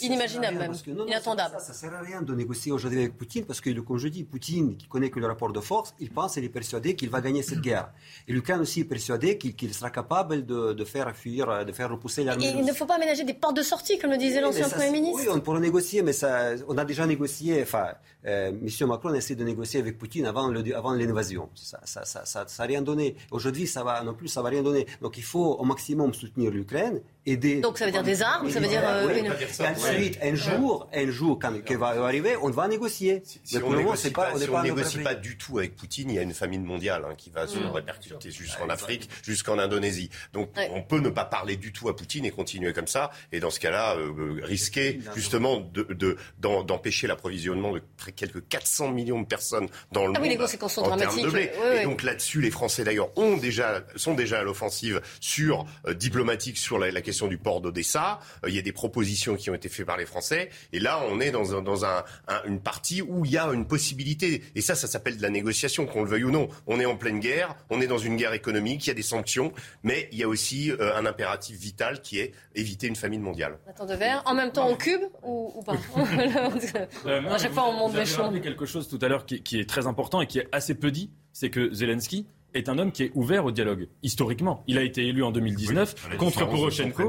[0.00, 0.72] inimaginable même,
[1.06, 1.56] inattendable.
[1.58, 4.24] Ça ne sert à rien de négocier aujourd'hui avec Poutine parce que, comme je dis,
[4.24, 7.20] Poutine, qui connaît que le rapport de force, il pense, il est persuadé qu'il va
[7.20, 7.90] gagner cette guerre.
[8.26, 12.54] Et l'Ukraine aussi est persuadé qu'il sera capable de, faire fuir, de faire repousser l'armée.
[12.56, 15.20] Il ne faut pas ménager des portes de sortie, comme le disait l'ancien Premier ministre.
[15.22, 17.62] Oui, on pourrait négocier, mais ça, on a déjà négocié.
[17.62, 17.88] Enfin,
[18.28, 18.86] euh, M.
[18.88, 21.48] Macron essaie de négocier avec Poutine avant, l'invasion.
[21.54, 23.16] Ça n'a ça, ça, rien donné.
[23.30, 24.86] Aujourd'hui, ça va non plus, ça va rien donner.
[25.00, 27.00] Donc il faut au maximum soutenir l'Ukraine.
[27.26, 28.82] Aider Donc ça veut dire des armes, ça veut dire.
[28.84, 33.22] Euh, Et ensuite, un jour, un jour, quand, va arriver, on va négocier.
[33.24, 36.34] Si, on, négocie pas, on négocie pas du tout avec Poutine, il y a une
[36.34, 37.70] famine mondiale hein, qui va se mm.
[37.70, 40.10] répercuter jusqu'en Afrique, jusqu'en Indonésie.
[40.32, 43.10] Donc on peut ne pas parler du tout à Poutine et continuer comme ça.
[43.32, 45.60] Et dans ce cas-là, euh, risquer justement
[46.38, 47.82] d'empêcher l'approvisionnement de
[48.16, 50.22] quelques 400 millions de personnes dans le ah monde.
[50.22, 51.26] Oui, les conséquences sont dramatiques.
[51.34, 56.58] et donc là-dessus, les Français d'ailleurs ont déjà, sont déjà à l'offensive sur euh, diplomatique
[56.58, 58.20] sur la, question du port d'Odessa.
[58.44, 60.50] Euh, il y a des propositions qui ont été faites par les Français.
[60.74, 62.04] Et là, on est dans, un, dans un,
[62.44, 64.42] une partie où il y a une possibilité.
[64.54, 66.48] Et ça, ça s'appelle de la négociation, qu'on le veuille ou non.
[66.66, 69.02] On est en pleine guerre, on est dans une guerre économique, il y a des
[69.02, 69.52] sanctions,
[69.82, 73.58] mais il y a aussi euh, un impératif vital qui est éviter une famine mondiale.
[73.66, 74.22] Attends de verre.
[74.26, 75.72] En même temps, on cube ou, ou pas?
[77.38, 79.86] À chaque fois, on monte l'échelon quelque chose tout à l'heure qui, qui, est très
[79.86, 83.12] important et qui est assez peu dit, c'est que Zelensky est un homme qui est
[83.14, 84.64] ouvert au dialogue, historiquement.
[84.66, 87.08] Il a été élu en 2019 contre Poroshenko.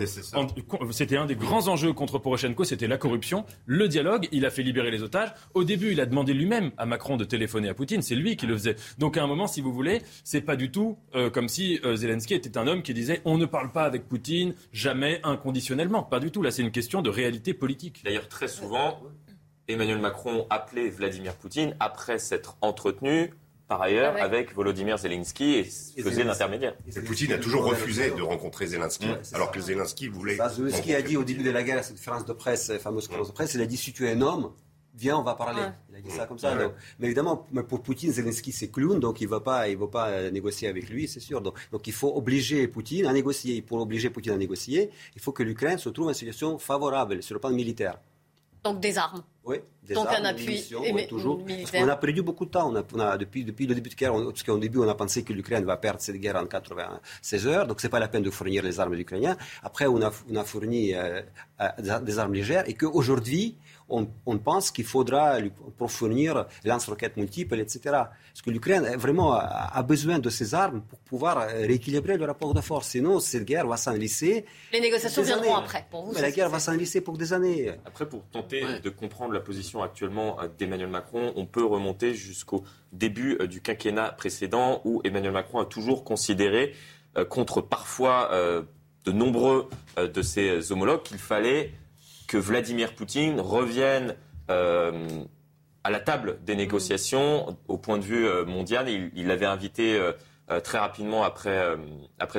[0.92, 4.28] C'était un des grands enjeux contre Poroshenko, c'était la corruption, le dialogue.
[4.32, 5.34] Il a fait libérer les otages.
[5.54, 8.02] Au début, il a demandé lui-même à Macron de téléphoner à Poutine.
[8.02, 8.76] C'est lui qui le faisait.
[8.98, 11.96] Donc à un moment, si vous voulez, c'est pas du tout euh, comme si euh,
[11.96, 16.04] Zelensky était un homme qui disait on ne parle pas avec Poutine, jamais inconditionnellement.
[16.04, 16.42] Pas du tout.
[16.42, 18.02] Là, c'est une question de réalité politique.
[18.04, 19.00] D'ailleurs, très souvent,
[19.68, 23.32] Emmanuel Macron appelait Vladimir Poutine après s'être entretenu
[23.70, 26.76] par ailleurs ah avec Volodymyr Zelensky et, faisait l'intermédiaire.
[26.88, 30.36] Et Poutine a toujours refusé de rencontrer Zelensky, alors que Zelensky voulait.
[30.36, 33.08] Bah, Zelensky a dit au début de la guerre à cette conférence de presse, fameuse
[33.08, 34.52] conférence de presse, il a dit si tu es un homme,
[34.96, 35.62] viens, on va parler.
[35.92, 36.56] Il a dit ça comme ça.
[36.98, 40.10] mais évidemment, pour Poutine, Zelensky, c'est clown, donc il ne va pas, il va pas
[40.10, 41.40] euh, négocier avec lui, c'est sûr.
[41.40, 43.62] Donc, donc, il faut obliger Poutine à négocier.
[43.62, 47.36] Pour obliger Poutine à négocier, il faut que l'Ukraine se trouve en situation favorable sur
[47.36, 48.00] le plan militaire.
[48.64, 49.24] Donc des armes.
[49.46, 49.58] Oui,
[49.90, 50.64] des Donc armes, un appui
[51.10, 51.44] toujours.
[51.74, 52.72] on a perdu beaucoup de temps.
[52.94, 55.34] On a, depuis, depuis le début de guerre, parce qu'au début, on a pensé que
[55.34, 57.68] l'Ukraine va perdre cette guerre en 96 heures.
[57.68, 59.38] Donc c'est pas la peine de fournir les armes ukrainiennes.
[59.64, 61.22] Après, on a, on a fourni euh,
[61.60, 63.58] euh, des armes légères et qu'aujourd'hui,
[63.90, 67.80] on, pense qu'il faudra lui, pour fournir lance-roquettes multiples, etc.
[67.86, 72.62] Parce que l'Ukraine vraiment a, besoin de ces armes pour pouvoir rééquilibrer le rapport de
[72.62, 72.90] force.
[72.90, 74.46] Sinon, cette guerre va s'enlisser.
[74.72, 75.86] Les négociations viendront après.
[75.90, 77.72] Pour vous, Mais la guerre va s'enlisser pour des années.
[77.86, 82.64] Après, pour tenter de comprendre la position actuellement euh, d'Emmanuel Macron, on peut remonter jusqu'au
[82.92, 86.76] début euh, du quinquennat précédent où Emmanuel Macron a toujours considéré,
[87.18, 88.30] euh, contre parfois
[89.06, 91.74] de nombreux de ses homologues, qu'il fallait
[92.30, 94.16] que Vladimir Poutine revienne
[94.52, 95.24] euh,
[95.84, 98.88] à la table des négociations au point de vue euh, mondial.
[98.88, 101.76] Il l'avait invité euh, très rapidement après,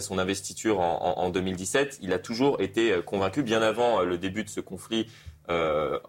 [0.00, 1.98] son investiture en, en, 2017.
[2.02, 5.06] Il a toujours été convaincu, bien avant le début de ce conflit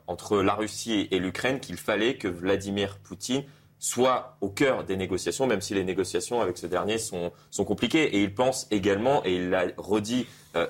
[0.08, 3.44] entre la Russie et l'Ukraine, qu'il fallait que Vladimir Poutine
[3.80, 8.16] soit au cœur des négociations, même si les négociations avec ce dernier sont, sont compliquées.
[8.16, 10.28] Et il pense également, et il l'a redit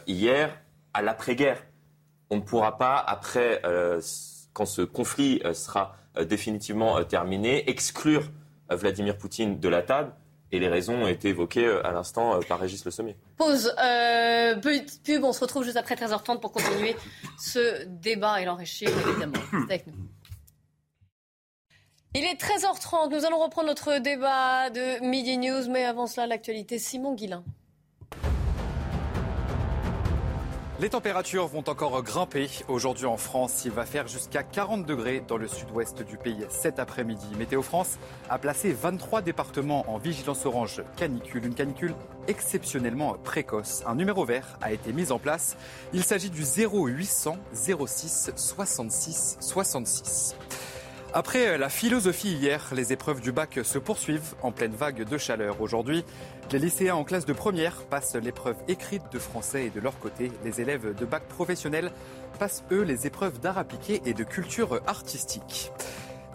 [0.08, 0.58] hier,
[0.94, 1.64] à l'après-guerre
[2.32, 4.02] on ne pourra pas, après, euh,
[4.54, 8.32] quand ce conflit euh, sera euh, définitivement terminé, exclure
[8.70, 10.14] Vladimir Poutine de la table.
[10.54, 13.16] Et les raisons ont été évoquées à l'instant par Régis Le Sommier.
[13.38, 13.74] Pause.
[15.06, 16.96] pub, on se retrouve juste après 13h30 pour continuer
[17.40, 19.40] ce débat et l'enrichir, évidemment.
[19.64, 19.94] avec nous.
[22.14, 23.14] Il est 13h30.
[23.16, 25.70] Nous allons reprendre notre débat de Midi News.
[25.70, 27.46] Mais avant cela, l'actualité, Simon Guillain.
[30.82, 32.50] Les températures vont encore grimper.
[32.68, 36.80] Aujourd'hui en France, il va faire jusqu'à 40 degrés dans le sud-ouest du pays cet
[36.80, 37.28] après-midi.
[37.38, 38.00] Météo France
[38.32, 41.94] a placé 23 départements en vigilance orange canicule, une canicule
[42.28, 43.84] exceptionnellement précoce.
[43.86, 45.56] Un numéro vert a été mis en place.
[45.94, 50.36] Il s'agit du 0800 06 66 66.
[51.14, 55.60] Après la philosophie hier, les épreuves du bac se poursuivent en pleine vague de chaleur.
[55.60, 56.06] Aujourd'hui,
[56.52, 60.32] les lycéens en classe de première passent l'épreuve écrite de français et de leur côté,
[60.44, 61.92] les élèves de bac professionnel
[62.40, 65.72] passent eux les épreuves d'art appliqué et de culture artistique.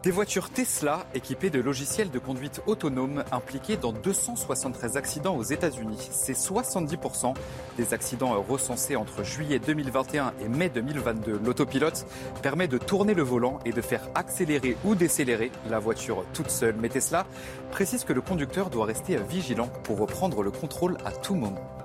[0.07, 5.99] Des voitures Tesla équipées de logiciels de conduite autonome impliquées dans 273 accidents aux États-Unis.
[6.13, 7.35] C'est 70%
[7.77, 11.41] des accidents recensés entre juillet 2021 et mai 2022.
[11.45, 12.07] L'autopilote
[12.41, 16.77] permet de tourner le volant et de faire accélérer ou décélérer la voiture toute seule.
[16.81, 17.27] Mais Tesla
[17.73, 21.76] précise que le conducteur doit rester vigilant pour reprendre le contrôle à tout moment.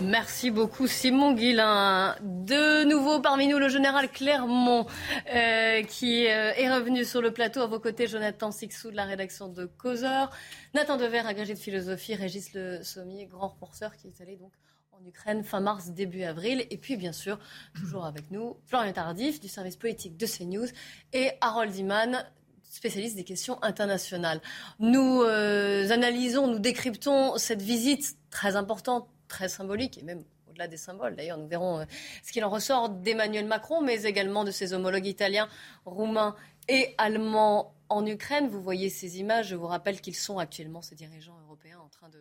[0.00, 2.14] Merci beaucoup Simon Guillain.
[2.22, 4.86] De nouveau parmi nous le général Clermont
[5.34, 7.62] euh, qui euh, est revenu sur le plateau.
[7.62, 10.30] À vos côtés Jonathan Sixou de la rédaction de Causeur,
[10.72, 14.52] Nathan Dever, agrégé de philosophie, Régis Le Sommier, grand reporter qui est allé donc
[14.92, 16.64] en Ukraine fin mars, début avril.
[16.70, 17.40] Et puis bien sûr,
[17.74, 20.68] toujours avec nous, Florian Tardif du service politique de CNews
[21.12, 22.24] et Harold Iman
[22.62, 24.40] spécialiste des questions internationales.
[24.78, 30.76] Nous euh, analysons, nous décryptons cette visite très importante très symbolique et même au-delà des
[30.76, 31.14] symboles.
[31.14, 31.84] D'ailleurs, nous verrons euh,
[32.24, 35.48] ce qu'il en ressort d'Emmanuel Macron, mais également de ses homologues italiens,
[35.84, 36.34] roumains
[36.68, 38.48] et allemands en Ukraine.
[38.48, 39.48] Vous voyez ces images.
[39.48, 42.18] Je vous rappelle qu'ils sont actuellement, ces dirigeants européens, en train de,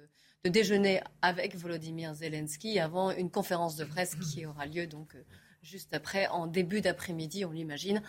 [0.49, 5.23] déjeuner avec Volodymyr Zelensky avant une conférence de presse qui aura lieu donc euh,
[5.61, 8.01] juste après, en début d'après-midi, on l'imagine.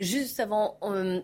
[0.00, 1.22] Juste avant, euh,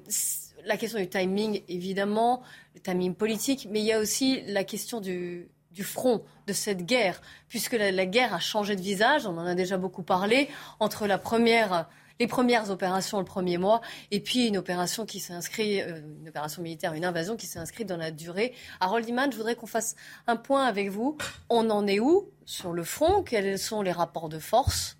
[0.65, 2.43] la question du timing, évidemment,
[2.75, 6.85] le timing politique, mais il y a aussi la question du, du front de cette
[6.85, 10.49] guerre, puisque la, guerre a changé de visage, on en a déjà beaucoup parlé,
[10.81, 11.89] entre la première,
[12.21, 13.81] les premières opérations le premier mois
[14.11, 17.89] et puis une opération qui s'inscrit, euh, une opération militaire, une invasion qui s'est inscrite
[17.89, 18.55] dans la durée.
[18.81, 19.97] Harold Iman, je voudrais qu'on fasse
[20.27, 21.17] un point avec vous.
[21.49, 23.23] On en est où sur le front?
[23.23, 24.99] Quels sont les rapports de force?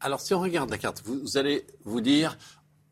[0.00, 2.38] Alors, si on regarde la carte, vous, allez vous dire,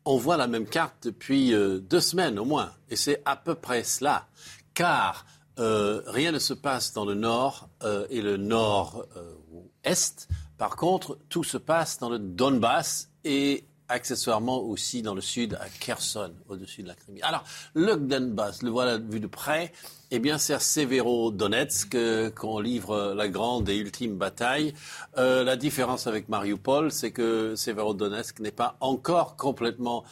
[0.03, 3.55] on voit la même carte depuis euh, deux semaines au moins, et c'est à peu
[3.55, 4.27] près cela.
[4.73, 5.25] Car
[5.59, 10.27] euh, rien ne se passe dans le nord euh, et le nord-est.
[10.57, 15.69] Par contre, tout se passe dans le Donbass et accessoirement aussi dans le sud, à
[15.69, 17.21] Kherson, au-dessus de la Crimée.
[17.21, 17.43] Alors,
[17.73, 19.71] le Donbass, le voilà vu de près,
[20.11, 21.95] eh bien, c'est à Severodonetsk
[22.35, 24.73] qu'on livre la grande et ultime bataille.
[25.17, 30.03] Euh, la différence avec Mariupol, c'est que Severodonetsk n'est pas encore complètement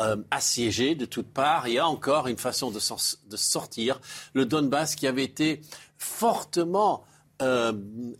[0.00, 1.66] euh, assiégé de toutes parts.
[1.66, 4.00] Il y a encore une façon de, sortir.
[4.32, 5.60] Le Donbass qui avait été
[5.96, 7.04] fortement
[7.40, 7.72] euh,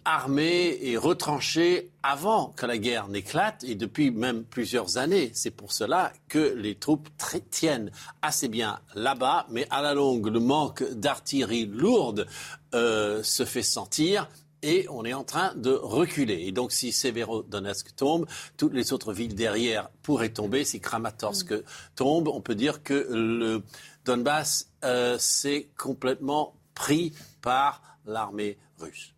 [0.04, 5.30] armé et retranché avant que la guerre n'éclate et depuis même plusieurs années.
[5.34, 7.08] C'est pour cela que les troupes
[7.50, 7.90] tiennent
[8.22, 12.26] assez bien là-bas, mais à la longue, le manque d'artillerie lourde
[12.74, 14.28] euh, se fait sentir
[14.62, 16.46] et on est en train de reculer.
[16.46, 18.26] Et donc, si Severodonetsk tombe,
[18.56, 20.64] toutes les autres villes derrière pourraient tomber.
[20.64, 21.62] Si Kramatorsk mm.
[21.96, 23.62] tombe, on peut dire que le
[24.04, 27.12] Donbass euh, s'est complètement pris
[27.42, 29.14] par l'armée russe.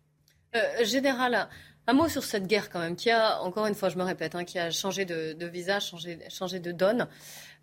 [0.55, 1.47] Euh, général,
[1.87, 4.35] un mot sur cette guerre quand même, qui a, encore une fois, je me répète,
[4.35, 7.07] hein, qui a changé de, visage, changé, changé, de donne.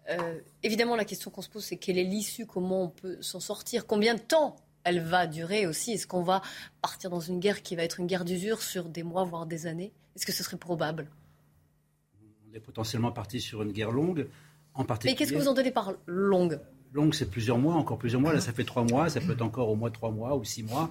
[0.08, 3.40] Euh, évidemment, la question qu'on se pose, c'est quelle est l'issue, comment on peut s'en
[3.40, 6.42] sortir, combien de temps elle va durer aussi Est-ce qu'on va
[6.82, 9.66] partir dans une guerre qui va être une guerre d'usure sur des mois, voire des
[9.66, 9.92] années?
[10.16, 11.08] Est-ce que ce serait probable?
[12.50, 14.26] On est potentiellement parti sur une guerre longue.
[14.74, 15.12] En particulier...
[15.12, 16.60] Mais qu'est-ce que vous entendez par longue?
[16.92, 18.32] Longue, c'est plusieurs mois, encore plusieurs mois.
[18.32, 20.62] Là, ça fait trois mois, ça peut être encore au moins trois mois ou six
[20.62, 20.90] mois.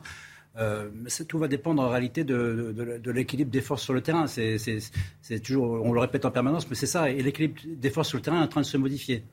[0.58, 0.90] Euh,
[1.28, 4.28] tout va dépendre en réalité de, de l'équilibre des forces sur le terrain.
[4.28, 7.10] C'est toujours, on le répète en permanence, mais c'est ça.
[7.10, 9.24] Et l'équilibre des forces sur le terrain est en train de se modifier.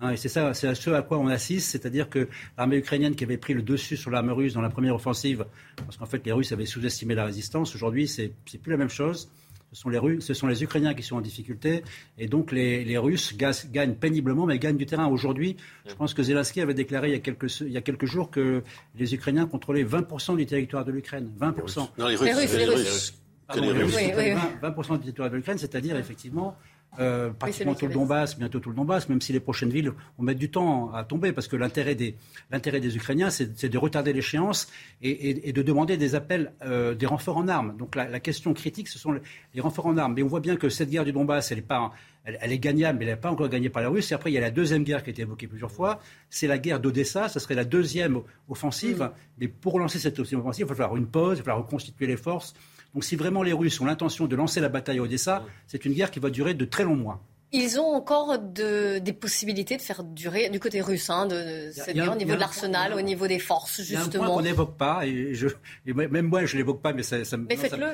[0.00, 3.24] Hein, et c'est ça, c'est ce à quoi on assiste, c'est-à-dire que l'armée ukrainienne qui
[3.24, 5.44] avait pris le dessus sur l'armée russe dans la première offensive,
[5.76, 8.32] parce qu'en fait les Russes avaient sous-estimé la résistance, aujourd'hui c'est,
[8.62, 9.30] plus la même chose.
[9.72, 11.84] Ce sont, les Russes, ce sont les Ukrainiens qui sont en difficulté.
[12.18, 15.06] Et donc, les, les Russes gagnent péniblement, mais gagnent du terrain.
[15.06, 15.56] Aujourd'hui,
[15.86, 18.32] je pense que Zelensky avait déclaré il y, a quelques, il y a quelques jours
[18.32, 18.64] que
[18.98, 21.30] les Ukrainiens contrôlaient 20% du territoire de l'Ukraine.
[21.40, 21.88] 20%.
[21.98, 22.26] Non, les Russes.
[22.26, 22.56] Les Russes.
[22.56, 23.14] Les Russes.
[23.54, 26.56] 20%, du territoire de l'Ukraine, c'est-à-dire effectivement
[26.98, 30.24] euh, pratiquement tout le Donbass, bientôt tout le Donbass, même si les prochaines villes vont
[30.24, 32.16] mettre du temps à tomber, parce que l'intérêt des,
[32.50, 34.68] l'intérêt des Ukrainiens, c'est, de retarder l'échéance
[35.00, 37.76] et, de demander des appels, euh, des renforts en armes.
[37.76, 39.12] Donc la, question critique, ce sont
[39.54, 40.14] les, renforts en armes.
[40.14, 41.92] Mais on voit bien que cette guerre du Donbass, elle n'est pas,
[42.24, 44.12] elle, est gagnable, mais elle n'est pas encore gagnée par la Russie.
[44.12, 46.00] Et après, il y a la deuxième guerre qui a été évoquée plusieurs fois.
[46.28, 47.28] C'est la guerre d'Odessa.
[47.28, 49.02] Ce serait la deuxième offensive.
[49.02, 49.10] Mm.
[49.38, 52.16] Mais pour lancer cette offensive, il va falloir une pause, il va falloir reconstituer les
[52.16, 52.54] forces.
[52.94, 55.92] Donc si vraiment les Russes ont l'intention de lancer la bataille à Odessa, c'est une
[55.92, 57.22] guerre qui va durer de très longs mois.
[57.52, 62.12] Ils ont encore des possibilités de faire durer du côté russe, hein, de, cette guerre,
[62.12, 64.04] au niveau de l'arsenal, au niveau des forces, justement.
[64.06, 65.48] Il y a un point qu'on n'évoque pas, et, je,
[65.84, 67.88] même moi je ne l'évoque pas, mais ça, ça Mais faites-le.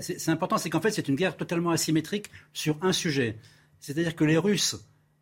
[0.00, 3.38] C'est important, c'est qu'en fait c'est une guerre totalement asymétrique sur un sujet.
[3.78, 4.76] C'est-à-dire que les Russes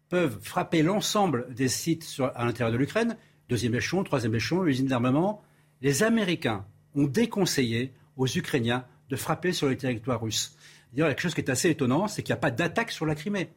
[0.09, 3.19] peuvent frapper l'ensemble des sites sur, à l'intérieur de l'Ukraine,
[3.51, 5.43] deuxième échelon, troisième échelon, usine d'armement.
[5.83, 6.65] Les Américains
[6.95, 10.57] ont déconseillé aux Ukrainiens de frapper sur le territoire russe.
[10.93, 12.91] Il y a quelque chose qui est assez étonnant, c'est qu'il n'y a pas d'attaque
[12.91, 13.51] sur la Crimée.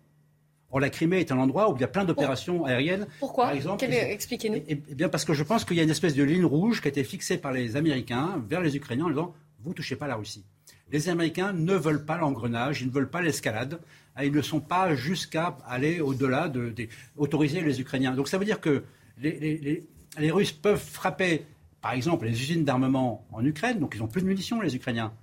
[0.71, 3.05] Or, la Crimée est un endroit où il y a plein d'opérations aériennes.
[3.19, 4.63] Pourquoi par exemple, Expliquez-nous.
[4.67, 6.87] Eh, bien, parce que je pense qu'il y a une espèce de ligne rouge qui
[6.87, 10.07] a été fixée par les Américains vers les Ukrainiens en disant vous ne touchez pas
[10.07, 10.43] la Russie.
[10.91, 13.79] Les Américains ne veulent pas l'engrenage, ils ne veulent pas l'escalade,
[14.21, 18.13] ils ne sont pas jusqu'à aller au-delà d'autoriser de, les Ukrainiens.
[18.13, 18.83] Donc ça veut dire que
[19.17, 19.83] les,
[20.17, 21.45] les Russes peuvent frapper,
[21.81, 25.13] par exemple, les usines d'armement en Ukraine, donc ils n'ont plus de munitions, les Ukrainiens.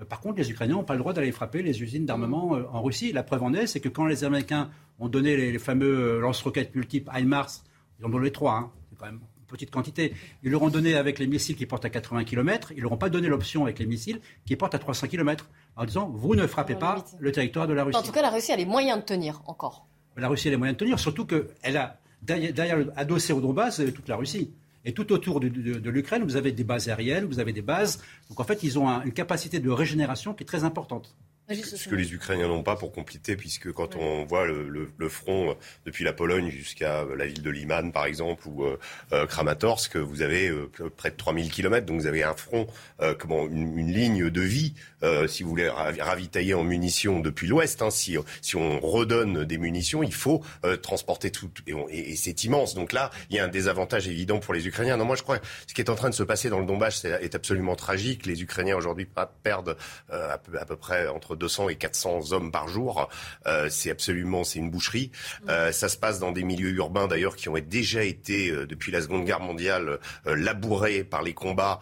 [0.00, 2.64] Euh, par contre, les Ukrainiens n'ont pas le droit d'aller frapper les usines d'armement euh,
[2.72, 3.12] en Russie.
[3.12, 6.74] La preuve en est, c'est que quand les Américains ont donné les, fameux euh, lance-roquettes
[6.74, 7.62] multiples HIMARS,
[7.98, 10.12] ils en ont donné trois, hein, c'est quand même une petite quantité,
[10.42, 12.96] ils leur ont donné avec les missiles qui portent à 80 km, ils leur ont
[12.96, 16.46] pas donné l'option avec les missiles qui portent à 300 km, en disant vous ne
[16.46, 17.98] frappez pas le territoire de la Russie.
[17.98, 19.86] En tout cas, la Russie a les moyens de tenir encore.
[20.16, 23.80] La Russie a les moyens de tenir, surtout qu'elle a derrière, derrière adossé au Donbass
[23.94, 24.52] toute la Russie.
[24.86, 28.00] Et tout autour de, l'Ukraine, vous avez des bases aériennes, vous avez des bases.
[28.30, 31.12] Donc en fait, ils ont une capacité de régénération qui est très importante.
[31.48, 35.54] Ce que les Ukrainiens n'ont pas pour compléter, puisque quand on voit le, front euh,
[35.84, 40.22] depuis la Pologne jusqu'à euh, la ville de Liman, par exemple, ou euh, Kramatorsk, vous
[40.22, 40.52] avez
[40.96, 42.66] près de 3000 km, donc vous avez un front,
[43.18, 44.74] comment, une, ligne de vie,
[45.28, 47.82] si vous voulez ravitailler en munitions depuis l'Ouest.
[47.82, 50.42] Hein, si, si on redonne des munitions, il faut
[50.82, 52.74] transporter tout, et, et, c'est immense.
[52.74, 54.96] Donc là, il y a un désavantage évident pour les Ukrainiens.
[54.96, 56.66] Non, moi je crois que ce qui est en train de se passer dans le
[56.66, 58.26] Donbass est, est absolument tragique.
[58.26, 59.06] Les Ukrainiens aujourd'hui
[59.42, 59.76] perdent
[60.10, 63.08] à peu, à peu près entre 200 et 400 hommes par jour.
[63.46, 65.10] Euh, c'est absolument, c'est une boucherie.
[65.48, 68.92] Euh, ça se passe dans des milieux urbains d'ailleurs qui ont déjà été euh, depuis
[68.92, 71.80] la Seconde Guerre mondiale labourés par les combats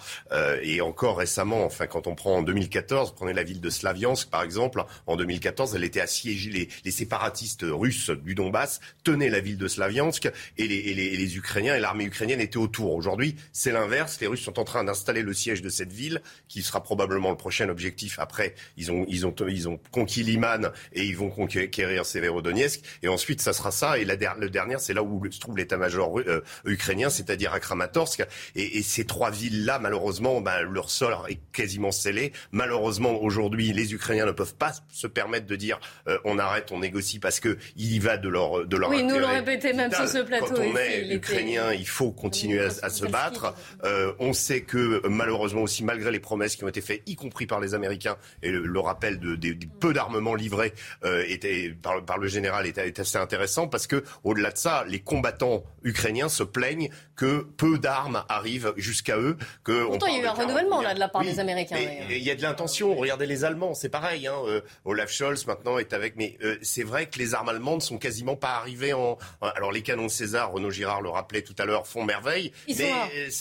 [0.62, 1.64] et encore récemment.
[1.64, 4.84] Enfin, quand on prend en 2014, prenez la ville de Slaviansk par exemple.
[5.06, 6.50] En 2014, elle était assiégée.
[6.50, 11.04] Les, les séparatistes russes du Donbass tenaient la ville de Slaviansk et les, et les,
[11.06, 12.94] et les Ukrainiens et l'armée ukrainienne étaient autour.
[12.94, 14.18] Aujourd'hui, c'est l'inverse.
[14.20, 17.36] Les Russes sont en train d'installer le siège de cette ville, qui sera probablement le
[17.36, 18.18] prochain objectif.
[18.18, 22.80] Après, ils ont, ils ont, ils ont conquis Liman et ils vont conquérir Severodonetsk.
[23.02, 23.98] Et ensuite, ça sera ça.
[23.98, 28.24] Et la le dernier, c'est là où se trouve l'état-major euh, ukrainien, c'est-à-dire à Kramatorsk.
[28.54, 32.32] Et, et ces trois villes-là, malheureusement, ben, leur sol est quasiment scellé.
[32.52, 36.78] Malheureusement, aujourd'hui, les Ukrainiens ne peuvent pas se permettre de dire euh, on arrête, on
[36.78, 39.92] négocie parce que il y va de leur de leur oui, nous l'ont répété même
[39.92, 40.54] sur ce plateau.
[40.54, 43.54] Quand on est ukrainien, il faut continuer à, à se battre.
[43.84, 47.46] Euh, on sait que malheureusement aussi, malgré les promesses qui ont été faites, y compris
[47.46, 50.72] par les Américains et le, rappel de, de, peu d'armement livré
[51.04, 55.00] euh, était, par, par, le général était, assez intéressant parce que au-delà de ça, les
[55.00, 59.36] combattants ukrainiens se plaignent que peu d'armes arrivent jusqu'à eux.
[59.62, 61.76] Que Pourtant, il y a eu un renouvellement là de la part des Américains.
[62.10, 62.94] Il y a de l'intention.
[62.94, 64.26] Regardez les Allemands, c'est pareil.
[64.26, 67.82] Hein, euh, Olaf Scholz maintenant est avec, mais euh, c'est vrai que les armes allemandes
[67.82, 69.18] sont quasiment pas arrivées en.
[69.40, 72.52] Alors les canons César, Renaud Girard le rappelait tout à l'heure, font merveille.
[72.68, 72.92] mais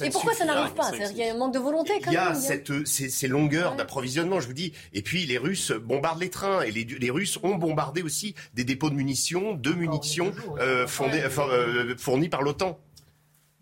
[0.01, 1.93] et pourquoi ça n'arrive pas Il y a un manque de volonté.
[2.03, 4.73] Quand il y a cette, ces, ces longueurs d'approvisionnement, je vous dis.
[4.93, 8.63] Et puis les Russes bombardent les trains et les, les, Russes ont bombardé aussi des
[8.63, 12.79] dépôts de munitions, de munitions euh, fondés, euh, fournis par l'OTAN.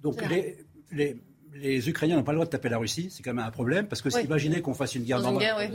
[0.02, 0.58] Donc les,
[0.92, 1.18] les,
[1.54, 3.88] les, Ukrainiens n'ont pas le droit de taper la Russie, c'est quand même un problème,
[3.88, 4.24] parce que oui.
[4.24, 5.68] imaginez qu'on fasse une guerre dans, guerre, oui.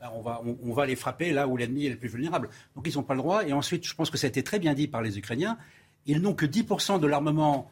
[0.00, 2.48] Ben, on, va, on, on, va les frapper là où l'ennemi est le plus vulnérable.
[2.74, 3.44] Donc ils n'ont pas le droit.
[3.46, 5.58] Et ensuite, je pense que ça a été très bien dit par les Ukrainiens,
[6.06, 7.70] ils n'ont que 10% de l'armement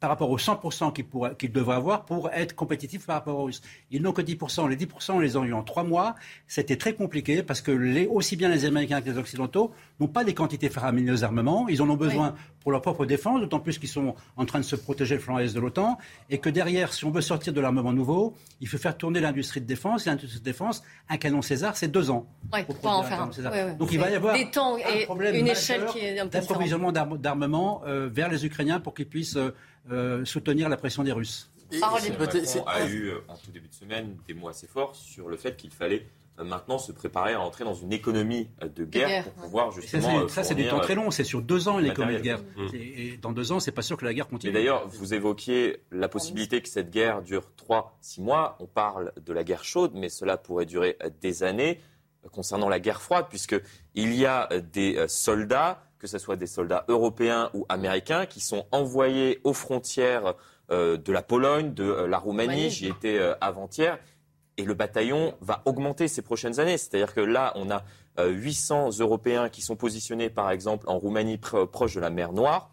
[0.00, 3.62] par rapport aux 100% qu'ils devraient avoir pour être compétitifs par rapport aux Russes.
[3.90, 4.68] Ils n'ont que 10%.
[4.68, 6.14] Les 10%, on les a eu en trois mois.
[6.46, 10.24] C'était très compliqué parce que les, aussi bien les Américains que les Occidentaux n'ont pas
[10.24, 11.66] des quantités faramineuses d'armement.
[11.68, 12.40] Ils en ont besoin oui.
[12.60, 15.38] pour leur propre défense, d'autant plus qu'ils sont en train de se protéger le flanc
[15.38, 15.96] est de l'OTAN.
[16.28, 19.62] Et que derrière, si on veut sortir de l'armement nouveau, il faut faire tourner l'industrie
[19.62, 20.06] de défense.
[20.06, 22.26] Et l'industrie de défense, un canon César, c'est deux ans.
[22.52, 23.30] Ouais, pour en faire un.
[23.30, 23.74] Ouais.
[23.76, 25.06] Donc il va y avoir des temps et
[25.38, 29.36] une échelle qui est un peu d'approvisionnement d'armement euh, vers les Ukrainiens pour qu'ils puissent
[29.36, 29.54] euh,
[29.90, 31.50] euh, soutenir la pression des Russes.
[31.72, 31.96] Et Macron
[32.66, 35.56] a eu euh, en tout début de semaine des mots assez forts sur le fait
[35.56, 36.06] qu'il fallait
[36.38, 39.24] euh, maintenant se préparer à entrer dans une économie de guerre, guerre.
[39.24, 40.28] pour pouvoir justement.
[40.28, 42.40] Ça, c'est du temps très long, c'est sur deux ans une économie de guerre.
[42.56, 42.66] Mmh.
[42.74, 44.50] Et dans deux ans, c'est pas sûr que la guerre continue.
[44.50, 48.56] Et d'ailleurs, vous évoquiez la possibilité que cette guerre dure trois, six mois.
[48.60, 51.80] On parle de la guerre chaude, mais cela pourrait durer des années.
[52.32, 57.50] concernant la guerre froide, puisqu'il y a des soldats, que ce soit des soldats européens
[57.54, 60.34] ou américains, qui sont envoyés aux frontières
[60.68, 62.70] de la Pologne, de la Roumanie.
[62.70, 63.98] J'y étais avant-hier.
[64.58, 66.78] Et le bataillon va augmenter ces prochaines années.
[66.78, 67.84] C'est-à-dire que là, on a
[68.24, 72.70] 800 Européens qui sont positionnés, par exemple, en Roumanie, proche de la mer Noire.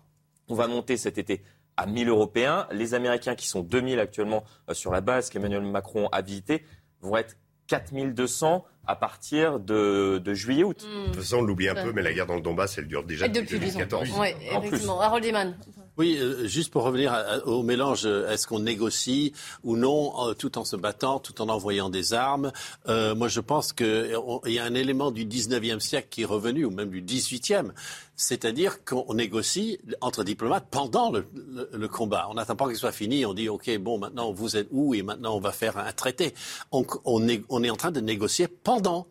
[0.50, 1.44] On va monter cet été
[1.78, 2.68] à 1000 Européens.
[2.72, 6.64] Les Américains, qui sont 2000 actuellement euh, sur la base qu'Emmanuel Macron a visité,
[7.02, 7.38] vont être
[7.68, 10.85] 4200 à partir de, juillet-août.
[10.85, 13.03] De toute façon, on l'oublie un peu, mais la guerre dans le Donbass, elle dure
[13.03, 14.10] déjà depuis, 2014.
[14.19, 14.99] Oui, effectivement.
[15.01, 15.55] Harold Eman.
[15.95, 17.15] Oui, euh, juste pour revenir
[17.45, 19.32] au mélange, euh, est-ce qu'on négocie
[19.64, 22.52] ou non, euh, tout en se battant, tout en envoyant des armes?
[22.88, 24.18] Moi, je pense qu'il
[24.48, 27.72] y a un élément du 19e siècle qui est revenu, ou même du 18e,
[28.15, 32.28] c'est-à-dire qu'on négocie entre diplomates pendant le, combat.
[32.30, 35.03] On n'attend pas qu'il soit fini, on dit, OK, bon, maintenant, vous êtes où Et
[35.03, 36.34] maintenant, on va faire un traité.
[36.72, 39.07] On, est, on est en train de négocier pendant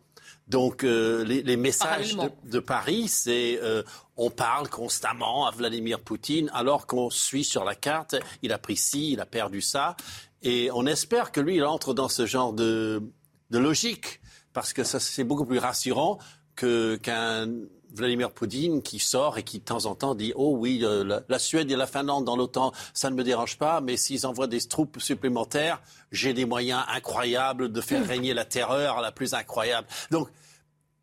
[0.47, 3.81] donc euh, les, messages de, Paris, c'est euh,
[4.17, 8.75] on parle constamment à Vladimir Poutine alors qu'on suit sur la carte, il a pris
[8.75, 9.95] ci, il a perdu ça,
[10.41, 13.01] et on espère que lui, il entre dans ce genre de,
[13.51, 14.19] logique
[14.51, 16.17] parce que ça c'est beaucoup plus rassurant
[16.55, 17.47] qu'un
[17.93, 21.39] Vladimir Poutine qui sort et qui de temps en temps dit Oh oui, euh, la,
[21.39, 24.61] Suède et la Finlande dans l'OTAN, ça ne me dérange pas, mais s'ils envoient des
[24.61, 29.87] troupes supplémentaires, j'ai des moyens incroyables de faire régner la terreur la plus incroyable.
[30.11, 30.29] Donc,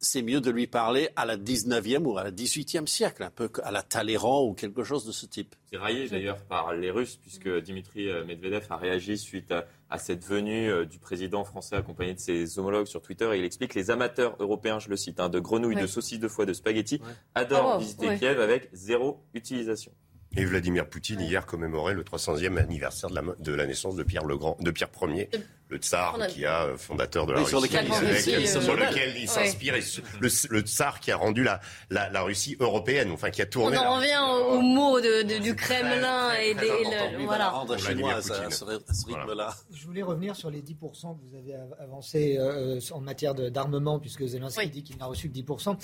[0.01, 3.51] c'est mieux de lui parler à la 19e ou à la 18e siècle, un peu
[3.63, 5.55] à la Talleyrand ou quelque chose de ce type.
[5.71, 9.53] C'est raillé d'ailleurs par les Russes, puisque Dimitri euh, Medvedev a réagi suite
[9.91, 13.29] à, cette venue euh, du président français accompagné de ses homologues sur Twitter.
[13.35, 16.29] Et il explique les amateurs européens, je le cite, hein, de grenouilles, de saucisses de
[16.29, 17.03] foie, de spaghettis,
[17.35, 19.93] adorent oh, visiter Kiev avec zéro utilisation.
[20.37, 24.25] Et Vladimir Poutine hier commémorait le 300e anniversaire de la, de la naissance de Pierre
[24.25, 25.29] le Grand, de Pierre Ier,
[25.71, 29.75] le tsar qui a euh, fondateur de la Russie, sur lequel, il s'inspire,
[30.21, 31.61] le, tsar qui a rendu la,
[31.91, 33.79] la, Russie européenne, enfin qui a tourné.
[33.79, 34.19] On en revient
[34.51, 36.71] au mot du Kremlin et des
[37.25, 37.55] voilà.
[37.71, 38.65] ce,
[39.73, 44.27] Je voulais revenir sur les 10% que vous avez avancé euh, en matière d'armement, puisque
[44.27, 45.77] Zelensky dit qu'il n'a reçu que 10%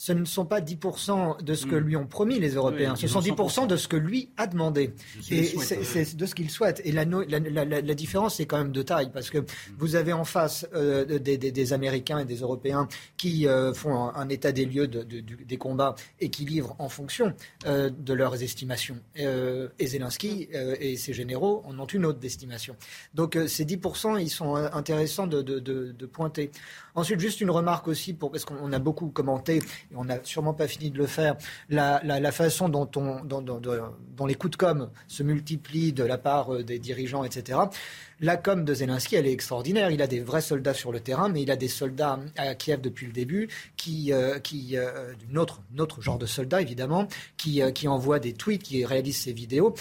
[0.00, 1.84] ce ne sont pas 10% de ce que hmm.
[1.84, 4.94] lui ont promis les Européens, ce sont 10% de ce que lui a demandé.
[5.30, 6.80] Et c'est de ce qu'il souhaite.
[6.86, 9.46] Et la, la, différence, c'est quand même de taille, parce que hmm.
[9.78, 14.52] vous avez en face euh, des, Américains et des Européens qui euh, font un, état
[14.52, 17.34] des lieux des combats et qui livrent en fonction
[17.66, 18.98] euh, de leurs estimations.
[19.14, 22.76] et Zelensky et ses généraux en ont une autre estimation.
[23.14, 26.50] Donc ces 10%, ils sont intéressants de pointer.
[26.94, 30.54] Ensuite, juste une remarque aussi, pour, parce qu'on a beaucoup commenté, et on n'a sûrement
[30.54, 31.36] pas fini de le faire,
[31.68, 36.62] la, façon dont, on, dont, les coups de com se multiplient de la part euh,
[36.62, 37.58] des dirigeants, etc.
[38.20, 39.90] La com de Zelensky, elle est extraordinaire.
[39.90, 42.80] Il a des vrais soldats sur le terrain, mais il a des soldats à Kiev
[42.80, 48.18] depuis le début, qui, euh, qui euh, autre genre de soldats évidemment, qui, qui envoient
[48.18, 49.74] des tweets, qui réalisent ces vidéos.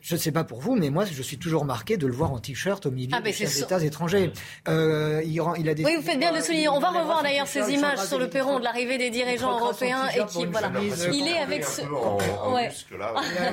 [0.00, 2.32] Je ne sais pas pour vous, mais moi, je suis toujours marqué de le voir
[2.32, 4.32] en t-shirt au milieu ah, des États étrangers.
[4.68, 6.68] Euh, il, il, a des oui, vous faites bien de le souligner.
[6.68, 10.24] On va revoir d'ailleurs ces images sur le perron de l'arrivée des dirigeants européens et
[10.26, 10.70] qui, voilà,
[11.12, 11.82] il est avec ce.
[11.82, 12.70] Ouais.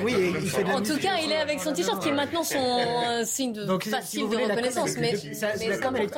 [0.02, 3.24] Oui, il fait en tout cas, il est avec son t-shirt qui est maintenant son
[3.24, 4.96] signe de facile de reconnaissance.
[4.98, 5.14] Mais,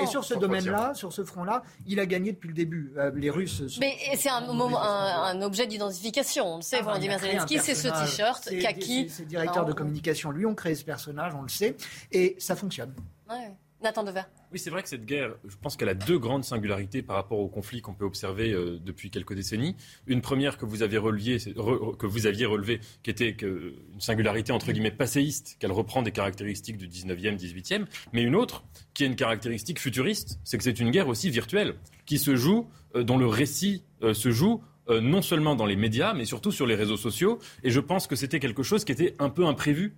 [0.02, 2.92] et sur ce domaine-là, sur ce front-là, il a gagné depuis le début.
[2.96, 3.78] Euh, les Russes.
[3.80, 6.54] Mais c'est un objet d'identification.
[6.54, 9.08] On le sait, ah, Volodymyr Zelensky, c'est ce t-shirt kaki.
[9.10, 11.76] C'est directeur de communication lui ont créé ce personnage, on le sait,
[12.12, 12.94] et ça fonctionne.
[13.28, 13.56] Ouais.
[13.82, 14.22] Nathan Dever.
[14.52, 17.38] Oui, c'est vrai que cette guerre, je pense qu'elle a deux grandes singularités par rapport
[17.38, 19.76] au conflit qu'on peut observer euh, depuis quelques décennies.
[20.06, 24.52] Une première que vous aviez relevé, que vous aviez relevé, qui était que, une singularité
[24.52, 29.06] entre guillemets passéiste, qu'elle reprend des caractéristiques du 19e, 18e, mais une autre qui est
[29.06, 33.16] une caractéristique futuriste, c'est que c'est une guerre aussi virtuelle, qui se joue, euh, dont
[33.16, 34.62] le récit euh, se joue
[35.00, 37.38] non seulement dans les médias, mais surtout sur les réseaux sociaux.
[37.62, 39.94] Et je pense que c'était quelque chose qui était un peu imprévu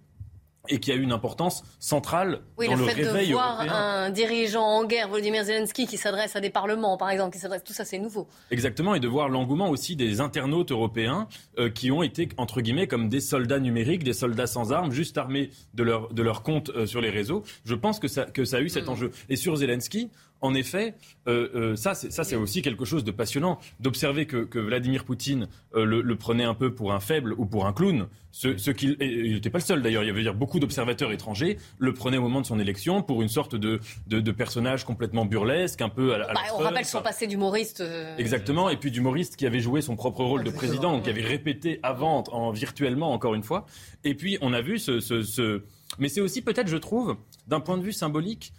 [0.69, 4.11] et qui a eu une importance centrale oui, dans le, le, fait de voir un
[4.11, 7.73] dirigeant en guerre, Volodymyr Zelensky, qui s'adresse à des parlements, par exemple, qui s'adresse, tout
[7.73, 8.29] ça, c'est nouveau.
[8.51, 11.29] Exactement, et de voir l'engouement aussi des internautes européens
[11.59, 15.19] euh, qui ont été entre guillemets comme des soldats numériques, des soldats sans armes, juste
[15.19, 17.43] armés de leur de leur compte euh, sur les réseaux.
[17.65, 18.91] Je pense que ça que ça a eu cet mm.
[18.91, 19.11] enjeu.
[19.29, 20.11] Et sur Zelensky,
[20.43, 20.95] en effet,
[21.29, 26.17] euh, euh, ça, c'est aussi quelque chose de passionnant d'observer que, Vladimir Poutine euh, le,
[26.17, 28.07] prenait un peu pour un faible ou pour un clown.
[28.33, 30.03] Ce, ce qu'il, il n'était pas le seul d'ailleurs.
[30.03, 33.23] Il y avait dire beaucoup d'observateurs étrangers le prenaient au moment de son élection pour
[33.23, 37.27] une sorte de, de, personnage complètement burlesque, un peu à, bah, On rappelle son passé
[37.27, 37.85] d'humoriste.
[38.19, 41.79] Exactement, et puis d'humoriste qui avait joué son propre rôle de président, qui avait répété
[41.83, 43.67] avant, en, virtuellement encore une fois.
[44.03, 45.01] Et puis on a vu ce...
[45.01, 45.63] ce...
[45.99, 47.17] Mais c'est aussi peut-être, je trouve,
[47.49, 48.55] d'un point de vue symbolique,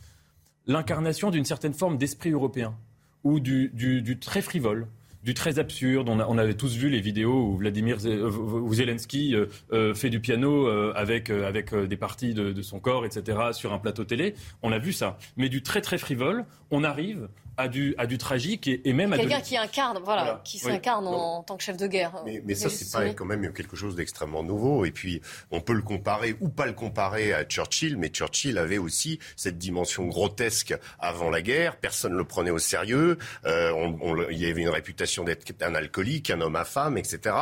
[0.68, 2.76] l'incarnation d'une certaine forme d'esprit européen.
[3.24, 4.88] ou du, très frivole
[5.24, 6.10] du très absurde.
[6.10, 10.68] On, avait tous vu les vidéos où Vladimir euh, Zelensky euh, euh, fait du piano
[10.68, 14.36] avec, avec des parties de, de, son corps, etc., sur un plateau télé.
[14.62, 15.18] On a vu ça.
[15.38, 19.14] Mais du très très frivole, on arrive à du, à du tragique et, et même
[19.14, 22.14] à quelqu'un qui incarne, voilà, qui s'incarne en, tant que chef de guerre.
[22.26, 24.86] Mais, mais ça, c'est pas quand même quelque chose d'extrêmement nouveau.
[24.86, 25.22] Et puis,
[25.52, 29.58] on peut le comparer ou pas le comparer à Churchill, mais Churchill avait aussi cette
[29.58, 31.78] dimension grotesque avant la guerre.
[31.78, 33.18] Personne ne le prenait au sérieux.
[33.46, 36.98] Euh, on, on, il y avait une réputation d'être un alcoolique, un homme à femme,
[36.98, 37.36] etc.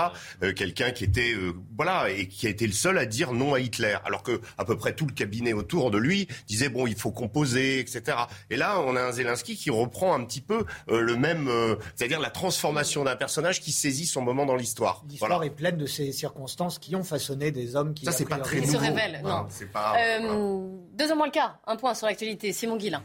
[0.44, 3.54] Euh, Quelqu'un qui était, euh, voilà, et qui a été le seul à dire non
[3.54, 6.88] à Hitler, alors que à peu près tout le cabinet autour de lui disait bon,
[6.88, 8.18] il faut composer, etc.
[8.50, 11.76] Et là, on a un Zelensky qui reprend un petit peu euh, le même, euh,
[11.96, 15.04] c'est-à-dire la transformation d'un personnage qui saisit son moment dans l'histoire.
[15.10, 18.38] L'histoire est pleine de ces circonstances qui ont façonné des hommes qui, Ça, c'est pas
[18.38, 19.22] très se révèlent.
[19.24, 19.48] non.
[19.74, 21.60] Pas, euh, Deux ans moins le quart.
[21.68, 22.52] Un point sur l'actualité.
[22.54, 23.04] Simon Guillain.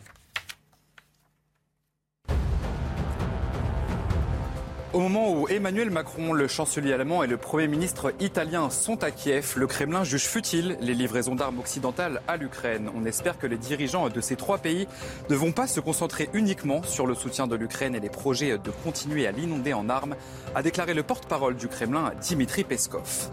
[4.97, 9.11] Au moment où Emmanuel Macron, le chancelier allemand et le Premier ministre italien sont à
[9.11, 12.91] Kiev, le Kremlin juge futile les livraisons d'armes occidentales à l'Ukraine.
[12.97, 14.89] On espère que les dirigeants de ces trois pays
[15.29, 18.71] ne vont pas se concentrer uniquement sur le soutien de l'Ukraine et les projets de
[18.85, 20.17] continuer à l'inonder en armes,
[20.55, 23.29] a déclaré le porte-parole du Kremlin, Dimitri Peskov.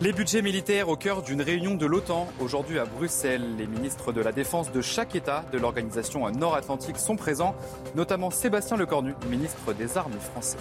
[0.00, 3.56] Les budgets militaires au cœur d'une réunion de l'OTAN aujourd'hui à Bruxelles.
[3.56, 7.56] Les ministres de la Défense de chaque État de l'organisation nord-atlantique sont présents,
[7.96, 10.56] notamment Sébastien Lecornu, ministre des Armées français.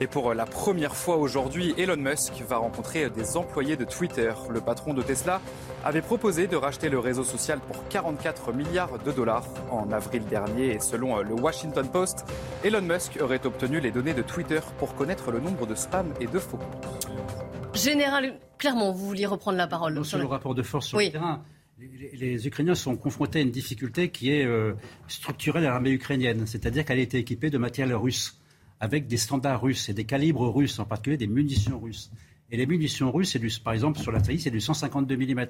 [0.00, 4.32] Et pour la première fois aujourd'hui, Elon Musk va rencontrer des employés de Twitter.
[4.50, 5.40] Le patron de Tesla
[5.84, 10.74] avait proposé de racheter le réseau social pour 44 milliards de dollars en avril dernier.
[10.74, 12.24] Et selon le Washington Post,
[12.64, 16.26] Elon Musk aurait obtenu les données de Twitter pour connaître le nombre de spams et
[16.26, 17.49] de faux comptes.
[17.82, 20.04] Général clairement, vous vouliez reprendre la parole.
[20.04, 21.42] sur le rapport de force sur le terrain,
[21.78, 24.74] les, Ukrainiens sont confrontés à une difficulté qui est euh,
[25.08, 28.38] structurelle à l'armée ukrainienne, c'est-à-dire qu'elle été équipée de matériel russe,
[28.80, 32.10] avec des standards russes et des calibres russes, en particulier des munitions russes.
[32.52, 35.46] Et les munitions russes, du, par exemple, sur la taille, c'est du 152 mm.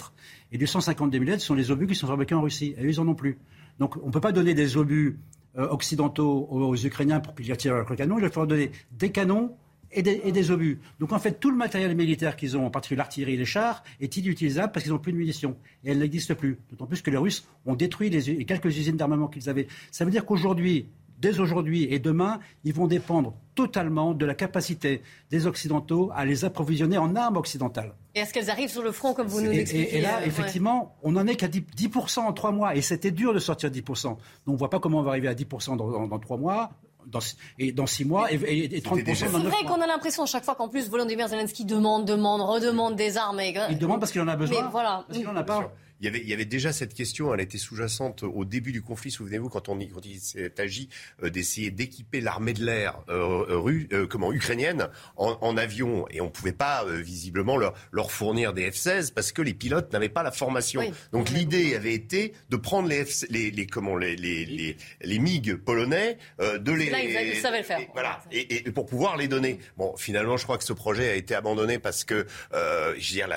[0.53, 2.75] Et du 152 mm, ce sont les obus qui sont fabriqués en Russie.
[2.77, 3.39] Et eux, ils n'en ont plus.
[3.79, 5.19] Donc, on ne peut pas donner des obus
[5.57, 8.19] euh, occidentaux aux, Ukrainiens pour qu'ils tirent leur canon.
[8.19, 9.57] Il va falloir donner des canons
[9.93, 10.79] et des, obus.
[10.99, 13.83] Donc en fait, tout le matériel militaire qu'ils ont, en particulier l'artillerie et les chars,
[14.01, 15.57] est inutilisable parce qu'ils n'ont plus de munitions.
[15.85, 16.59] Et elle n'existe plus.
[16.71, 19.67] D'autant plus que les Russes ont détruit les, quelques usines d'armement qu'ils avaient.
[19.91, 20.87] Ça veut dire qu'aujourd'hui,
[21.19, 26.45] dès aujourd'hui et demain, ils vont dépendre totalement de la capacité des Occidentaux à les
[26.45, 27.93] approvisionner en armes occidentales.
[28.15, 31.13] Et est-ce qu'elles arrivent sur le front, comme vous nous l'expliquez et, là, effectivement, on
[31.13, 32.75] n'en est qu'à 10%, en trois mois.
[32.75, 34.05] Et c'était dur de sortir 10%.
[34.05, 36.71] Donc on ne voit pas comment on va arriver à 10% dans trois mois
[37.07, 37.21] dans,
[37.59, 40.69] et dans six mois et, 30% dans C'est vrai qu'on a l'impression chaque fois qu'en
[40.69, 43.41] plus Volodymyr Zelensky demande, demande, redemande des armes.
[43.71, 44.63] Il demande parce qu'il en a besoin.
[44.63, 45.05] Mais voilà.
[45.07, 45.73] Parce qu'il en a pas.
[46.01, 48.81] Il y, avait, il y avait déjà cette question, elle était sous-jacente au début du
[48.81, 50.89] conflit, souvenez-vous, quand, on, quand il s'est agi
[51.23, 56.07] euh, d'essayer d'équiper l'armée de l'air euh, euh, euh, comment, ukrainienne en, en, avion.
[56.11, 59.93] Et on ne pouvait pas, visiblement, leur, leur, fournir des F-16 parce que les pilotes
[59.93, 60.83] n'avaient pas la formation.
[61.13, 65.19] Donc l'idée avait été de prendre les, F, les, les, comment, les, les, les, les
[65.19, 66.89] MiG polonais, de les...
[66.89, 67.79] Là, ils, savaient le faire.
[67.79, 69.59] Et, voilà, et, et, pour pouvoir les donner.
[69.77, 73.29] Bon, finalement, je crois que ce projet a été abandonné parce que, je veux dire,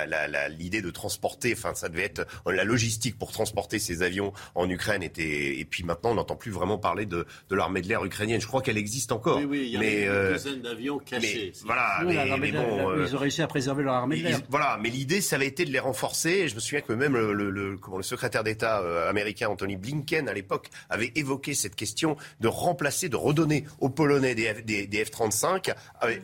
[0.48, 5.02] l'idée de transporter, enfin, ça devait être la logistique pour transporter ces avions en Ukraine
[5.02, 5.58] était.
[5.58, 8.40] Et puis maintenant, on n'entend plus vraiment parler de, de l'armée de l'air ukrainienne.
[8.40, 9.38] Je crois qu'elle existe encore.
[9.38, 11.52] Oui, oui, il y a mais, euh, une d'avions cachés.
[11.64, 12.00] voilà,
[12.38, 14.40] mais, bon, euh, ils ont réussi à préserver leur armée de l'air.
[14.48, 16.30] Voilà, mais l'idée, ça avait été de les renforcer.
[16.30, 19.76] Et je me souviens que même le, le, comment, le secrétaire d'État euh, américain Anthony
[19.76, 24.86] Blinken, à l'époque, avait évoqué cette question de remplacer, de redonner aux Polonais des, des,
[24.86, 25.74] des F-35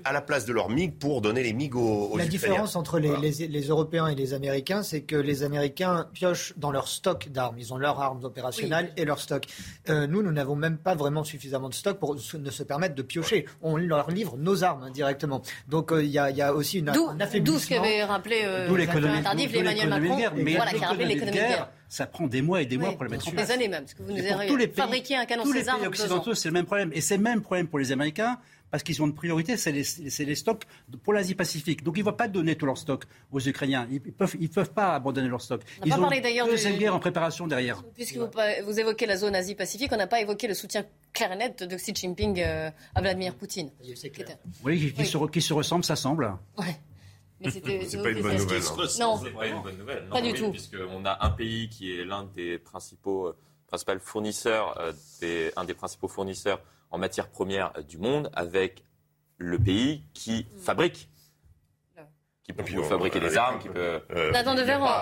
[0.04, 1.80] à la place de leurs MiG pour donner les MiG aux,
[2.12, 2.28] aux La Ukrainiens.
[2.30, 6.70] différence entre les, les, les Européens et les Américains, c'est que les Américains piochent dans
[6.70, 7.58] leur stock d'armes.
[7.58, 9.46] Ils ont leurs armes opérationnelles et leur stock.
[9.88, 13.02] Euh, nous, nous n'avons même pas vraiment suffisamment de stock pour ne se permettre de
[13.02, 13.46] piocher.
[13.62, 15.40] On leur livre nos armes hein, directement.
[15.68, 17.54] Donc euh, il y, a, y, a aussi une, un affaiblissement.
[17.54, 20.18] D'où ce qu'avait rappelé euh, tardif Emmanuel Macron.
[20.36, 21.70] Mais voilà, qui a rappelé l'économie de guerre.
[21.88, 23.94] Ça prend des mois et des mois pour le mettre sur Des années même, parce
[23.94, 25.76] que vous nous avez fabriqué un canon César.
[25.76, 26.90] Tous les pays occidentaux, c'est le même problème.
[26.92, 28.38] Et c'est le même problème pour les Américains
[28.70, 29.84] parce qu'ils ont une priorité, c'est les,
[30.24, 30.64] les, stocks
[31.02, 31.82] pour l'Asie-Pacifique.
[31.82, 33.86] Donc ils ne vont pas donner tout leur stock aux Ukrainiens.
[33.90, 35.62] Ils ne peuvent, ils peuvent pas abandonner leur stock.
[35.80, 37.82] On ils ont ont une deuxième guerre en préparation derrière.
[37.94, 38.28] Puisque vous,
[38.64, 41.76] vous, évoquez la zone Asie-Pacifique, on n'a pas évoqué le soutien clair et net de
[41.76, 43.70] Xi Jinping euh, à Vladimir Poutine.
[43.82, 45.06] Oui, qui, oui.
[45.06, 46.32] Se, qui, se, ressemble, ça semble.
[46.56, 46.76] Ouais.
[47.40, 48.62] Mais c'est pas une bonne nouvelle.
[48.62, 48.86] Hein.
[49.00, 50.08] Non, pas une bonne nouvelle.
[50.08, 50.50] pas du tout.
[50.50, 53.36] Puisqu'on a un pays qui est l'un des principaux, euh,
[53.66, 56.60] principaux fournisseurs, euh, des, un des principaux fournisseurs
[56.90, 58.84] en matières premières du monde, avec
[59.38, 61.09] le pays qui fabrique
[62.52, 63.78] qui peut fabriquer des armes, qui peut.
[63.78, 64.32] Euh,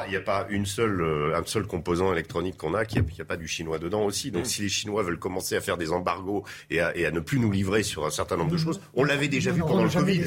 [0.07, 3.21] il n'y a, pas une seule, euh, un seul composant électronique qu'on a, qu'il n'y
[3.21, 4.31] a, pas du chinois dedans aussi.
[4.31, 4.47] Donc, mm.
[4.47, 7.83] si les Chinois veulent commencer à faire des embargos et à, ne plus nous livrer
[7.83, 8.65] sur un certain nombre de mm.
[8.65, 10.23] choses, on l'avait déjà vu pendant le Covid.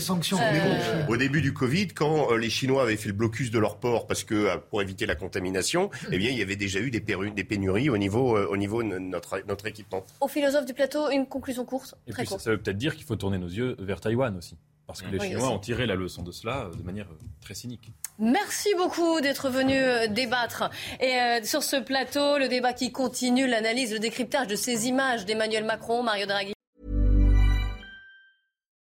[1.08, 4.08] au début du Covid, quand euh, les Chinois avaient fait le blocus de leur port
[4.08, 7.44] parce que pour éviter la contamination, eh bien, il y avait déjà eu des, des
[7.44, 10.04] pénuries au niveau, au niveau de notre, notre équipement.
[10.20, 11.96] Au philosophe du plateau, une conclusion courte.
[12.08, 14.56] Et puis, ça veut peut-être dire qu'il faut tourner nos yeux vers Taïwan aussi.
[14.92, 17.54] Parce que les Chinois ont tiré la leçon de cela euh, de manière euh, très
[17.54, 17.94] cynique.
[18.20, 20.70] Merci beaucoup d'être venu euh, débattre.
[21.00, 25.64] Et sur ce plateau, le débat qui continue, l'analyse, le décryptage de ces images d'Emmanuel
[25.64, 26.54] Macron, Mario Draghi.